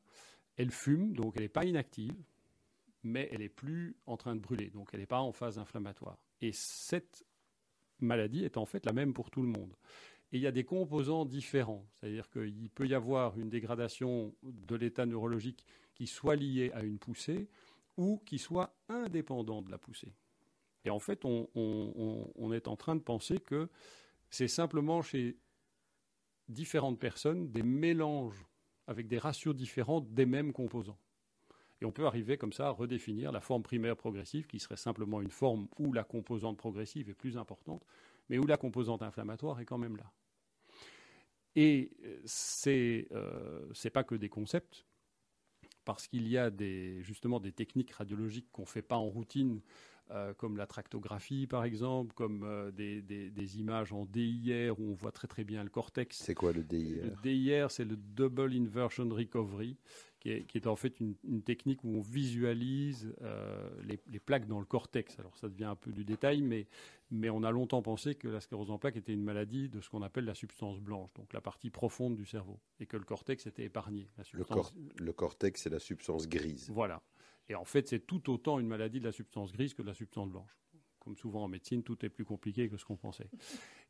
elle 0.58 0.70
fume, 0.70 1.14
donc 1.14 1.32
elle 1.36 1.44
n'est 1.44 1.48
pas 1.48 1.64
inactive, 1.64 2.12
mais 3.04 3.30
elle 3.32 3.38
n'est 3.38 3.48
plus 3.48 3.96
en 4.04 4.18
train 4.18 4.36
de 4.36 4.40
brûler, 4.40 4.68
donc 4.68 4.90
elle 4.92 5.00
n'est 5.00 5.06
pas 5.06 5.20
en 5.20 5.32
phase 5.32 5.58
inflammatoire. 5.58 6.18
Et 6.42 6.52
cette 6.52 7.24
maladie 8.00 8.44
est 8.44 8.58
en 8.58 8.66
fait 8.66 8.84
la 8.84 8.92
même 8.92 9.14
pour 9.14 9.30
tout 9.30 9.40
le 9.40 9.48
monde. 9.48 9.74
Et 10.32 10.38
il 10.38 10.40
y 10.42 10.46
a 10.46 10.52
des 10.52 10.64
composants 10.64 11.26
différents, 11.26 11.86
c'est-à-dire 11.94 12.30
qu'il 12.30 12.70
peut 12.70 12.86
y 12.86 12.94
avoir 12.94 13.38
une 13.38 13.50
dégradation 13.50 14.34
de 14.42 14.76
l'état 14.76 15.04
neurologique 15.04 15.66
qui 15.94 16.06
soit 16.06 16.36
liée 16.36 16.70
à 16.72 16.82
une 16.82 16.98
poussée 16.98 17.48
ou 17.98 18.18
qui 18.24 18.38
soit 18.38 18.74
indépendante 18.88 19.66
de 19.66 19.70
la 19.70 19.76
poussée. 19.78 20.14
Et 20.84 20.90
en 20.90 20.98
fait, 20.98 21.24
on, 21.26 21.48
on- 21.54 22.52
est 22.52 22.66
en 22.66 22.76
train 22.76 22.96
de 22.96 23.00
penser 23.00 23.38
que 23.38 23.68
c'est 24.30 24.48
simplement 24.48 25.02
chez 25.02 25.38
différentes 26.48 26.98
personnes 26.98 27.50
des 27.50 27.62
mélanges 27.62 28.44
avec 28.86 29.08
des 29.08 29.18
ratios 29.18 29.54
différents 29.54 30.00
des 30.00 30.26
mêmes 30.26 30.52
composants. 30.52 30.98
Et 31.80 31.84
on 31.84 31.92
peut 31.92 32.06
arriver 32.06 32.36
comme 32.36 32.52
ça 32.52 32.68
à 32.68 32.70
redéfinir 32.70 33.32
la 33.32 33.40
forme 33.40 33.62
primaire 33.62 33.96
progressive, 33.96 34.46
qui 34.46 34.58
serait 34.58 34.76
simplement 34.76 35.20
une 35.20 35.30
forme 35.30 35.68
où 35.78 35.92
la 35.92 36.04
composante 36.04 36.56
progressive 36.56 37.10
est 37.10 37.14
plus 37.14 37.36
importante, 37.36 37.84
mais 38.28 38.38
où 38.38 38.46
la 38.46 38.56
composante 38.56 39.02
inflammatoire 39.02 39.60
est 39.60 39.64
quand 39.64 39.78
même 39.78 39.96
là. 39.96 40.10
Et 41.56 41.90
euh, 42.04 42.20
c'est 42.24 43.08
euh, 43.12 43.66
c'est 43.74 43.90
pas 43.90 44.04
que 44.04 44.14
des 44.14 44.28
concepts, 44.28 44.86
parce 45.84 46.06
qu'il 46.06 46.28
y 46.28 46.38
a 46.38 46.50
des, 46.50 47.02
justement 47.02 47.40
des 47.40 47.52
techniques 47.52 47.92
radiologiques 47.92 48.48
qu'on 48.52 48.62
ne 48.62 48.66
fait 48.68 48.82
pas 48.82 48.96
en 48.96 49.06
routine, 49.08 49.60
euh, 50.10 50.32
comme 50.34 50.56
la 50.56 50.66
tractographie 50.66 51.46
par 51.46 51.64
exemple, 51.64 52.14
comme 52.14 52.42
euh, 52.44 52.70
des, 52.70 53.02
des- 53.02 53.30
des 53.30 53.58
images 53.58 53.92
en 53.92 54.06
DIR 54.06 54.78
où 54.80 54.90
on 54.90 54.94
voit 54.94 55.12
très 55.12 55.28
très 55.28 55.44
bien 55.44 55.62
le 55.62 55.70
cortex. 55.70 56.16
C'est 56.18 56.34
quoi 56.34 56.52
le 56.52 56.62
DIR 56.62 57.04
Le 57.04 57.10
DIR, 57.22 57.70
c'est 57.70 57.84
le 57.84 57.96
Double 57.96 58.52
Inversion 58.54 59.08
Recovery, 59.08 59.76
qui 60.22 60.30
est, 60.30 60.44
qui 60.46 60.56
est 60.56 60.68
en 60.68 60.76
fait 60.76 61.00
une, 61.00 61.16
une 61.24 61.42
technique 61.42 61.82
où 61.82 61.88
on 61.96 62.00
visualise 62.00 63.12
euh, 63.22 63.68
les, 63.82 63.98
les 64.06 64.20
plaques 64.20 64.46
dans 64.46 64.60
le 64.60 64.64
cortex. 64.64 65.18
Alors 65.18 65.36
ça 65.36 65.48
devient 65.48 65.64
un 65.64 65.74
peu 65.74 65.90
du 65.90 66.04
détail, 66.04 66.42
mais, 66.42 66.68
mais 67.10 67.28
on 67.28 67.42
a 67.42 67.50
longtemps 67.50 67.82
pensé 67.82 68.14
que 68.14 68.28
la 68.28 68.40
sclérose 68.40 68.70
en 68.70 68.78
plaques 68.78 68.94
était 68.96 69.12
une 69.12 69.24
maladie 69.24 69.68
de 69.68 69.80
ce 69.80 69.90
qu'on 69.90 70.02
appelle 70.02 70.24
la 70.24 70.36
substance 70.36 70.78
blanche, 70.78 71.12
donc 71.14 71.32
la 71.32 71.40
partie 71.40 71.70
profonde 71.70 72.14
du 72.14 72.24
cerveau, 72.24 72.60
et 72.78 72.86
que 72.86 72.96
le 72.96 73.02
cortex 73.02 73.48
était 73.48 73.64
épargné. 73.64 74.10
La 74.16 74.22
le, 74.32 74.44
cor- 74.44 74.72
le 74.96 75.12
cortex, 75.12 75.62
c'est 75.62 75.70
la 75.70 75.80
substance 75.80 76.28
grise. 76.28 76.70
voilà. 76.70 77.02
Et 77.48 77.56
en 77.56 77.64
fait, 77.64 77.88
c'est 77.88 78.06
tout 78.06 78.30
autant 78.30 78.60
une 78.60 78.68
maladie 78.68 79.00
de 79.00 79.04
la 79.04 79.12
substance 79.12 79.52
grise 79.52 79.74
que 79.74 79.82
de 79.82 79.88
la 79.88 79.94
substance 79.94 80.30
blanche. 80.30 80.56
Comme 81.00 81.16
souvent 81.16 81.42
en 81.42 81.48
médecine, 81.48 81.82
tout 81.82 82.06
est 82.06 82.08
plus 82.08 82.24
compliqué 82.24 82.68
que 82.68 82.76
ce 82.76 82.84
qu'on 82.84 82.96
pensait. 82.96 83.28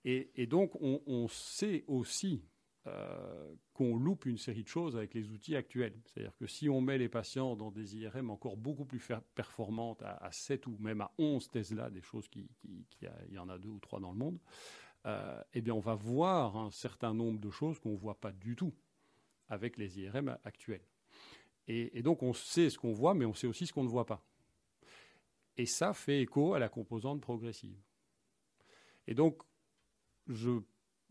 Et, 0.06 0.30
et 0.34 0.46
donc, 0.46 0.74
on, 0.80 1.02
on 1.06 1.28
sait 1.28 1.84
aussi 1.86 2.40
euh, 2.88 3.54
qu'on 3.74 3.96
loupe 3.96 4.26
une 4.26 4.38
série 4.38 4.64
de 4.64 4.68
choses 4.68 4.96
avec 4.96 5.14
les 5.14 5.30
outils 5.30 5.54
actuels. 5.54 5.94
C'est-à-dire 6.06 6.36
que 6.36 6.46
si 6.46 6.68
on 6.68 6.80
met 6.80 6.98
les 6.98 7.08
patients 7.08 7.54
dans 7.56 7.70
des 7.70 7.96
IRM 7.96 8.30
encore 8.30 8.56
beaucoup 8.56 8.84
plus 8.84 9.00
performantes, 9.34 10.02
à, 10.02 10.16
à 10.16 10.32
7 10.32 10.66
ou 10.66 10.76
même 10.80 11.00
à 11.00 11.12
11 11.18 11.48
Tesla, 11.48 11.90
des 11.90 12.02
choses 12.02 12.28
qui, 12.28 12.48
il 12.64 13.34
y 13.34 13.38
en 13.38 13.48
a 13.48 13.58
deux 13.58 13.68
ou 13.68 13.78
trois 13.78 14.00
dans 14.00 14.10
le 14.10 14.18
monde, 14.18 14.38
euh, 15.06 15.42
eh 15.54 15.60
bien, 15.60 15.74
on 15.74 15.80
va 15.80 15.94
voir 15.94 16.56
un 16.56 16.70
certain 16.70 17.14
nombre 17.14 17.38
de 17.40 17.50
choses 17.50 17.78
qu'on 17.78 17.92
ne 17.92 17.96
voit 17.96 18.18
pas 18.20 18.32
du 18.32 18.56
tout 18.56 18.72
avec 19.48 19.76
les 19.76 20.00
IRM 20.00 20.36
actuels. 20.44 20.84
Et, 21.68 21.96
et 21.98 22.02
donc 22.02 22.22
on 22.22 22.32
sait 22.32 22.70
ce 22.70 22.78
qu'on 22.78 22.92
voit, 22.92 23.14
mais 23.14 23.24
on 23.24 23.34
sait 23.34 23.46
aussi 23.46 23.66
ce 23.66 23.72
qu'on 23.72 23.84
ne 23.84 23.88
voit 23.88 24.06
pas. 24.06 24.24
Et 25.56 25.66
ça 25.66 25.92
fait 25.92 26.22
écho 26.22 26.54
à 26.54 26.58
la 26.58 26.68
composante 26.68 27.20
progressive. 27.20 27.76
Et 29.06 29.14
donc, 29.14 29.42
je- 30.28 30.60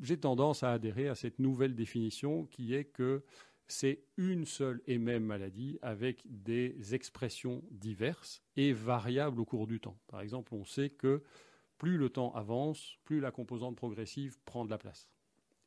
j'ai 0.01 0.19
tendance 0.19 0.63
à 0.63 0.73
adhérer 0.73 1.07
à 1.07 1.15
cette 1.15 1.39
nouvelle 1.39 1.75
définition 1.75 2.45
qui 2.45 2.73
est 2.73 2.85
que 2.85 3.23
c'est 3.67 4.03
une 4.17 4.45
seule 4.45 4.81
et 4.87 4.97
même 4.97 5.23
maladie 5.23 5.79
avec 5.81 6.23
des 6.25 6.93
expressions 6.93 7.63
diverses 7.71 8.41
et 8.57 8.73
variables 8.73 9.39
au 9.39 9.45
cours 9.45 9.67
du 9.67 9.79
temps. 9.79 9.97
Par 10.07 10.21
exemple, 10.21 10.53
on 10.53 10.65
sait 10.65 10.89
que 10.89 11.23
plus 11.77 11.97
le 11.97 12.09
temps 12.09 12.33
avance, 12.35 12.97
plus 13.05 13.19
la 13.19 13.31
composante 13.31 13.75
progressive 13.77 14.37
prend 14.45 14.65
de 14.65 14.69
la 14.69 14.77
place. 14.77 15.07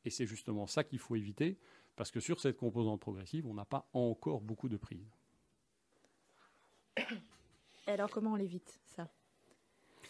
Et 0.05 0.09
c'est 0.09 0.27
justement 0.27 0.67
ça 0.67 0.83
qu'il 0.83 0.99
faut 0.99 1.15
éviter, 1.15 1.57
parce 1.95 2.11
que 2.11 2.19
sur 2.19 2.39
cette 2.39 2.57
composante 2.57 2.99
progressive, 2.99 3.47
on 3.47 3.53
n'a 3.53 3.65
pas 3.65 3.89
encore 3.93 4.41
beaucoup 4.41 4.69
de 4.69 4.77
prise. 4.77 5.09
Alors, 7.87 8.09
comment 8.09 8.33
on 8.33 8.35
l'évite, 8.35 8.79
ça? 8.85 9.09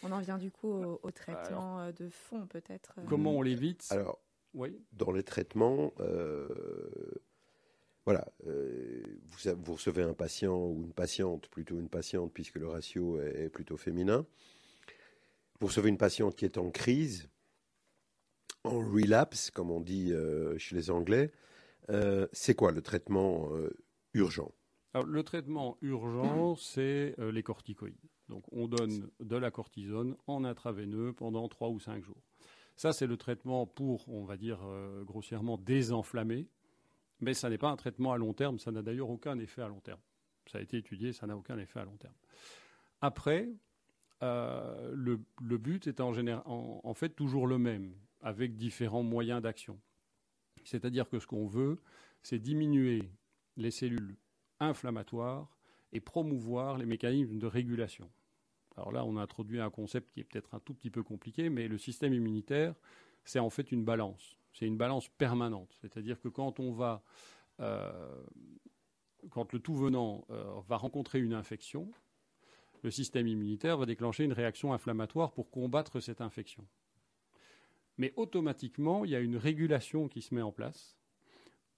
On 0.06 0.12
en 0.12 0.20
vient 0.20 0.38
du 0.38 0.52
coup 0.52 0.68
au, 0.68 1.00
au 1.02 1.10
traitement 1.10 1.80
euh, 1.80 1.92
de 1.92 2.08
fond, 2.08 2.46
peut-être. 2.46 2.94
euh. 2.98 3.06
Comment 3.06 3.32
on 3.32 3.42
l'évite? 3.42 3.86
Alors, 3.90 4.20
Oui. 4.54 4.80
dans 4.92 5.10
les 5.10 5.24
traitements, 5.24 5.92
euh, 5.98 6.48
voilà, 8.04 8.24
euh, 8.46 9.02
vous, 9.24 9.72
recevez 9.72 10.02
un 10.04 10.14
patient 10.14 10.56
ou 10.56 10.84
une 10.84 10.92
patiente, 10.92 11.48
plutôt 11.48 11.78
une 11.78 11.88
patiente 11.88 12.32
puisque 12.32 12.54
le 12.54 12.68
ratio 12.68 13.20
est, 13.20 13.44
est 13.44 13.48
plutôt 13.48 13.76
féminin. 13.76 14.24
Vous 15.60 15.66
recevez 15.66 15.88
une 15.88 15.98
patiente 15.98 16.36
qui 16.36 16.44
est 16.44 16.58
en 16.58 16.70
crise, 16.70 17.28
en 18.62 18.78
relapse, 18.78 19.50
comme 19.50 19.70
on 19.72 19.80
dit 19.80 20.12
euh, 20.12 20.56
chez 20.58 20.76
les 20.76 20.90
Anglais. 20.90 21.32
Euh, 21.90 22.28
c'est 22.32 22.54
quoi 22.54 22.70
le 22.70 22.82
traitement 22.82 23.52
euh, 23.54 23.70
urgent? 24.14 24.52
Alors, 24.94 25.06
le 25.06 25.22
traitement 25.24 25.78
urgent, 25.82 26.54
c'est 26.56 27.14
euh, 27.18 27.32
les 27.32 27.42
corticoïdes. 27.42 28.08
Donc, 28.28 28.44
on 28.52 28.66
donne 28.66 29.08
de 29.20 29.36
la 29.36 29.50
cortisone 29.50 30.16
en 30.26 30.44
intraveineux 30.44 31.12
pendant 31.12 31.48
3 31.48 31.68
ou 31.68 31.78
5 31.78 32.02
jours. 32.02 32.22
Ça, 32.76 32.92
c'est 32.92 33.06
le 33.06 33.16
traitement 33.16 33.66
pour, 33.66 34.08
on 34.08 34.24
va 34.24 34.36
dire 34.36 34.60
euh, 34.64 35.04
grossièrement, 35.04 35.56
désenflammer. 35.56 36.48
Mais 37.20 37.32
ça 37.32 37.48
n'est 37.48 37.58
pas 37.58 37.70
un 37.70 37.76
traitement 37.76 38.12
à 38.12 38.18
long 38.18 38.34
terme. 38.34 38.58
Ça 38.58 38.70
n'a 38.70 38.82
d'ailleurs 38.82 39.10
aucun 39.10 39.38
effet 39.38 39.62
à 39.62 39.68
long 39.68 39.80
terme. 39.80 40.00
Ça 40.50 40.58
a 40.58 40.60
été 40.60 40.76
étudié, 40.76 41.12
ça 41.12 41.26
n'a 41.26 41.36
aucun 41.36 41.58
effet 41.58 41.80
à 41.80 41.84
long 41.84 41.96
terme. 41.96 42.14
Après, 43.00 43.48
euh, 44.22 44.92
le, 44.94 45.20
le 45.42 45.58
but 45.58 45.86
est 45.86 46.00
en, 46.00 46.12
général, 46.12 46.42
en, 46.46 46.80
en 46.82 46.94
fait 46.94 47.10
toujours 47.10 47.46
le 47.46 47.58
même, 47.58 47.94
avec 48.20 48.56
différents 48.56 49.02
moyens 49.02 49.40
d'action. 49.42 49.80
C'est-à-dire 50.64 51.08
que 51.08 51.18
ce 51.18 51.26
qu'on 51.26 51.46
veut, 51.46 51.80
c'est 52.22 52.38
diminuer 52.38 53.10
les 53.56 53.70
cellules 53.70 54.16
inflammatoires 54.60 55.55
et 55.96 56.00
promouvoir 56.00 56.76
les 56.76 56.84
mécanismes 56.84 57.38
de 57.38 57.46
régulation. 57.46 58.10
Alors 58.76 58.92
là, 58.92 59.04
on 59.06 59.16
a 59.16 59.22
introduit 59.22 59.60
un 59.60 59.70
concept 59.70 60.12
qui 60.12 60.20
est 60.20 60.24
peut-être 60.24 60.54
un 60.54 60.60
tout 60.60 60.74
petit 60.74 60.90
peu 60.90 61.02
compliqué, 61.02 61.48
mais 61.48 61.68
le 61.68 61.78
système 61.78 62.12
immunitaire, 62.12 62.74
c'est 63.24 63.38
en 63.38 63.48
fait 63.48 63.72
une 63.72 63.82
balance. 63.82 64.36
C'est 64.52 64.66
une 64.66 64.76
balance 64.76 65.08
permanente. 65.08 65.74
C'est-à-dire 65.80 66.20
que 66.20 66.28
quand 66.28 66.60
on 66.60 66.72
va, 66.72 67.02
euh, 67.60 68.22
quand 69.30 69.54
le 69.54 69.58
tout 69.58 69.74
venant 69.74 70.26
euh, 70.30 70.44
va 70.68 70.76
rencontrer 70.76 71.18
une 71.18 71.32
infection, 71.32 71.90
le 72.82 72.90
système 72.90 73.26
immunitaire 73.26 73.78
va 73.78 73.86
déclencher 73.86 74.24
une 74.24 74.34
réaction 74.34 74.74
inflammatoire 74.74 75.32
pour 75.32 75.50
combattre 75.50 76.00
cette 76.00 76.20
infection. 76.20 76.66
Mais 77.96 78.12
automatiquement, 78.16 79.06
il 79.06 79.12
y 79.12 79.16
a 79.16 79.20
une 79.20 79.38
régulation 79.38 80.08
qui 80.08 80.20
se 80.20 80.34
met 80.34 80.42
en 80.42 80.52
place 80.52 80.95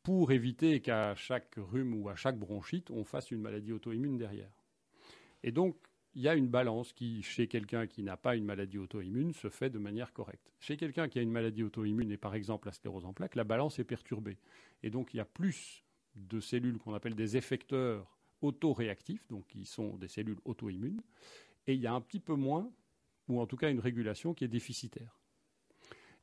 pour 0.09 0.33
éviter 0.33 0.81
qu'à 0.81 1.15
chaque 1.17 1.57
rhume 1.59 1.93
ou 1.93 2.09
à 2.09 2.17
chaque 2.17 2.39
bronchite, 2.39 2.91
on 2.91 3.05
fasse 3.05 3.31
une 3.31 3.43
maladie 3.43 3.75
auto-immune 3.75 4.17
derrière. 4.17 4.51
Et 5.43 5.53
donc, 5.53 5.77
il 6.15 6.23
y 6.23 6.29
a 6.29 6.35
une 6.35 6.49
balance 6.49 6.95
qui, 6.95 7.23
chez 7.23 7.47
quelqu'un 7.47 7.87
qui 7.87 8.03
n'a 8.03 8.17
pas 8.17 8.35
une 8.35 8.47
maladie 8.47 8.79
auto-immune, 8.79 9.35
se 9.35 9.51
fait 9.51 9.69
de 9.69 9.79
manière 9.79 10.15
correcte. 10.15 10.51
Chez 10.61 10.79
quelqu'un 10.79 11.11
qui 11.11 11.19
a 11.19 11.23
une 11.23 11.31
maladie 11.31 11.63
auto-immune 11.63 12.11
et 12.11 12.17
par 12.17 12.35
exemple 12.35 12.69
la 12.69 12.73
sclérose 12.73 13.05
en 13.05 13.13
plaques, 13.13 13.35
la 13.35 13.45
balance 13.45 13.81
est 13.81 13.85
perturbée. 13.85 14.39
Et 14.83 14.89
donc, 14.89 15.13
il 15.13 15.19
y 15.19 15.21
a 15.21 15.27
plus 15.27 15.85
de 16.15 16.41
cellules 16.41 16.79
qu'on 16.79 16.95
appelle 16.95 17.15
des 17.15 17.37
effecteurs 17.37 18.19
autoréactifs, 18.41 19.29
donc 19.29 19.47
qui 19.49 19.67
sont 19.67 19.99
des 19.99 20.09
cellules 20.09 20.41
auto-immunes, 20.47 21.03
et 21.67 21.75
il 21.75 21.81
y 21.83 21.87
a 21.87 21.93
un 21.93 22.01
petit 22.01 22.21
peu 22.21 22.35
moins, 22.35 22.73
ou 23.29 23.43
en 23.43 23.47
tout 23.47 23.59
cas 23.59 23.71
une 23.71 23.81
régulation 23.81 24.33
qui 24.33 24.45
est 24.45 24.49
déficitaire. 24.49 25.21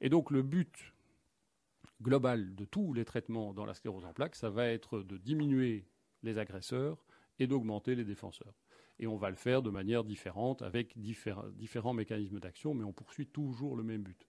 Et 0.01 0.09
donc, 0.09 0.31
le 0.31 0.41
but 0.41 0.94
global 2.01 2.55
de 2.55 2.65
tous 2.65 2.93
les 2.93 3.05
traitements 3.05 3.53
dans 3.53 3.65
la 3.65 3.73
sclérose 3.73 4.05
en 4.05 4.13
plaques, 4.13 4.35
ça 4.35 4.49
va 4.49 4.67
être 4.67 5.01
de 5.01 5.17
diminuer 5.17 5.85
les 6.23 6.37
agresseurs 6.37 7.05
et 7.39 7.47
d'augmenter 7.47 7.95
les 7.95 8.05
défenseurs. 8.05 8.53
Et 8.99 9.07
on 9.07 9.17
va 9.17 9.29
le 9.29 9.35
faire 9.35 9.61
de 9.61 9.69
manière 9.69 10.03
différente, 10.03 10.61
avec 10.61 10.97
diffé- 10.97 11.51
différents 11.53 11.93
mécanismes 11.93 12.39
d'action, 12.39 12.73
mais 12.73 12.83
on 12.83 12.93
poursuit 12.93 13.27
toujours 13.27 13.75
le 13.75 13.83
même 13.83 14.03
but. 14.03 14.27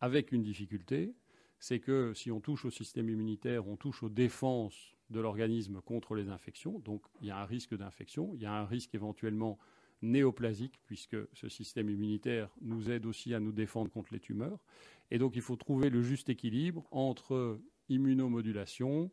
Avec 0.00 0.32
une 0.32 0.42
difficulté, 0.42 1.14
c'est 1.58 1.78
que 1.78 2.12
si 2.14 2.30
on 2.30 2.40
touche 2.40 2.64
au 2.64 2.70
système 2.70 3.08
immunitaire, 3.08 3.68
on 3.68 3.76
touche 3.76 4.02
aux 4.02 4.08
défenses 4.08 4.96
de 5.10 5.20
l'organisme 5.20 5.80
contre 5.82 6.14
les 6.14 6.28
infections. 6.28 6.78
Donc 6.80 7.02
il 7.20 7.28
y 7.28 7.30
a 7.30 7.38
un 7.38 7.44
risque 7.44 7.76
d'infection, 7.76 8.32
il 8.34 8.40
y 8.40 8.46
a 8.46 8.52
un 8.52 8.64
risque 8.64 8.94
éventuellement 8.94 9.58
néoplasique, 10.02 10.80
puisque 10.86 11.16
ce 11.34 11.48
système 11.48 11.90
immunitaire 11.90 12.50
nous 12.60 12.90
aide 12.90 13.06
aussi 13.06 13.34
à 13.34 13.40
nous 13.40 13.52
défendre 13.52 13.90
contre 13.90 14.12
les 14.12 14.20
tumeurs. 14.20 14.64
Et 15.10 15.18
donc 15.18 15.36
il 15.36 15.42
faut 15.42 15.56
trouver 15.56 15.90
le 15.90 16.02
juste 16.02 16.28
équilibre 16.28 16.86
entre 16.90 17.58
immunomodulation 17.88 19.10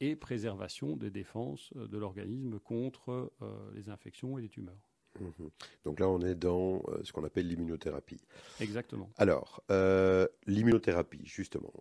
et 0.00 0.16
préservation 0.16 0.96
des 0.96 1.10
défenses 1.10 1.72
de 1.74 1.96
l'organisme 1.96 2.58
contre 2.58 3.32
euh, 3.40 3.70
les 3.74 3.88
infections 3.88 4.36
et 4.36 4.42
les 4.42 4.48
tumeurs. 4.48 4.90
Mhm. 5.20 5.50
Donc 5.84 6.00
là, 6.00 6.08
on 6.08 6.20
est 6.20 6.34
dans 6.34 6.82
euh, 6.88 7.00
ce 7.04 7.12
qu'on 7.12 7.22
appelle 7.22 7.46
l'immunothérapie. 7.46 8.20
Exactement. 8.60 9.10
Alors, 9.16 9.62
euh, 9.70 10.26
l'immunothérapie, 10.46 11.20
justement, 11.24 11.72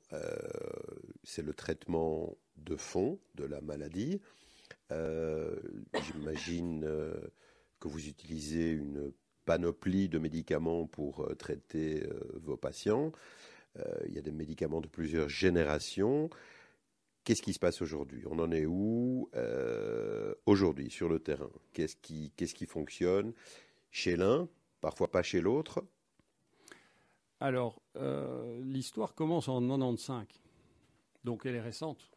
c'est 1.23 1.41
le 1.41 1.53
traitement 1.53 2.37
de 2.57 2.75
fond 2.75 3.19
de 3.35 3.45
la 3.45 3.61
maladie. 3.61 4.21
J'imagine 4.89 6.85
que 7.81 7.89
vous 7.89 8.07
utilisez 8.07 8.71
une 8.71 9.11
panoplie 9.43 10.07
de 10.07 10.19
médicaments 10.19 10.85
pour 10.85 11.21
euh, 11.21 11.35
traiter 11.35 12.03
euh, 12.03 12.39
vos 12.41 12.55
patients. 12.55 13.11
Euh, 13.79 13.83
il 14.07 14.13
y 14.13 14.17
a 14.17 14.21
des 14.21 14.31
médicaments 14.31 14.79
de 14.79 14.87
plusieurs 14.87 15.27
générations. 15.27 16.29
Qu'est-ce 17.23 17.41
qui 17.41 17.53
se 17.53 17.59
passe 17.59 17.81
aujourd'hui? 17.81 18.23
On 18.29 18.39
en 18.39 18.51
est 18.51 18.65
où 18.65 19.29
aujourd'hui 20.47 20.89
sur 20.89 21.07
le 21.07 21.19
terrain? 21.19 21.51
Qu'est-ce 21.71 21.95
qui, 21.95 22.65
fonctionne 22.65 23.33
chez 23.91 24.15
l'un, 24.15 24.49
parfois 24.81 25.11
pas 25.11 25.21
chez 25.21 25.39
l'autre? 25.39 25.83
Alors, 27.39 27.79
l'histoire 28.63 29.13
commence 29.13 29.47
en 29.49 29.61
95, 29.61 30.25
donc 31.23 31.45
elle 31.45 31.55
est 31.55 31.61
récente. 31.61 32.09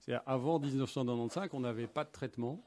C'est 0.00 0.16
avant 0.26 0.58
1995, 0.58 1.48
on 1.54 1.60
n'avait 1.60 1.86
pas 1.86 2.04
de 2.04 2.12
traitement 2.12 2.62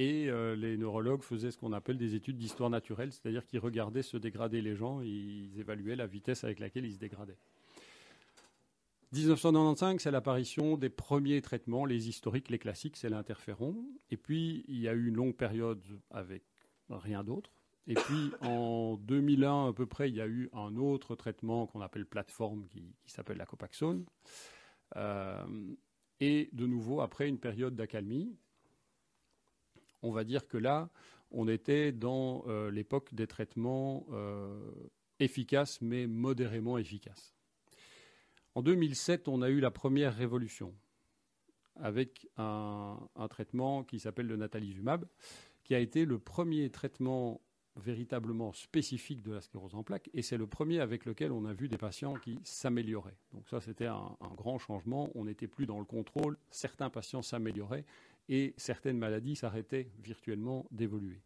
et 0.00 0.30
euh, 0.30 0.56
les 0.56 0.78
neurologues 0.78 1.20
faisaient 1.20 1.50
ce 1.50 1.58
qu'on 1.58 1.74
appelle 1.74 1.98
des 1.98 2.14
études 2.14 2.38
d'histoire 2.38 2.70
naturelle, 2.70 3.12
c'est-à-dire 3.12 3.44
qu'ils 3.44 3.58
regardaient 3.58 4.02
se 4.02 4.16
dégrader 4.16 4.62
les 4.62 4.74
gens, 4.74 5.02
et 5.02 5.08
ils 5.08 5.60
évaluaient 5.60 5.94
la 5.94 6.06
vitesse 6.06 6.42
avec 6.42 6.58
laquelle 6.58 6.86
ils 6.86 6.94
se 6.94 6.98
dégradaient. 6.98 7.36
1995, 9.12 10.00
c'est 10.00 10.10
l'apparition 10.10 10.78
des 10.78 10.88
premiers 10.88 11.42
traitements, 11.42 11.84
les 11.84 12.08
historiques, 12.08 12.48
les 12.48 12.58
classiques, 12.58 12.96
c'est 12.96 13.10
l'interféron. 13.10 13.76
Et 14.10 14.16
puis, 14.16 14.64
il 14.68 14.80
y 14.80 14.88
a 14.88 14.94
eu 14.94 15.08
une 15.08 15.16
longue 15.16 15.36
période 15.36 15.82
avec 16.10 16.44
rien 16.88 17.22
d'autre. 17.22 17.52
Et 17.86 17.94
puis, 17.94 18.30
en 18.40 18.96
2001, 19.02 19.68
à 19.68 19.72
peu 19.74 19.84
près, 19.84 20.08
il 20.08 20.16
y 20.16 20.22
a 20.22 20.28
eu 20.28 20.48
un 20.54 20.76
autre 20.76 21.14
traitement 21.14 21.66
qu'on 21.66 21.82
appelle 21.82 22.06
plateforme, 22.06 22.66
qui, 22.68 22.94
s'appelle 23.04 23.36
la 23.36 23.46
Copaxone. 23.46 24.06
Euh, 24.96 25.44
et 26.20 26.48
de 26.54 26.66
nouveau, 26.66 27.02
après 27.02 27.28
une 27.28 27.38
période 27.38 27.74
d'accalmie, 27.74 28.34
on 30.02 30.10
va 30.10 30.24
dire 30.24 30.46
que 30.46 30.58
là, 30.58 30.90
on 31.30 31.48
était 31.48 31.92
dans 31.92 32.44
euh, 32.46 32.70
l'époque 32.70 33.14
des 33.14 33.26
traitements 33.26 34.06
euh, 34.12 34.70
efficaces, 35.18 35.80
mais 35.80 36.06
modérément 36.06 36.78
efficaces. 36.78 37.34
En 38.54 38.62
2007, 38.62 39.28
on 39.28 39.42
a 39.42 39.48
eu 39.48 39.60
la 39.60 39.70
première 39.70 40.14
révolution 40.14 40.74
avec 41.76 42.28
un, 42.36 42.98
traitement 43.30 43.84
qui 43.84 44.00
s'appelle 44.00 44.26
le 44.26 44.36
natalizumab, 44.36 45.06
qui 45.64 45.74
a 45.74 45.78
été 45.78 46.04
le 46.04 46.18
premier 46.18 46.68
traitement 46.68 47.40
véritablement 47.76 48.52
spécifique 48.52 49.22
de 49.22 49.32
la 49.32 49.40
sclérose 49.40 49.74
en 49.74 49.84
plaques, 49.84 50.10
et 50.12 50.20
c'est 50.20 50.36
le 50.36 50.46
premier 50.46 50.80
avec 50.80 51.06
lequel 51.06 51.30
on 51.32 51.44
a 51.46 51.54
vu 51.54 51.68
des 51.68 51.78
patients 51.78 52.14
qui 52.14 52.40
s'amélioraient. 52.42 53.16
Donc 53.32 53.48
ça, 53.48 53.60
c'était 53.60 53.86
un 53.86 54.16
grand 54.36 54.58
changement. 54.58 55.08
On 55.14 55.24
n'était 55.24 55.46
plus 55.46 55.66
dans 55.66 55.78
le 55.78 55.84
contrôle. 55.84 56.36
Certains 56.50 56.90
patients 56.90 57.22
s'amélioraient 57.22 57.86
et 58.30 58.54
certaines 58.56 58.96
maladies 58.96 59.36
s'arrêtaient 59.36 59.90
virtuellement 59.98 60.64
d'évoluer. 60.70 61.20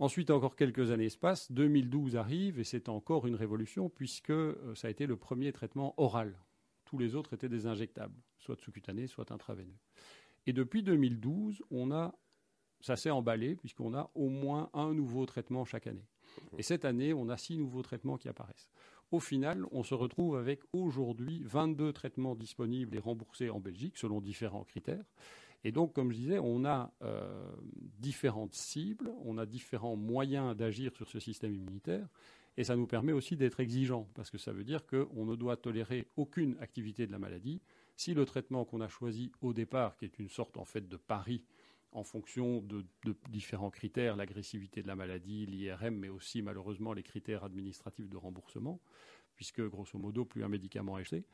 Ensuite, 0.00 0.30
encore 0.30 0.56
quelques 0.56 0.90
années 0.90 1.10
se 1.10 1.18
passent. 1.18 1.52
2012 1.52 2.16
arrive 2.16 2.58
et 2.58 2.64
c'est 2.64 2.88
encore 2.88 3.28
une 3.28 3.36
révolution 3.36 3.88
puisque 3.88 4.30
euh, 4.30 4.74
ça 4.74 4.88
a 4.88 4.90
été 4.90 5.06
le 5.06 5.16
premier 5.16 5.52
traitement 5.52 5.94
oral. 5.98 6.36
Tous 6.84 6.98
les 6.98 7.14
autres 7.14 7.34
étaient 7.34 7.48
des 7.48 7.66
injectables, 7.66 8.18
soit 8.38 8.58
sous-cutanés, 8.60 9.06
soit 9.06 9.30
intraveineux. 9.30 9.78
Et 10.46 10.52
depuis 10.52 10.82
2012, 10.82 11.62
on 11.70 11.92
a, 11.92 12.14
ça 12.80 12.96
s'est 12.96 13.10
emballé 13.10 13.54
puisqu'on 13.54 13.94
a 13.94 14.10
au 14.14 14.28
moins 14.28 14.70
un 14.74 14.92
nouveau 14.94 15.26
traitement 15.26 15.64
chaque 15.64 15.86
année. 15.86 16.08
Et 16.58 16.62
cette 16.62 16.84
année, 16.84 17.14
on 17.14 17.28
a 17.28 17.36
six 17.36 17.56
nouveaux 17.56 17.82
traitements 17.82 18.16
qui 18.16 18.28
apparaissent. 18.28 18.68
Au 19.12 19.20
final, 19.20 19.64
on 19.70 19.84
se 19.84 19.94
retrouve 19.94 20.36
avec 20.36 20.60
aujourd'hui 20.72 21.42
22 21.44 21.92
traitements 21.92 22.34
disponibles 22.34 22.96
et 22.96 23.00
remboursés 23.00 23.50
en 23.50 23.60
Belgique 23.60 23.96
selon 23.96 24.20
différents 24.20 24.64
critères. 24.64 25.04
Et 25.64 25.72
donc, 25.72 25.94
comme 25.94 26.12
je 26.12 26.16
disais, 26.16 26.38
on 26.38 26.64
a 26.64 26.92
euh, 27.02 27.50
différentes 27.98 28.54
cibles, 28.54 29.10
on 29.24 29.38
a 29.38 29.46
différents 29.46 29.96
moyens 29.96 30.54
d'agir 30.54 30.94
sur 30.94 31.08
ce 31.08 31.18
système 31.18 31.54
immunitaire, 31.54 32.06
et 32.56 32.64
ça 32.64 32.76
nous 32.76 32.86
permet 32.86 33.12
aussi 33.12 33.36
d'être 33.36 33.60
exigeants, 33.60 34.08
parce 34.14 34.30
que 34.30 34.38
ça 34.38 34.52
veut 34.52 34.62
dire 34.62 34.86
qu'on 34.86 35.24
ne 35.24 35.34
doit 35.34 35.56
tolérer 35.56 36.06
aucune 36.16 36.56
activité 36.60 37.06
de 37.06 37.12
la 37.12 37.18
maladie. 37.18 37.60
Si 37.96 38.14
le 38.14 38.24
traitement 38.26 38.64
qu'on 38.64 38.80
a 38.80 38.88
choisi 38.88 39.32
au 39.40 39.52
départ, 39.52 39.96
qui 39.96 40.04
est 40.04 40.18
une 40.18 40.28
sorte 40.28 40.56
en 40.56 40.64
fait 40.64 40.86
de 40.86 40.96
pari 40.96 41.42
en 41.92 42.02
fonction 42.02 42.60
de, 42.60 42.84
différents 43.30 43.70
critères, 43.70 44.16
l'agressivité 44.16 44.82
de 44.82 44.88
la 44.88 44.96
maladie, 44.96 45.46
l'IRM, 45.46 45.94
mais 45.94 46.08
aussi 46.08 46.42
malheureusement 46.42 46.92
les 46.92 47.04
critères 47.04 47.44
administratifs 47.44 48.08
de 48.08 48.16
remboursement, 48.16 48.80
puisque 49.36 49.62
grosso 49.62 49.98
modo, 49.98 50.24
plus 50.24 50.44
un 50.44 50.48
médicament 50.48 50.98
est 50.98 51.02
acheté, 51.02 51.24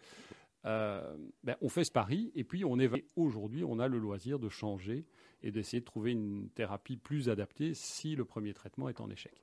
euh, 0.67 1.17
ben, 1.43 1.57
on 1.61 1.69
fait 1.69 1.85
ce 1.85 1.93
pari 1.93 2.31
et 2.35 2.45
puis 2.45 2.65
on 2.65 2.79
évalue. 2.79 3.03
Aujourd'hui, 3.17 3.65
on 3.65 3.79
a 3.79 3.89
le 3.89 3.99
loisir 3.99 4.39
de 4.39 4.49
changer 4.49 5.07
et 5.43 5.51
d'essayer 5.51 5.81
de 5.81 5.85
trouver 5.87 6.13
une 6.13 6.51
thérapie 6.51 6.97
plus 6.97 7.29
adaptée 7.29 7.75
si 7.75 8.15
le 8.17 8.25
premier 8.25 8.53
traitement 8.55 8.89
est 8.89 9.01
en 9.01 9.09
échec. 9.11 9.43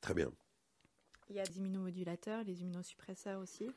Très 0.00 0.14
bien. 0.14 0.30
Il 1.30 1.36
y 1.36 1.40
a 1.40 1.44
des 1.44 1.58
immunomodulateurs, 1.58 2.44
les 2.44 2.60
immunosuppresseurs 2.60 3.40
aussi. 3.40 3.70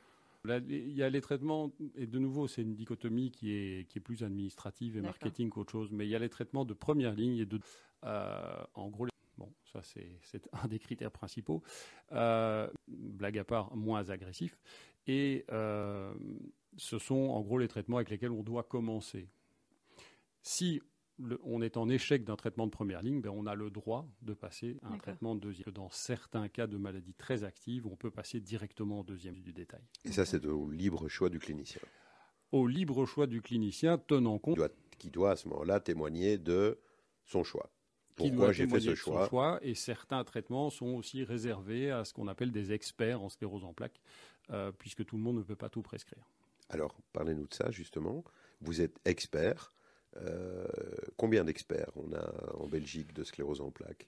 Là, 0.44 0.60
il 0.68 0.92
y 0.94 1.04
a 1.04 1.10
les 1.10 1.22
traitements, 1.22 1.72
et 1.96 2.06
de 2.06 2.20
nouveau, 2.20 2.48
c'est 2.48 2.62
une 2.62 2.76
dichotomie 2.76 3.32
qui 3.32 3.52
est, 3.52 3.88
qui 3.90 3.98
est 3.98 4.02
plus 4.02 4.24
administrative 4.24 4.96
et 4.98 5.02
marketing 5.02 5.50
qu'autre 5.50 5.72
chose, 5.72 5.92
mais 5.92 6.06
il 6.06 6.10
y 6.10 6.16
a 6.16 6.20
les 6.20 6.30
traitements 6.30 6.66
de 6.66 6.74
première 6.74 7.14
ligne 7.16 7.38
et 7.38 7.46
de. 7.46 7.60
euh, 8.04 8.64
en 8.74 8.90
gros, 8.90 9.06
les- 9.06 9.12
bon, 9.38 9.52
ça 9.72 9.82
c'est 9.82 10.08
c'est 10.22 10.48
un 10.54 10.68
des 10.68 10.80
critères 10.80 11.12
principaux. 11.12 11.64
Euh, 12.12 12.70
blague 12.88 13.38
à 13.40 13.44
part, 13.44 13.76
moins 13.76 14.10
agressif. 14.10 14.58
Et 15.08 15.46
euh, 15.52 16.14
ce 16.78 17.00
sont 17.00 17.16
en 17.16 17.42
gros 17.42 17.58
les 17.58 17.68
traitements 17.68 17.98
avec 17.98 18.10
lesquels 18.10 18.32
on 18.32 18.44
doit 18.44 18.64
commencer. 18.64 19.30
Si 20.42 20.82
le- 21.20 21.40
on 21.44 21.62
est 21.62 21.78
en 21.78 21.90
échec 21.90 22.24
d'un 22.24 22.36
traitement 22.36 22.66
de 22.68 22.72
première 22.72 23.02
ligne, 23.02 23.22
ben, 23.22 23.30
on 23.32 23.46
a 23.48 23.56
le 23.56 23.70
droit 23.70 24.08
de 24.22 24.34
passer 24.34 24.78
à 24.84 24.88
un 24.94 24.98
traitement 24.98 25.36
de 25.36 25.40
deuxième. 25.42 25.72
Dans 25.74 25.90
certains 25.90 26.48
cas 26.48 26.68
de 26.68 26.78
maladies 26.78 27.14
très 27.16 27.44
actives, 27.44 27.88
on 27.88 27.96
peut 27.96 28.12
passer 28.12 28.40
directement 28.40 29.00
au 29.00 29.04
deuxième 29.04 29.40
du 29.42 29.54
détail. 29.54 29.82
Et 30.06 30.12
ça, 30.12 30.26
c'est 30.26 30.46
au 30.46 30.70
libre 30.70 31.08
choix 31.08 31.30
du 31.30 31.40
clinicien, 31.40 31.82
Au 32.52 32.68
libre 32.68 33.06
choix 33.06 33.28
du 33.28 33.42
clinicien, 33.42 33.98
tenant 33.98 34.38
compte 34.40 34.58
doit, 34.58 34.70
qui 35.00 35.10
doit 35.10 35.32
à 35.32 35.36
ce 35.36 35.48
moment-là 35.50 35.80
témoigner 35.80 36.38
de 36.38 36.80
son 37.26 37.44
choix. 37.44 37.70
Pourquoi 38.16 38.52
j'ai 38.52 38.68
fait 38.68 38.80
ce 38.80 38.96
choix 38.96 39.28
choix. 39.30 39.60
Et 39.62 39.76
certains 39.76 40.24
traitements 40.24 40.70
sont 40.72 40.96
aussi 40.96 41.24
réservés 41.24 41.92
à 41.92 42.04
ce 42.04 42.14
qu'on 42.14 42.28
appelle 42.28 42.52
des 42.52 42.72
experts 42.72 43.22
en 43.22 43.30
sclérose 43.30 43.64
en 43.64 43.74
plaques, 43.74 44.00
euh, 44.52 44.72
puisque 44.72 45.06
tout 45.06 45.18
le 45.18 45.24
monde 45.24 45.38
ne 45.38 45.44
peut 45.44 45.56
pas 45.56 45.70
tout 45.70 45.82
prescrire. 45.82 46.24
Alors, 46.70 46.96
parlez-nous 47.14 47.48
de 47.48 47.54
ça, 47.54 47.72
justement. 47.72 48.24
Vous 48.62 48.82
êtes 48.82 48.98
expert. 49.06 49.74
Euh, 50.18 50.68
combien 51.16 51.44
d'experts 51.44 51.92
on 51.96 52.14
a 52.14 52.56
en 52.56 52.68
Belgique 52.68 53.14
de 53.14 53.24
sclérose 53.24 53.62
en 53.62 53.72
plaques? 53.72 54.08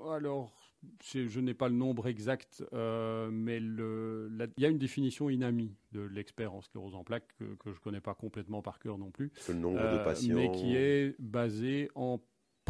Alors, 0.00 0.52
je 1.00 1.40
n'ai 1.40 1.54
pas 1.54 1.68
le 1.68 1.74
nombre 1.74 2.08
exact, 2.08 2.64
euh, 2.72 3.30
mais 3.30 3.58
il 3.58 4.52
y 4.58 4.64
a 4.64 4.68
une 4.68 4.78
définition 4.78 5.28
INAMI 5.30 5.74
de 5.92 6.00
l'expert 6.00 6.54
en 6.54 6.60
sclérose 6.60 6.94
en 6.94 7.04
plaques 7.04 7.28
que, 7.38 7.44
que 7.54 7.70
je 7.70 7.76
ne 7.76 7.80
connais 7.80 8.00
pas 8.00 8.14
complètement 8.14 8.62
par 8.62 8.78
cœur 8.78 8.98
non 8.98 9.10
plus, 9.10 9.32
Le 9.48 9.54
nombre 9.54 9.80
de 9.80 10.04
patients 10.04 10.34
mais 10.34 10.50
qui 10.50 10.74
est 10.74 11.14
basée 11.20 11.90
en 11.94 12.20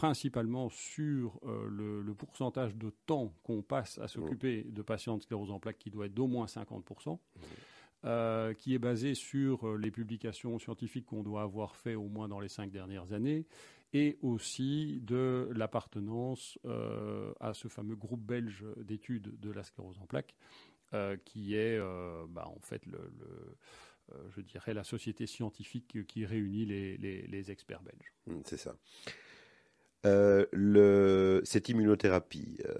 principalement 0.06 0.68
sur 0.68 1.38
euh, 1.44 1.68
le, 1.70 2.02
le 2.02 2.12
pourcentage 2.14 2.74
de 2.74 2.90
temps 3.06 3.32
qu'on 3.44 3.62
passe 3.62 3.98
à 3.98 4.08
s'occuper 4.08 4.64
de 4.64 4.82
patients 4.82 5.16
de 5.16 5.22
sclérose 5.22 5.52
en 5.52 5.60
plaques 5.60 5.78
qui 5.78 5.90
doit 5.90 6.06
être 6.06 6.14
d'au 6.14 6.26
moins 6.26 6.46
50%, 6.46 7.20
euh, 8.04 8.52
qui 8.52 8.74
est 8.74 8.80
basé 8.80 9.14
sur 9.14 9.64
euh, 9.68 9.76
les 9.78 9.92
publications 9.92 10.58
scientifiques 10.58 11.06
qu'on 11.06 11.22
doit 11.22 11.42
avoir 11.42 11.76
fait 11.76 11.94
au 11.94 12.08
moins 12.08 12.26
dans 12.26 12.40
les 12.40 12.48
cinq 12.48 12.72
dernières 12.72 13.12
années, 13.12 13.46
et 13.92 14.18
aussi 14.22 14.98
de 15.04 15.48
l'appartenance 15.54 16.58
euh, 16.64 17.32
à 17.38 17.54
ce 17.54 17.68
fameux 17.68 17.94
groupe 17.94 18.22
belge 18.22 18.64
d'études 18.78 19.38
de 19.38 19.50
la 19.52 19.62
sclérose 19.62 20.00
en 20.00 20.06
plaques, 20.06 20.34
euh, 20.94 21.16
qui 21.24 21.54
est 21.54 21.78
bah, 22.28 22.48
en 22.48 22.58
fait 22.60 22.84
le, 22.86 22.98
le- 23.20 23.56
je 24.34 24.40
dirais, 24.40 24.74
la 24.74 24.82
société 24.84 25.26
scientifique 25.28 26.04
qui 26.08 26.26
réunit 26.26 26.66
les, 26.66 26.96
les- 26.98 27.22
les 27.28 27.50
experts 27.52 27.82
belges. 27.82 28.12
Mm, 28.26 28.42
C'est 28.44 28.56
ça. 28.58 28.74
Euh, 30.04 31.40
cette 31.44 31.68
immunothérapie, 31.68 32.58
euh, 32.64 32.74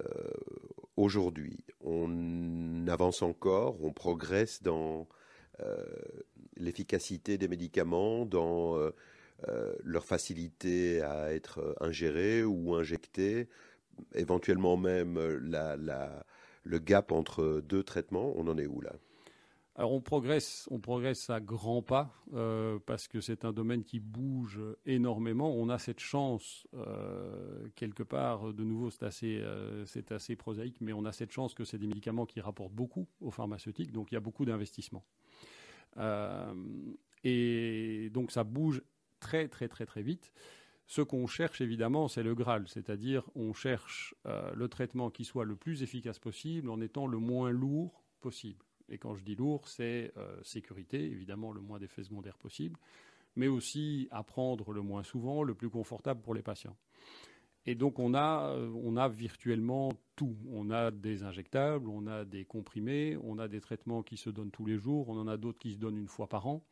aujourd'hui, 0.97 1.65
on 1.81 2.87
avance 2.89 3.23
encore, 3.23 3.77
on 3.83 3.93
progresse 3.93 4.63
dans 4.63 5.07
euh, 5.61 5.85
l'efficacité 6.57 7.39
des 7.39 7.49
médicaments, 7.49 8.27
dans 8.27 8.79
leur 9.83 10.05
facilité 10.05 11.03
à 11.03 11.33
être 11.35 11.77
ingérés 11.81 12.45
ou 12.45 12.75
injectés, 12.77 13.49
éventuellement 14.15 14.77
même 14.77 15.19
le 15.19 16.79
gap 16.79 17.11
entre 17.11 17.61
deux 17.61 17.83
traitements, 17.83 18.33
on 18.37 18.47
en 18.47 18.57
est 18.57 18.67
où 18.67 18.81
là? 18.81 18.93
Alors 19.83 19.95
on 19.95 20.01
progresse, 20.01 21.29
à 21.29 21.41
grands 21.41 21.83
pas 21.83 22.15
euh, 22.35 22.79
parce 22.87 23.09
que 23.09 23.21
c'est 23.21 23.45
un 23.45 23.53
domaine 23.53 23.83
qui 23.83 23.99
bouge 23.99 24.61
énormément. 24.87 25.53
On 25.57 25.69
a 25.69 25.77
cette 25.81 25.99
chance 25.99 26.69
euh, 26.75 27.67
quelque 27.75 28.05
part, 28.05 28.55
de 28.55 28.63
nouveau 28.63 28.91
c'est 28.91 29.03
assez, 29.03 29.41
euh, 29.41 29.85
c'est 29.85 30.13
assez 30.13 30.37
prosaïque, 30.37 30.77
mais 30.81 30.93
on 30.93 31.05
a 31.05 31.11
cette 31.11 31.33
chance 31.33 31.53
que 31.53 31.65
c'est 31.65 31.79
des 31.79 31.89
médicaments 31.89 32.27
qui 32.27 32.41
rapportent 32.41 32.73
beaucoup 32.73 33.09
aux 33.21 33.33
pharmaceutiques, 33.33 33.91
donc 33.91 34.13
il 34.13 34.15
y 34.15 34.17
a 34.17 34.21
beaucoup 34.21 34.45
d'investissements. 34.45 35.05
Et 37.25 38.09
donc 38.15 38.31
ça 38.31 38.45
bouge 38.45 38.83
très 39.19 39.49
très 39.49 39.67
très 39.67 39.85
très 39.85 40.03
vite. 40.03 40.33
Ce 40.87 41.03
qu'on 41.03 41.27
cherche 41.27 41.61
évidemment, 41.61 42.07
c'est 42.07 42.23
le 42.23 42.37
Graal, 42.37 42.69
c'est-à-dire 42.69 43.29
on 43.35 43.53
cherche 43.53 44.15
le 44.25 44.69
traitement 44.69 45.11
qui 45.11 45.25
soit 45.25 45.45
le 45.45 45.57
plus 45.57 45.83
efficace 45.83 46.21
possible 46.21 46.71
en 46.71 46.81
étant 46.81 47.09
le 47.09 47.19
moins 47.19 47.51
lourd 47.51 48.05
possible. 48.21 48.65
Et 48.89 48.99
quand 48.99 49.15
je 49.15 49.25
dis 49.25 49.35
lourd, 49.35 49.69
c'est 49.69 50.13
euh, 50.17 50.37
sécurité, 50.43 51.03
évidemment 51.03 51.53
le 51.53 51.61
moins 51.61 51.79
d'effets 51.79 52.05
secondaires 52.05 52.39
possible, 52.39 52.79
mais 53.37 53.49
aussi 53.49 54.09
à 54.11 54.23
prendre 54.23 54.73
le 54.73 54.83
moins 54.83 55.03
souvent, 55.03 55.43
le 55.43 55.55
plus 55.55 55.71
confortable 55.71 56.21
pour 56.21 56.35
les 56.35 56.43
patients. 56.43 56.77
Et 57.65 57.75
donc 57.75 57.99
on 57.99 58.15
a, 58.15 58.51
euh, 58.51 58.73
on 58.83 58.97
a 58.97 59.09
virtuellement 59.09 59.91
tout. 60.17 60.37
On 60.51 60.71
a 60.71 60.91
des 60.91 61.23
injectables, 61.23 61.89
on 61.89 62.07
a 62.07 62.25
des 62.25 62.45
comprimés, 62.45 63.17
on 63.23 63.39
a 63.39 63.47
des 63.49 63.61
traitements 63.61 64.03
qui 64.03 64.17
se 64.17 64.31
donnent 64.31 64.51
tous 64.51 64.67
les 64.67 64.79
jours, 64.79 65.09
on 65.09 65.19
en 65.19 65.29
a 65.29 65.37
d'autres 65.37 65.59
qui 65.59 65.73
se 65.73 65.79
donnent 65.79 65.99
une 65.99 66.09
fois 66.09 66.29
par 66.29 66.47
an, 66.49 66.65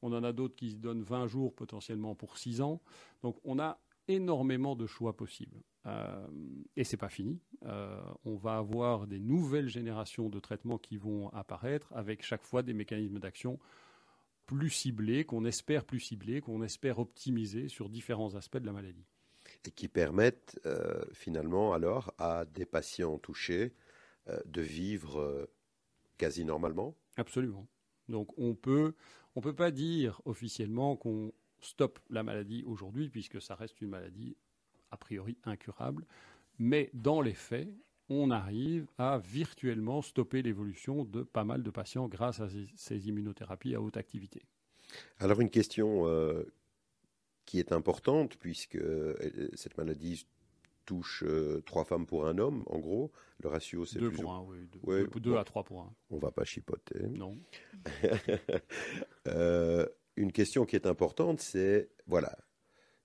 on 0.00 0.12
en 0.12 0.24
a 0.24 0.32
d'autres 0.32 0.56
qui 0.56 0.70
se 0.70 0.76
donnent 0.76 1.02
20 1.02 1.26
jours 1.26 1.54
potentiellement 1.54 2.14
pour 2.14 2.38
6 2.38 2.62
ans. 2.62 2.80
Donc 3.22 3.36
on 3.44 3.58
a 3.58 3.78
énormément 4.08 4.74
de 4.74 4.86
choix 4.86 5.16
possibles. 5.16 5.62
Euh, 5.86 6.26
et 6.76 6.84
c'est 6.84 6.96
pas 6.96 7.08
fini. 7.08 7.40
Euh, 7.64 8.00
on 8.24 8.36
va 8.36 8.56
avoir 8.56 9.06
des 9.06 9.20
nouvelles 9.20 9.68
générations 9.68 10.28
de 10.28 10.40
traitements 10.40 10.78
qui 10.78 10.96
vont 10.96 11.28
apparaître 11.30 11.92
avec 11.94 12.22
chaque 12.22 12.42
fois 12.42 12.62
des 12.62 12.74
mécanismes 12.74 13.18
d'action 13.18 13.58
plus 14.46 14.70
ciblés, 14.70 15.24
qu'on 15.24 15.44
espère 15.44 15.84
plus 15.84 16.00
ciblés, 16.00 16.40
qu'on 16.40 16.62
espère 16.62 16.98
optimiser 16.98 17.68
sur 17.68 17.88
différents 17.88 18.34
aspects 18.34 18.56
de 18.58 18.66
la 18.66 18.72
maladie. 18.72 19.06
et 19.66 19.70
qui 19.70 19.88
permettent 19.88 20.58
euh, 20.66 21.02
finalement 21.12 21.72
alors 21.74 22.12
à 22.18 22.44
des 22.46 22.64
patients 22.64 23.18
touchés 23.18 23.74
euh, 24.28 24.38
de 24.46 24.62
vivre 24.62 25.48
quasi 26.16 26.44
normalement? 26.44 26.96
Absolument. 27.16 27.68
Donc 28.08 28.36
on 28.38 28.54
peut, 28.54 28.94
on 29.36 29.40
peut 29.40 29.54
pas 29.54 29.70
dire 29.70 30.22
officiellement 30.24 30.96
qu'on 30.96 31.32
stoppe 31.60 31.98
la 32.10 32.22
maladie 32.22 32.62
aujourd'hui 32.64 33.08
puisque 33.08 33.40
ça 33.40 33.54
reste 33.54 33.80
une 33.80 33.88
maladie 33.90 34.36
a 34.90 34.96
priori 34.96 35.36
incurable, 35.44 36.04
mais 36.58 36.90
dans 36.94 37.20
les 37.20 37.34
faits, 37.34 37.68
on 38.08 38.30
arrive 38.30 38.86
à 38.96 39.18
virtuellement 39.18 40.00
stopper 40.00 40.40
l'évolution 40.42 41.04
de 41.04 41.22
pas 41.22 41.44
mal 41.44 41.62
de 41.62 41.70
patients 41.70 42.08
grâce 42.08 42.40
à 42.40 42.48
ces, 42.74 43.08
immunothérapies 43.08 43.74
à 43.74 43.82
haute 43.82 43.96
activité. 43.98 44.42
Alors 45.18 45.40
une 45.42 45.50
question 45.50 46.06
euh, 46.06 46.42
qui 47.44 47.58
est 47.58 47.72
importante 47.72 48.36
puisque 48.38 48.76
euh, 48.76 49.14
cette 49.54 49.76
maladie 49.76 50.26
touche 50.86 51.22
euh, 51.26 51.60
trois 51.66 51.84
femmes 51.84 52.06
pour 52.06 52.26
un 52.26 52.38
homme, 52.38 52.62
en 52.66 52.78
gros. 52.78 53.12
Le 53.40 53.50
ratio, 53.50 53.84
c'est 53.84 53.98
Deux 53.98 54.08
plus 54.08 54.22
pour 54.22 54.30
ou- 54.30 54.32
un, 54.32 54.40
oui. 54.48 54.66
Deux, 54.72 54.80
Ouais, 54.84 55.04
deux- 55.04 55.20
deux 55.20 55.32
bon. 55.32 55.36
à 55.38 55.44
trois 55.44 55.62
pour 55.62 55.82
un. 55.82 55.92
On 56.08 56.16
va 56.18 56.30
pas 56.30 56.44
chipoter. 56.44 57.06
Non. 57.08 57.36
Euh, 59.26 59.86
une 60.18 60.32
question 60.32 60.66
qui 60.66 60.76
est 60.76 60.86
importante, 60.86 61.40
c'est 61.40 61.90
voilà, 62.06 62.36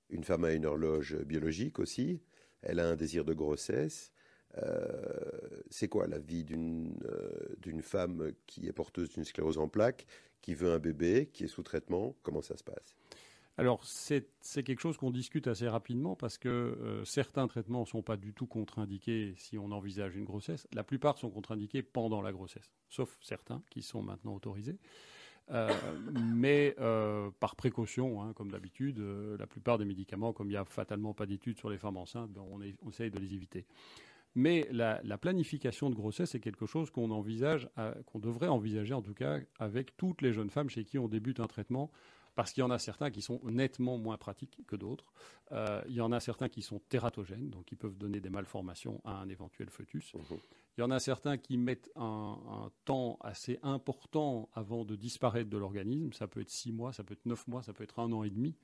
une 0.09 0.23
femme 0.23 0.43
a 0.45 0.51
une 0.51 0.65
horloge 0.65 1.15
biologique 1.23 1.79
aussi. 1.79 2.21
Elle 2.61 2.79
a 2.79 2.87
un 2.87 2.95
désir 2.95 3.23
de 3.23 3.33
grossesse. 3.33 4.11
Euh, 4.57 5.61
c'est 5.69 5.87
quoi 5.87 6.07
la 6.07 6.19
vie 6.19 6.43
d'une 6.43 6.99
euh, 7.05 7.55
d'une 7.59 7.81
femme 7.81 8.31
qui 8.45 8.67
est 8.67 8.73
porteuse 8.73 9.09
d'une 9.09 9.25
sclérose 9.25 9.57
en 9.57 9.67
plaques, 9.67 10.05
qui 10.41 10.53
veut 10.53 10.71
un 10.71 10.79
bébé, 10.79 11.29
qui 11.33 11.43
est 11.43 11.47
sous 11.47 11.63
traitement 11.63 12.15
Comment 12.23 12.41
ça 12.41 12.57
se 12.57 12.63
passe? 12.63 12.95
Alors, 13.57 13.85
c'est 13.85 14.29
c'est 14.41 14.63
quelque 14.63 14.79
chose 14.79 14.97
qu'on 14.97 15.11
discute 15.11 15.47
assez 15.47 15.67
rapidement 15.67 16.15
parce 16.15 16.39
que 16.39 16.49
euh, 16.49 17.05
certains 17.05 17.47
traitements 17.47 17.81
ne 17.81 17.85
sont 17.85 18.01
pas 18.01 18.17
du 18.17 18.33
tout 18.33 18.47
contre-indiqués 18.47 19.35
si 19.37 19.59
on 19.59 19.71
envisage 19.71 20.15
une 20.15 20.25
grossesse. 20.25 20.67
La 20.73 20.83
plupart 20.83 21.17
sont 21.17 21.29
contre-indiqués 21.29 21.83
pendant 21.83 22.21
la 22.21 22.31
grossesse, 22.31 22.71
sauf 22.89 23.17
certains 23.21 23.61
qui 23.69 23.83
sont 23.83 24.01
maintenant 24.01 24.35
autorisés. 24.35 24.79
Euh, 25.51 25.69
mais 26.35 26.75
euh, 26.79 27.29
par 27.39 27.55
précaution, 27.55 28.21
hein, 28.21 28.33
comme 28.33 28.51
d'habitude, 28.51 28.99
euh, 28.99 29.37
la 29.37 29.47
plupart 29.47 29.77
des 29.77 29.85
médicaments, 29.85 30.31
comme 30.31 30.47
il 30.47 30.51
n'y 30.51 30.57
a 30.57 30.65
fatalement 30.65 31.13
pas 31.13 31.25
d'études 31.25 31.57
sur 31.57 31.69
les 31.69 31.77
femmes 31.77 31.97
enceintes, 31.97 32.31
ben, 32.31 32.41
on, 32.49 32.89
essaye 32.89 33.11
de 33.11 33.19
les 33.19 33.33
éviter. 33.33 33.65
Mais 34.35 34.67
la, 34.71 35.01
la 35.03 35.17
planification 35.17 35.89
de 35.89 35.95
grossesse 35.95 36.33
est 36.33 36.39
quelque 36.39 36.65
chose 36.65 36.89
qu'on 36.89 37.11
envisage, 37.11 37.69
qu'on 38.07 38.17
devrait 38.17 38.47
envisager 38.47 38.95
en 38.95 39.03
tout 39.03 39.13
cas 39.13 39.39
avec 39.59 39.95
toutes 39.95 40.23
les 40.23 40.33
jeunes 40.33 40.49
femmes 40.49 40.71
chez 40.71 40.85
qui 40.85 40.97
on 40.97 41.07
débute 41.07 41.39
un 41.39 41.45
traitement 41.45 41.91
parce 42.35 42.51
qu'il 42.51 42.61
y 42.61 42.63
en 42.63 42.71
a 42.71 42.79
certains 42.79 43.11
qui 43.11 43.21
sont 43.21 43.39
nettement 43.43 43.97
moins 43.97 44.17
pratiques 44.17 44.59
que 44.67 44.75
d'autres. 44.75 45.13
Euh, 45.51 45.81
il 45.87 45.93
y 45.95 46.01
en 46.01 46.11
a 46.11 46.19
certains 46.19 46.49
qui 46.49 46.61
sont 46.61 46.79
tératogènes, 46.89 47.49
donc 47.49 47.65
qui 47.65 47.75
peuvent 47.75 47.97
donner 47.97 48.19
des 48.19 48.29
malformations 48.29 49.01
à 49.05 49.17
un 49.19 49.29
éventuel 49.29 49.69
fœtus. 49.69 50.13
Mhm. 50.15 50.37
Il 50.77 50.81
y 50.81 50.83
en 50.83 50.89
a 50.91 50.99
certains 50.99 51.37
qui 51.37 51.57
mettent 51.57 51.91
un, 51.95 52.37
un 52.47 52.71
temps 52.85 53.17
assez 53.21 53.59
important 53.61 54.49
avant 54.53 54.85
de 54.85 54.95
disparaître 54.95 55.49
de 55.49 55.57
l'organisme. 55.57 56.11
Ça 56.13 56.27
peut 56.27 56.41
être 56.41 56.49
six 56.49 56.71
mois, 56.71 56.91
ça 56.93 57.03
peut 57.03 57.13
être 57.13 57.25
neuf 57.27 57.47
mois, 57.47 57.61
ça 57.61 57.73
peut 57.73 57.83
être 57.83 57.99
un 57.99 58.11
an 58.11 58.23
et 58.23 58.29
demi. 58.31 58.55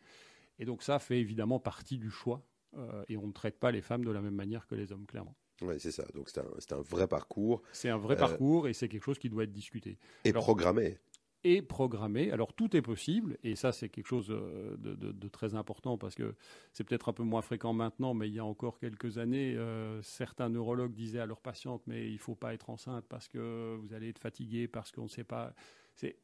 Et 0.57 0.65
donc 0.65 0.81
ça 0.81 0.97
fait 0.99 1.19
évidemment 1.19 1.59
partie 1.59 1.97
du 1.99 2.09
choix. 2.09 2.41
Euh, 2.77 3.03
et 3.07 3.17
on 3.17 3.27
ne 3.27 3.31
traite 3.31 3.59
pas 3.59 3.71
les 3.71 3.81
femmes 3.81 4.03
de 4.05 4.11
la 4.11 4.21
même 4.21 4.35
manière 4.35 4.67
que 4.67 4.75
les 4.75 4.91
hommes, 4.91 5.05
clairement. 5.05 5.35
Oui, 5.61 5.75
c'est 5.79 5.91
ça. 5.91 6.05
Donc 6.15 6.29
c'est 6.29 6.39
un, 6.39 6.77
un 6.77 6.81
vrai 6.81 7.07
parcours 7.07 7.61
C'est 7.73 7.89
un 7.89 7.97
vrai 7.97 8.15
Euh, 8.15 8.19
parcours 8.19 8.67
et 8.67 8.73
c'est 8.73 8.87
quelque 8.87 9.03
chose 9.03 9.19
qui 9.19 9.29
doit 9.29 9.43
être 9.43 9.51
discuté. 9.51 9.97
et 10.23 10.29
Alors- 10.29 10.43
programmé. 10.43 10.97
Et 11.43 11.61
programmé. 11.61 12.31
Alors 12.31 12.53
tout 12.53 12.75
est 12.75 12.81
possible, 12.81 13.37
et 13.43 13.55
ça 13.55 13.71
c'est 13.71 13.89
quelque 13.89 14.07
chose 14.07 14.27
euh, 14.29 14.75
de, 14.77 15.27
très 15.27 15.55
important 15.55 15.97
parce 15.97 16.15
que 16.15 16.35
c'est 16.73 16.83
peut-être 16.83 17.09
un 17.09 17.13
peu 17.13 17.23
moins 17.23 17.41
fréquent 17.41 17.73
maintenant, 17.73 18.13
mais 18.13 18.27
il 18.27 18.33
y 18.33 18.39
a 18.39 18.45
encore 18.45 18.79
quelques 18.79 19.17
années, 19.17 19.55
euh, 19.55 20.01
certains 20.01 20.49
neurologues 20.49 20.93
disaient 20.93 21.19
à 21.19 21.25
leurs 21.25 21.41
patientes 21.41 21.81
mais 21.87 22.11
il 22.11 22.19
faut 22.19 22.35
pas 22.35 22.53
être 22.53 22.69
enceinte 22.69 23.05
parce 23.07 23.27
que 23.27 23.77
vous 23.81 23.93
allez 23.93 24.09
être 24.09 24.19
fatigué, 24.19 24.67
parce 24.67 24.91
qu'on 24.91 25.03
ne 25.03 25.09
sait 25.09 25.23
pas. 25.23 25.53
C'est 25.95 26.17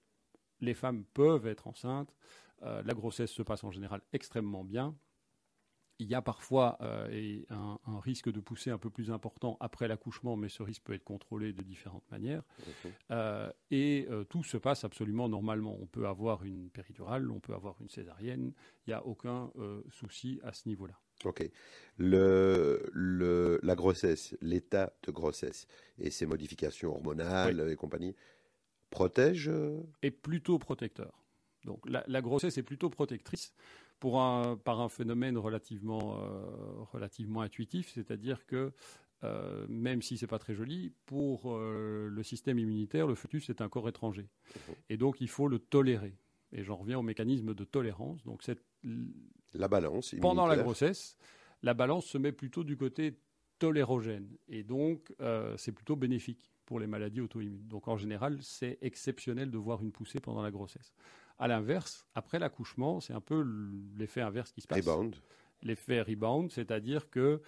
les 0.61 0.73
femmes 0.73 1.03
peuvent 1.13 1.47
être 1.47 1.67
enceintes. 1.67 2.13
Euh, 2.63 2.81
la 2.83 2.93
grossesse 2.93 3.31
se 3.31 3.41
passe 3.41 3.63
en 3.63 3.71
général 3.71 4.01
extrêmement 4.13 4.63
bien. 4.63 4.95
Il 5.99 6.07
y 6.07 6.15
a 6.15 6.21
parfois 6.21 6.77
euh, 6.81 7.41
un, 7.49 7.79
un 7.87 7.99
risque 8.01 8.29
de 8.29 8.41
poussée 8.41 8.69
un 8.69 8.77
peu 8.77 8.89
plus 8.89 9.11
important 9.11 9.55
après 9.61 9.87
l'accouchement, 9.87 10.35
mais 10.35 10.49
ce 10.49 10.61
risque 10.61 10.83
peut 10.83 10.93
être 10.93 11.05
contrôlé 11.05 11.53
de 11.53 11.63
différentes 11.63 12.03
manières. 12.11 12.43
Euh, 13.11 13.49
et 13.71 14.05
euh, 14.09 14.25
tout 14.25 14.43
se 14.43 14.57
passe 14.57 14.83
absolument 14.83 15.29
normalement. 15.29 15.77
On 15.81 15.85
peut 15.85 16.05
avoir 16.07 16.43
une 16.43 16.69
péridurale, 16.69 17.31
on 17.31 17.39
peut 17.39 17.53
avoir 17.53 17.75
une 17.79 17.87
césarienne. 17.89 18.51
Il 18.85 18.89
n'y 18.89 18.93
a 18.93 19.05
aucun 19.05 19.51
souci 19.89 20.39
à 20.43 20.51
ce 20.51 20.67
niveau-là. 20.67 20.99
Ok. 21.23 21.49
Le, 21.97 22.89
le, 22.91 23.59
la 23.63 23.75
grossesse, 23.75 24.35
l'état 24.41 24.91
de 25.03 25.11
grossesse 25.11 25.65
et 25.97 26.11
ses 26.11 26.25
modifications 26.25 26.91
hormonales 26.91 27.69
et 27.69 27.75
compagnie 27.77 28.15
protègent 28.89 29.51
Et 30.03 30.11
plutôt 30.11 30.59
protecteur. 30.59 31.23
Donc 31.63 31.89
la, 31.89 32.03
la 32.07 32.21
grossesse 32.21 32.57
est 32.57 32.63
plutôt 32.63 32.89
protectrice 32.89 33.53
pour 33.99 34.21
un, 34.21 34.57
par 34.57 34.81
un 34.81 34.89
phénomène 34.89 35.37
relativement, 35.37 36.19
euh, 36.21 36.83
relativement 36.91 37.41
intuitif, 37.41 37.91
c'est-à-dire 37.93 38.45
que 38.45 38.73
euh, 39.23 39.65
même 39.69 40.01
si 40.01 40.17
c'est 40.17 40.27
pas 40.27 40.39
très 40.39 40.53
joli, 40.53 40.91
pour 41.05 41.53
euh, 41.53 42.07
le 42.09 42.23
système 42.23 42.59
immunitaire, 42.59 43.07
le 43.07 43.15
fœtus 43.15 43.49
est 43.49 43.61
un 43.61 43.69
corps 43.69 43.89
étranger. 43.89 44.27
Et 44.89 44.97
donc 44.97 45.21
il 45.21 45.29
faut 45.29 45.47
le 45.47 45.59
tolérer. 45.59 46.15
Et 46.51 46.63
j'en 46.63 46.75
reviens 46.75 46.99
au 46.99 47.01
mécanisme 47.01 47.53
de 47.53 47.63
tolérance. 47.63 48.23
Donc 48.23 48.43
cette, 48.43 48.63
la 49.53 49.67
balance 49.67 50.13
pendant 50.21 50.45
la 50.45 50.55
immunitaire. 50.55 50.65
grossesse, 50.65 51.17
la 51.63 51.73
balance 51.73 52.05
se 52.05 52.17
met 52.17 52.31
plutôt 52.31 52.63
du 52.63 52.77
côté 52.77 53.17
tolérogène. 53.59 54.27
Et 54.47 54.63
donc, 54.63 55.13
euh, 55.21 55.55
c'est 55.57 55.71
plutôt 55.71 55.95
bénéfique 55.95 56.51
pour 56.65 56.79
les 56.79 56.87
maladies 56.87 57.21
auto-immunes. 57.21 57.67
Donc, 57.67 57.87
en 57.87 57.97
général, 57.97 58.37
c'est 58.41 58.77
exceptionnel 58.81 59.51
de 59.51 59.57
voir 59.57 59.81
une 59.81 59.91
poussée 59.91 60.19
pendant 60.19 60.41
la 60.41 60.51
grossesse. 60.51 60.93
À 61.37 61.47
l'inverse, 61.47 62.07
après 62.15 62.39
l'accouchement, 62.39 62.99
c'est 62.99 63.13
un 63.13 63.21
peu 63.21 63.45
l'effet 63.97 64.21
inverse 64.21 64.51
qui 64.51 64.61
se 64.61 64.67
passe. 64.67 64.85
Rebound. 64.85 65.15
L'effet 65.61 66.01
rebound, 66.01 66.51
c'est-à-dire 66.51 67.09
que 67.09 67.41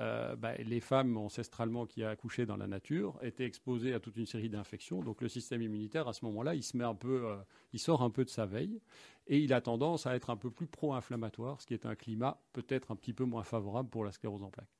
euh, 0.00 0.34
bah, 0.34 0.56
les 0.56 0.80
femmes 0.80 1.16
ancestralement 1.16 1.86
qui 1.86 2.02
accouchaient 2.02 2.46
dans 2.46 2.56
la 2.56 2.66
nature 2.66 3.16
étaient 3.22 3.44
exposées 3.44 3.94
à 3.94 4.00
toute 4.00 4.16
une 4.16 4.26
série 4.26 4.48
d'infections. 4.48 5.02
Donc 5.02 5.20
le 5.20 5.28
système 5.28 5.62
immunitaire, 5.62 6.08
à 6.08 6.12
ce 6.12 6.24
moment-là, 6.24 6.54
il 6.56 6.64
se 6.64 6.76
met 6.76 6.84
un 6.84 6.96
peu, 6.96 7.26
euh, 7.26 7.36
il 7.72 7.78
sort 7.78 8.02
un 8.02 8.10
peu 8.10 8.24
de 8.24 8.30
sa 8.30 8.44
veille 8.44 8.80
et 9.28 9.38
il 9.38 9.52
a 9.52 9.60
tendance 9.60 10.06
à 10.06 10.16
être 10.16 10.30
un 10.30 10.36
peu 10.36 10.50
plus 10.50 10.66
pro-inflammatoire, 10.66 11.60
ce 11.60 11.66
qui 11.66 11.74
est 11.74 11.86
un 11.86 11.94
climat 11.94 12.42
peut-être 12.52 12.90
un 12.90 12.96
petit 12.96 13.12
peu 13.12 13.24
moins 13.24 13.44
favorable 13.44 13.88
pour 13.88 14.04
la 14.04 14.10
sclérose 14.10 14.42
en 14.42 14.50
plaques. 14.50 14.74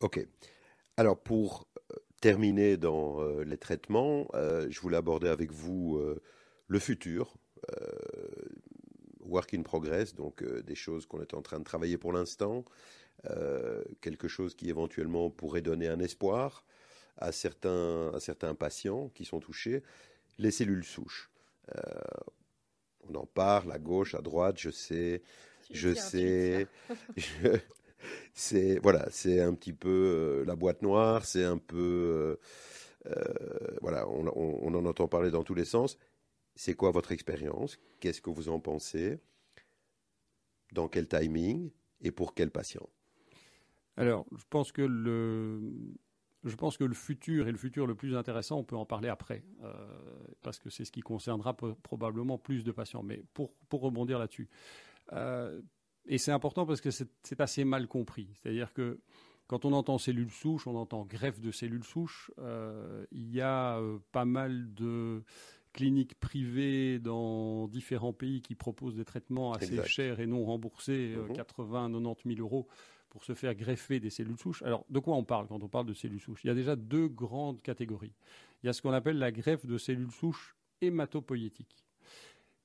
Ok. 0.00 0.26
Alors 0.98 1.18
pour 1.18 1.66
euh, 1.90 1.94
terminer 2.20 2.76
dans 2.76 3.22
euh, 3.22 3.44
les 3.44 3.56
traitements, 3.56 4.28
je 4.34 4.78
voulais 4.80 4.98
aborder 4.98 5.28
avec 5.28 5.52
vous 5.52 5.98
le 6.66 6.78
futur, 6.78 7.34
work 9.24 9.52
in 9.54 9.62
progress, 9.62 10.14
donc 10.14 10.42
euh, 10.42 10.62
des 10.62 10.74
choses 10.74 11.06
qu'on 11.06 11.20
est 11.20 11.34
en 11.34 11.42
train 11.42 11.58
de 11.58 11.64
travailler 11.64 11.98
pour 11.98 12.12
l'instant, 12.12 12.64
euh, 13.30 13.84
quelque 14.00 14.28
chose 14.28 14.54
qui 14.54 14.68
éventuellement 14.70 15.30
pourrait 15.30 15.62
donner 15.62 15.88
un 15.88 16.00
espoir 16.00 16.64
à 17.18 17.32
certains, 17.32 18.12
à 18.14 18.20
certains 18.20 18.54
patients 18.54 19.10
qui 19.14 19.24
sont 19.24 19.40
touchés, 19.40 19.82
les 20.38 20.50
cellules 20.52 20.84
souches. 20.84 21.30
Euh, 21.76 21.80
on 23.08 23.14
en 23.14 23.26
parle 23.26 23.72
à 23.72 23.78
gauche, 23.78 24.14
à 24.14 24.20
droite, 24.20 24.58
je 24.58 24.70
sais, 24.70 25.22
je 25.72 25.94
sais. 25.94 26.68
c'est 28.34 28.78
voilà, 28.82 29.08
c'est 29.10 29.40
un 29.40 29.54
petit 29.54 29.72
peu 29.72 29.88
euh, 29.88 30.44
la 30.44 30.56
boîte 30.56 30.82
noire, 30.82 31.24
c'est 31.24 31.44
un 31.44 31.58
peu 31.58 32.38
euh, 33.06 33.10
euh, 33.16 33.76
voilà, 33.82 34.08
on, 34.08 34.26
on- 34.28 34.60
on 34.62 34.74
en 34.74 34.86
entend 34.86 35.08
parler 35.08 35.30
dans 35.30 35.44
tous 35.44 35.54
les 35.54 35.64
sens. 35.64 35.98
C'est 36.58 36.74
quoi 36.74 36.90
votre 36.90 37.12
expérience? 37.12 37.78
Qu'est-ce 38.00 38.20
que 38.20 38.30
vous 38.30 38.48
en 38.48 38.58
pensez? 38.58 39.20
Dans 40.72 40.88
quel 40.88 41.06
timing? 41.06 41.70
Et 42.00 42.10
pour 42.10 42.34
quel 42.34 42.50
patient? 42.50 42.88
Alors, 43.96 44.26
je 44.36 44.42
pense 44.50 44.72
que 44.72 44.82
le, 44.82 45.60
je 46.42 46.56
pense 46.56 46.76
que 46.76 46.82
le 46.82 46.94
futur 46.94 47.46
et 47.46 47.52
le 47.52 47.58
futur 47.58 47.86
le 47.86 47.94
plus 47.94 48.16
intéressant, 48.16 48.58
on 48.58 48.64
peut 48.64 48.74
en 48.74 48.86
parler 48.86 49.08
après, 49.08 49.44
euh, 49.62 49.72
parce 50.42 50.58
que 50.58 50.68
c'est 50.68 50.84
ce 50.84 50.90
qui 50.90 51.00
concernera 51.00 51.56
probablement 51.56 52.38
plus 52.38 52.64
de 52.64 52.72
patients. 52.72 53.04
Mais 53.04 53.22
pour, 53.34 53.54
pour 53.68 53.80
rebondir 53.80 54.18
là-dessus, 54.18 54.48
euh, 55.12 55.62
et 56.06 56.18
c'est 56.18 56.32
important 56.32 56.66
parce 56.66 56.80
que 56.80 56.90
c'est 56.90 57.40
assez 57.40 57.64
mal 57.64 57.86
compris. 57.86 58.30
C'est-à-dire 58.34 58.72
que 58.72 58.98
quand 59.46 59.64
on 59.64 59.72
entend 59.72 59.96
cellules 59.96 60.32
souches, 60.32 60.66
on 60.66 60.74
entend 60.74 61.04
greffe 61.04 61.40
de 61.40 61.52
cellules 61.52 61.84
souches. 61.84 62.32
euh, 62.38 63.06
il 63.12 63.30
y 63.32 63.40
a 63.40 63.80
pas 64.10 64.24
mal 64.24 64.74
de 64.74 65.22
cliniques 65.78 66.18
privées 66.18 66.98
dans 66.98 67.68
différents 67.68 68.12
pays 68.12 68.42
qui 68.42 68.56
proposent 68.56 68.96
des 68.96 69.04
traitements 69.04 69.52
assez 69.52 69.74
Exact. 69.74 69.86
chers 69.86 70.18
et 70.20 70.26
non 70.26 70.44
remboursés, 70.44 71.14
euh, 71.14 71.28
Mhm. 71.28 71.34
80, 71.34 71.88
90 71.90 72.34
000 72.34 72.40
euros 72.40 72.66
pour 73.10 73.22
se 73.24 73.32
faire 73.32 73.54
greffer 73.54 74.00
des 74.00 74.10
cellules 74.10 74.38
souches. 74.38 74.62
Alors, 74.62 74.84
de 74.90 74.98
quoi 74.98 75.14
on 75.14 75.22
parle 75.24 75.46
quand 75.46 75.62
on 75.62 75.68
parle 75.68 75.86
de 75.86 75.94
cellules 75.94 76.20
souches? 76.20 76.42
Il 76.44 76.48
y 76.48 76.50
a 76.50 76.54
déjà 76.54 76.74
deux 76.74 77.06
grandes 77.06 77.62
catégories. 77.62 78.12
Il 78.62 78.66
y 78.66 78.68
a 78.68 78.72
ce 78.72 78.82
qu'on 78.82 78.92
appelle 78.92 79.18
la 79.18 79.30
greffe 79.30 79.66
de 79.66 79.78
cellules 79.78 80.10
souches 80.10 80.56
hématopoïétiques. 80.80 81.84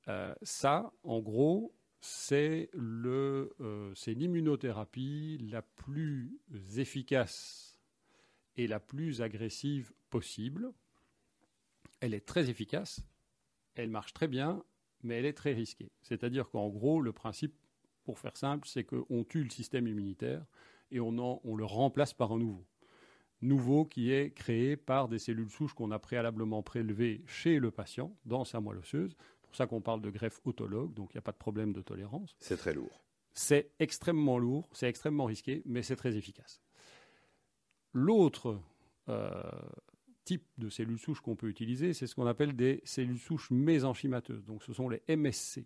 Euh, 0.08 0.34
ça, 0.42 0.92
en 1.04 1.20
gros, 1.22 1.72
c'est 2.02 2.70
euh, 2.76 3.92
c'est 3.96 4.14
l'immunothérapie 4.16 5.38
la 5.52 5.62
plus 5.62 6.40
efficace 6.78 7.78
et 8.58 8.66
la 8.68 8.80
plus 8.80 9.22
agressive 9.22 9.94
possible. 10.10 10.74
Elle 12.04 12.14
est 12.14 12.26
très 12.26 12.50
efficace, 12.50 13.00
elle 13.76 13.90
marche 13.90 14.12
très 14.12 14.28
bien, 14.28 14.62
mais 15.04 15.16
elle 15.20 15.26
est 15.26 15.32
très 15.32 15.54
risquée. 15.54 15.90
C'est-à-dire 16.02 16.50
qu'en 16.50 16.68
gros, 16.68 17.00
le 17.00 17.14
principe, 17.14 17.56
pour 18.04 18.20
faire 18.20 18.36
simple, 18.36 18.68
c'est 18.68 18.84
qu'on 18.84 19.24
tue 19.24 19.42
le 19.46 19.50
système 19.50 19.88
immunitaire 19.88 20.46
et 20.92 21.00
on, 21.00 21.18
en- 21.18 21.40
on 21.46 21.56
le 21.56 21.64
remplace 21.64 22.14
par 22.14 22.34
un 22.34 22.40
nouveau. 22.40 22.66
Nouveau 23.42 23.86
qui 23.86 24.12
est 24.12 24.32
créé 24.32 24.76
par 24.76 25.08
des 25.08 25.18
cellules 25.18 25.50
souches 25.50 25.74
qu'on 25.74 25.92
a 25.92 26.00
préalablement 26.00 26.62
prélevées 26.62 27.24
chez 27.26 27.58
le 27.58 27.72
patient, 27.72 28.14
dans 28.26 28.44
sa 28.44 28.60
moelle 28.60 28.80
osseuse. 28.80 29.16
C'est 29.40 29.48
pour 29.48 29.56
ça 29.56 29.66
qu'on 29.66 29.80
parle 29.80 30.02
de 30.02 30.10
greffe 30.10 30.42
autologue, 30.44 30.94
donc 30.94 31.12
il 31.14 31.16
n'y 31.16 31.20
a 31.20 31.22
pas 31.24 31.32
de 31.32 31.38
problème 31.38 31.72
de 31.72 31.82
tolérance. 31.82 32.36
C'est 32.42 32.58
très 32.58 32.74
lourd. 32.74 33.06
C'est 33.34 33.72
extrêmement 33.80 34.38
lourd, 34.40 34.68
c'est 34.74 34.90
extrêmement 34.90 35.24
risqué, 35.26 35.62
mais 35.66 35.84
c'est 35.84 35.96
très 35.96 36.18
efficace. 36.18 36.62
L'autre 37.94 38.60
euh, 39.08 39.42
type 40.26 40.46
de 40.58 40.70
cellules 40.70 41.00
souches 41.00 41.22
qu'on 41.22 41.36
peut 41.36 41.50
utiliser, 41.50 41.94
c'est 41.94 42.08
ce 42.08 42.16
qu'on 42.16 42.28
appelle 42.28 42.56
des 42.56 42.82
cellules 42.84 43.20
souches 43.20 43.52
mésenchymateuses. 43.52 44.46
Donc 44.46 44.64
ce 44.64 44.74
sont 44.74 44.90
les 44.90 45.02
MSC. 45.08 45.66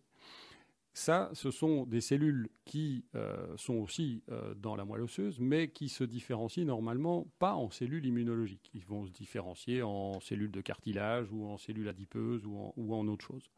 Ça, 0.98 1.30
ce 1.34 1.52
sont 1.52 1.86
des 1.86 2.02
cellules 2.02 2.50
qui 2.66 3.06
euh, 3.14 3.56
sont 3.56 3.76
aussi 3.76 4.24
euh, 4.32 4.56
dans 4.56 4.76
la 4.76 4.84
moelle 4.84 5.04
osseuse, 5.04 5.40
mais 5.40 5.70
qui 5.70 5.90
se 5.90 6.04
différencient 6.04 6.66
normalement 6.66 7.28
pas 7.38 7.54
en 7.54 7.70
cellules 7.70 8.04
immunologiques. 8.04 8.72
Ils 8.74 8.84
vont 8.84 9.06
se 9.06 9.12
différencier 9.12 9.84
en 9.84 10.20
cellules 10.20 10.50
de 10.50 10.60
cartilage 10.60 11.32
ou 11.32 11.46
en 11.46 11.58
cellules 11.58 11.88
adipeuses 11.88 12.48
ou 12.48 12.74
en, 12.94 13.08
autre 13.08 13.24
chose. 13.24 13.52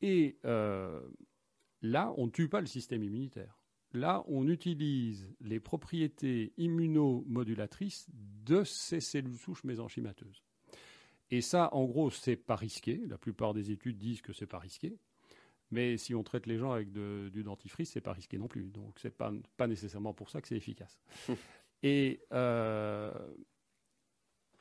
Et 0.00 0.38
euh, 0.46 0.98
là, 1.82 2.14
on 2.16 2.24
ne 2.24 2.30
tue 2.30 2.48
pas 2.48 2.62
le 2.62 2.66
système 2.66 3.02
immunitaire. 3.02 3.58
Là, 3.96 4.22
on 4.28 4.46
utilise 4.46 5.32
les 5.40 5.58
propriétés 5.58 6.52
immunomodulatrices 6.58 8.06
de 8.44 8.62
ces 8.62 9.00
cellules 9.00 9.38
souches 9.38 9.64
mésenchymateuses. 9.64 10.42
Et 11.30 11.40
ça, 11.40 11.70
en 11.72 11.84
gros, 11.86 12.10
c'est 12.10 12.36
pas 12.36 12.56
risqué. 12.56 13.00
La 13.08 13.16
plupart 13.16 13.54
des 13.54 13.70
études 13.70 13.96
disent 13.96 14.20
que 14.20 14.34
c'est 14.34 14.46
pas 14.46 14.58
risqué. 14.58 14.98
Mais 15.70 15.96
si 15.96 16.14
on 16.14 16.22
traite 16.22 16.46
les 16.46 16.58
gens 16.58 16.72
avec 16.72 16.92
de- 16.92 17.30
du 17.32 17.42
dentifrice, 17.42 17.90
c'est 17.92 18.02
pas 18.02 18.12
risqué 18.12 18.36
non 18.36 18.48
plus. 18.48 18.70
Donc, 18.70 18.98
c'est 19.00 19.16
pas, 19.16 19.32
pas 19.56 19.66
nécessairement 19.66 20.12
pour 20.12 20.28
ça 20.28 20.42
que 20.42 20.48
c'est 20.48 20.56
efficace. 20.56 21.00
Et 21.82 22.20
euh, 22.32 23.10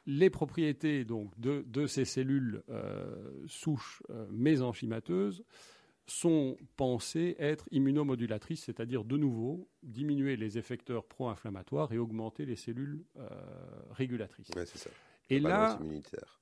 les 0.05 0.29
propriétés 0.29 1.03
donc, 1.03 1.37
de, 1.37 1.61
de 1.67 1.87
ces 1.87 2.05
cellules 2.05 2.63
euh, 2.69 3.43
souches 3.47 4.01
euh, 4.11 4.27
mésenchymateuses 4.31 5.43
sont 6.07 6.57
pensées 6.77 7.35
être 7.39 7.67
immunomodulatrices, 7.71 8.63
c'est-à-dire 8.63 9.03
de 9.03 9.17
nouveau 9.17 9.67
diminuer 9.81 10.35
les 10.35 10.57
effecteurs 10.57 11.05
pro-inflammatoires 11.05 11.91
et 11.93 11.97
augmenter 11.97 12.45
les 12.45 12.55
cellules 12.55 13.03
euh, 13.17 13.29
régulatrices. 13.91 14.49
Ouais, 14.55 14.65
c'est 14.65 14.77
ça. 14.77 14.89
Et 15.29 15.39
là. 15.39 15.79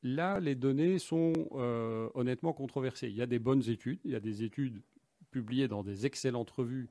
Là, 0.03 0.39
les 0.41 0.55
données 0.55 0.99
sont 0.99 1.31
euh, 1.53 2.09
honnêtement 2.15 2.51
controversées. 2.51 3.07
Il 3.07 3.15
y 3.15 3.21
a 3.21 3.25
des 3.25 3.39
bonnes 3.39 3.69
études, 3.69 3.99
il 4.03 4.11
y 4.11 4.15
a 4.15 4.19
des 4.19 4.43
études 4.43 4.81
publiées 5.31 5.69
dans 5.69 5.83
des 5.83 6.05
excellentes 6.05 6.51
revues 6.51 6.89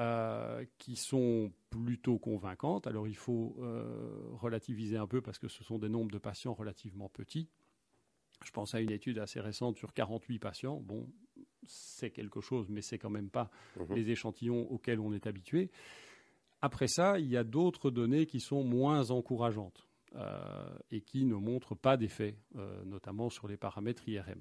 euh, 0.00 0.64
qui 0.78 0.96
sont 0.96 1.52
plutôt 1.70 2.18
convaincantes. 2.18 2.88
Alors 2.88 3.06
il 3.06 3.16
faut 3.16 3.56
relativiser 4.40 4.96
un 4.96 5.06
peu 5.06 5.20
parce 5.20 5.38
que 5.38 5.48
ce 5.48 5.62
sont 5.62 5.78
des 5.78 5.88
nombres 5.88 6.10
de 6.10 6.18
patients 6.18 6.54
relativement 6.54 7.08
petits. 7.08 7.48
Je 8.44 8.50
pense 8.50 8.74
à 8.74 8.80
une 8.80 8.90
étude 8.90 9.18
assez 9.18 9.40
récente 9.40 9.76
sur 9.76 9.92
48 9.92 10.38
patients. 10.38 10.80
Bon, 10.80 11.06
c'est 11.66 12.10
quelque 12.10 12.40
chose, 12.40 12.66
mais 12.68 12.82
c'est 12.82 12.98
quand 12.98 13.10
même 13.10 13.30
pas 13.30 13.50
Mhm. 13.78 13.94
les 13.96 14.10
échantillons 14.10 14.70
auxquels 14.70 15.00
on 15.00 15.12
est 15.12 15.26
habitué. 15.26 15.70
Après 16.60 16.88
ça, 16.88 17.18
il 17.18 17.28
y 17.28 17.36
a 17.36 17.44
d'autres 17.44 17.90
données 17.90 18.26
qui 18.26 18.40
sont 18.40 18.64
moins 18.64 19.10
encourageantes 19.10 19.86
euh, 20.14 20.68
et 20.90 21.02
qui 21.02 21.24
ne 21.26 21.34
montrent 21.34 21.74
pas 21.74 21.96
d'effet, 21.96 22.34
euh, 22.56 22.82
notamment 22.84 23.28
sur 23.30 23.46
les 23.46 23.56
paramètres 23.58 24.08
IRM. 24.08 24.40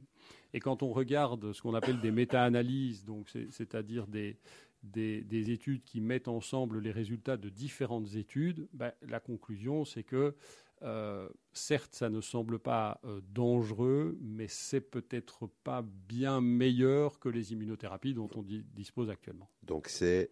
Et 0.53 0.59
quand 0.59 0.82
on 0.82 0.93
regarde 0.93 1.51
ce 1.51 1.61
qu'on 1.61 1.74
appelle 1.74 1.99
des 1.99 2.11
méta-analyses, 2.11 3.03
donc 3.03 3.30
c'est- 3.30 3.51
c'est-à-dire 3.51 4.07
des, 4.07 4.38
des, 4.82 5.22
des 5.24 5.51
études 5.51 5.84
qui 5.84 5.99
mettent 6.01 6.30
ensemble 6.30 6.80
les 6.80 6.91
résultats 6.91 7.36
de 7.38 7.49
différentes 7.49 8.15
études, 8.15 8.68
ben, 8.74 8.93
la 9.01 9.20
conclusion 9.20 9.84
c'est 9.86 10.03
que 10.03 10.36
euh, 10.84 11.28
certes, 11.53 11.95
ça 11.95 12.09
ne 12.09 12.21
semble 12.21 12.59
pas 12.59 12.99
euh, 13.05 13.19
dangereux, 13.34 14.17
mais 14.21 14.47
c'est 14.47 14.82
peut-être 14.82 15.47
pas 15.63 15.84
bien 16.07 16.39
meilleur 16.41 17.19
que 17.19 17.30
les 17.30 17.53
immunothérapies 17.53 18.13
dont 18.13 18.30
on 18.36 18.43
di- 18.43 18.63
dispose 18.75 19.09
actuellement. 19.09 19.49
Donc 19.63 19.88
c'est 19.88 20.30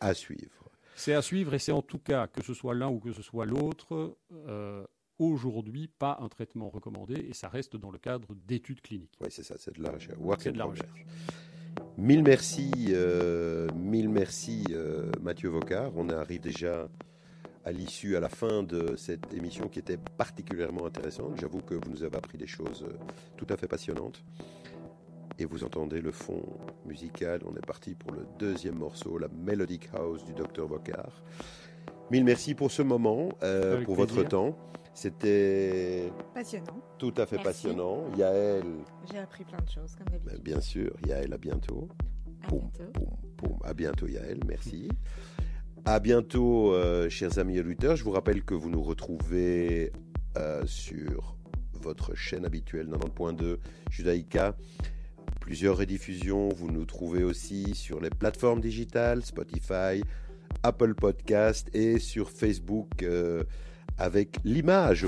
à 0.00 0.14
suivre. 0.14 0.70
C'est 0.96 1.14
à 1.14 1.22
suivre 1.22 1.54
et 1.54 1.58
c'est 1.58 1.72
en 1.72 1.82
tout 1.82 1.98
cas, 1.98 2.26
que 2.26 2.42
ce 2.42 2.54
soit 2.54 2.74
l'un 2.74 2.88
ou 2.88 3.00
que 3.00 3.12
ce 3.12 3.22
soit 3.22 3.46
l'autre, 3.46 4.16
euh, 4.32 4.84
aujourd'hui 5.18 5.88
pas 5.88 6.18
un 6.20 6.28
traitement 6.28 6.68
recommandé 6.70 7.14
et 7.14 7.34
ça 7.34 7.48
reste 7.48 7.76
dans 7.76 7.90
le 7.90 7.98
cadre 7.98 8.34
d'études 8.46 8.80
cliniques. 8.80 9.16
Oui, 9.20 9.28
c'est 9.30 9.42
ça, 9.42 9.56
c'est 9.58 9.76
de 9.76 9.82
la 9.82 9.90
recherche. 9.92 10.18
C'est 10.38 10.52
de 10.52 10.58
la 10.58 10.64
recherche. 10.64 11.04
Mille 11.96 12.22
merci, 12.22 12.70
mille 13.74 14.08
merci 14.08 14.64
Mathieu 15.20 15.48
Vocard. 15.50 15.92
On 15.96 16.08
arrive 16.08 16.40
déjà 16.40 16.88
à 17.64 17.72
l'issue, 17.72 18.16
à 18.16 18.20
la 18.20 18.28
fin 18.28 18.62
de 18.62 18.96
cette 18.96 19.32
émission 19.34 19.68
qui 19.68 19.78
était 19.78 19.98
particulièrement 20.16 20.86
intéressante. 20.86 21.38
J'avoue 21.40 21.60
que 21.60 21.74
vous 21.74 21.90
nous 21.90 22.02
avez 22.04 22.16
appris 22.16 22.38
des 22.38 22.46
choses 22.46 22.84
euh, 22.88 22.92
tout 23.36 23.46
à 23.50 23.56
fait 23.56 23.68
passionnantes. 23.68 24.22
Et 25.38 25.44
vous 25.44 25.64
entendez 25.64 26.00
le 26.00 26.10
fond 26.10 26.42
musical. 26.86 27.40
On 27.46 27.54
est 27.56 27.64
parti 27.66 27.94
pour 27.94 28.12
le 28.12 28.26
deuxième 28.38 28.76
morceau, 28.76 29.18
la 29.18 29.28
Melodic 29.28 29.88
House 29.94 30.24
du 30.24 30.32
Dr 30.34 30.66
Vocard. 30.66 31.22
Mille 32.10 32.24
merci 32.24 32.54
pour 32.54 32.70
ce 32.70 32.82
moment, 32.82 33.28
euh, 33.42 33.82
pour 33.84 33.96
plaisir. 33.96 34.14
votre 34.16 34.28
temps. 34.28 34.56
C'était 34.92 36.12
Passionnant. 36.34 36.80
tout 36.98 37.14
à 37.16 37.24
fait 37.24 37.36
Merci. 37.36 37.44
passionnant. 37.68 38.04
Yael, 38.16 38.64
J'ai 39.10 39.18
appris 39.18 39.44
plein 39.44 39.60
de 39.60 39.68
choses, 39.70 39.94
comme 39.94 40.06
ben, 40.10 40.18
d'habitude. 40.24 40.42
bien 40.42 40.60
sûr, 40.60 40.92
Yael, 41.06 41.32
à 41.32 41.38
bientôt. 41.38 41.88
À 42.42 42.48
Boum, 42.48 42.60
bientôt. 42.76 42.92
boum, 42.92 43.08
boum. 43.38 43.58
À 43.64 43.72
bientôt, 43.72 44.08
Yael. 44.08 44.40
Merci. 44.46 44.88
À 45.86 45.98
bientôt, 45.98 46.74
euh, 46.74 47.08
chers 47.08 47.38
amis 47.38 47.58
auditeurs. 47.58 47.96
Je 47.96 48.04
vous 48.04 48.10
rappelle 48.10 48.42
que 48.42 48.54
vous 48.54 48.70
nous 48.70 48.82
retrouvez 48.82 49.92
euh, 50.36 50.62
sur 50.66 51.36
votre 51.72 52.14
chaîne 52.14 52.44
habituelle 52.44 52.88
90.2 52.88 53.56
Judaïka. 53.90 54.56
Plusieurs 55.40 55.78
rediffusions. 55.78 56.50
Vous 56.50 56.70
nous 56.70 56.84
trouvez 56.84 57.24
aussi 57.24 57.74
sur 57.74 58.00
les 58.00 58.10
plateformes 58.10 58.60
digitales, 58.60 59.24
Spotify, 59.24 60.02
Apple 60.62 60.94
Podcast 60.94 61.68
et 61.74 61.98
sur 61.98 62.30
Facebook 62.30 63.02
euh, 63.02 63.44
avec 63.96 64.36
l'image 64.44 65.06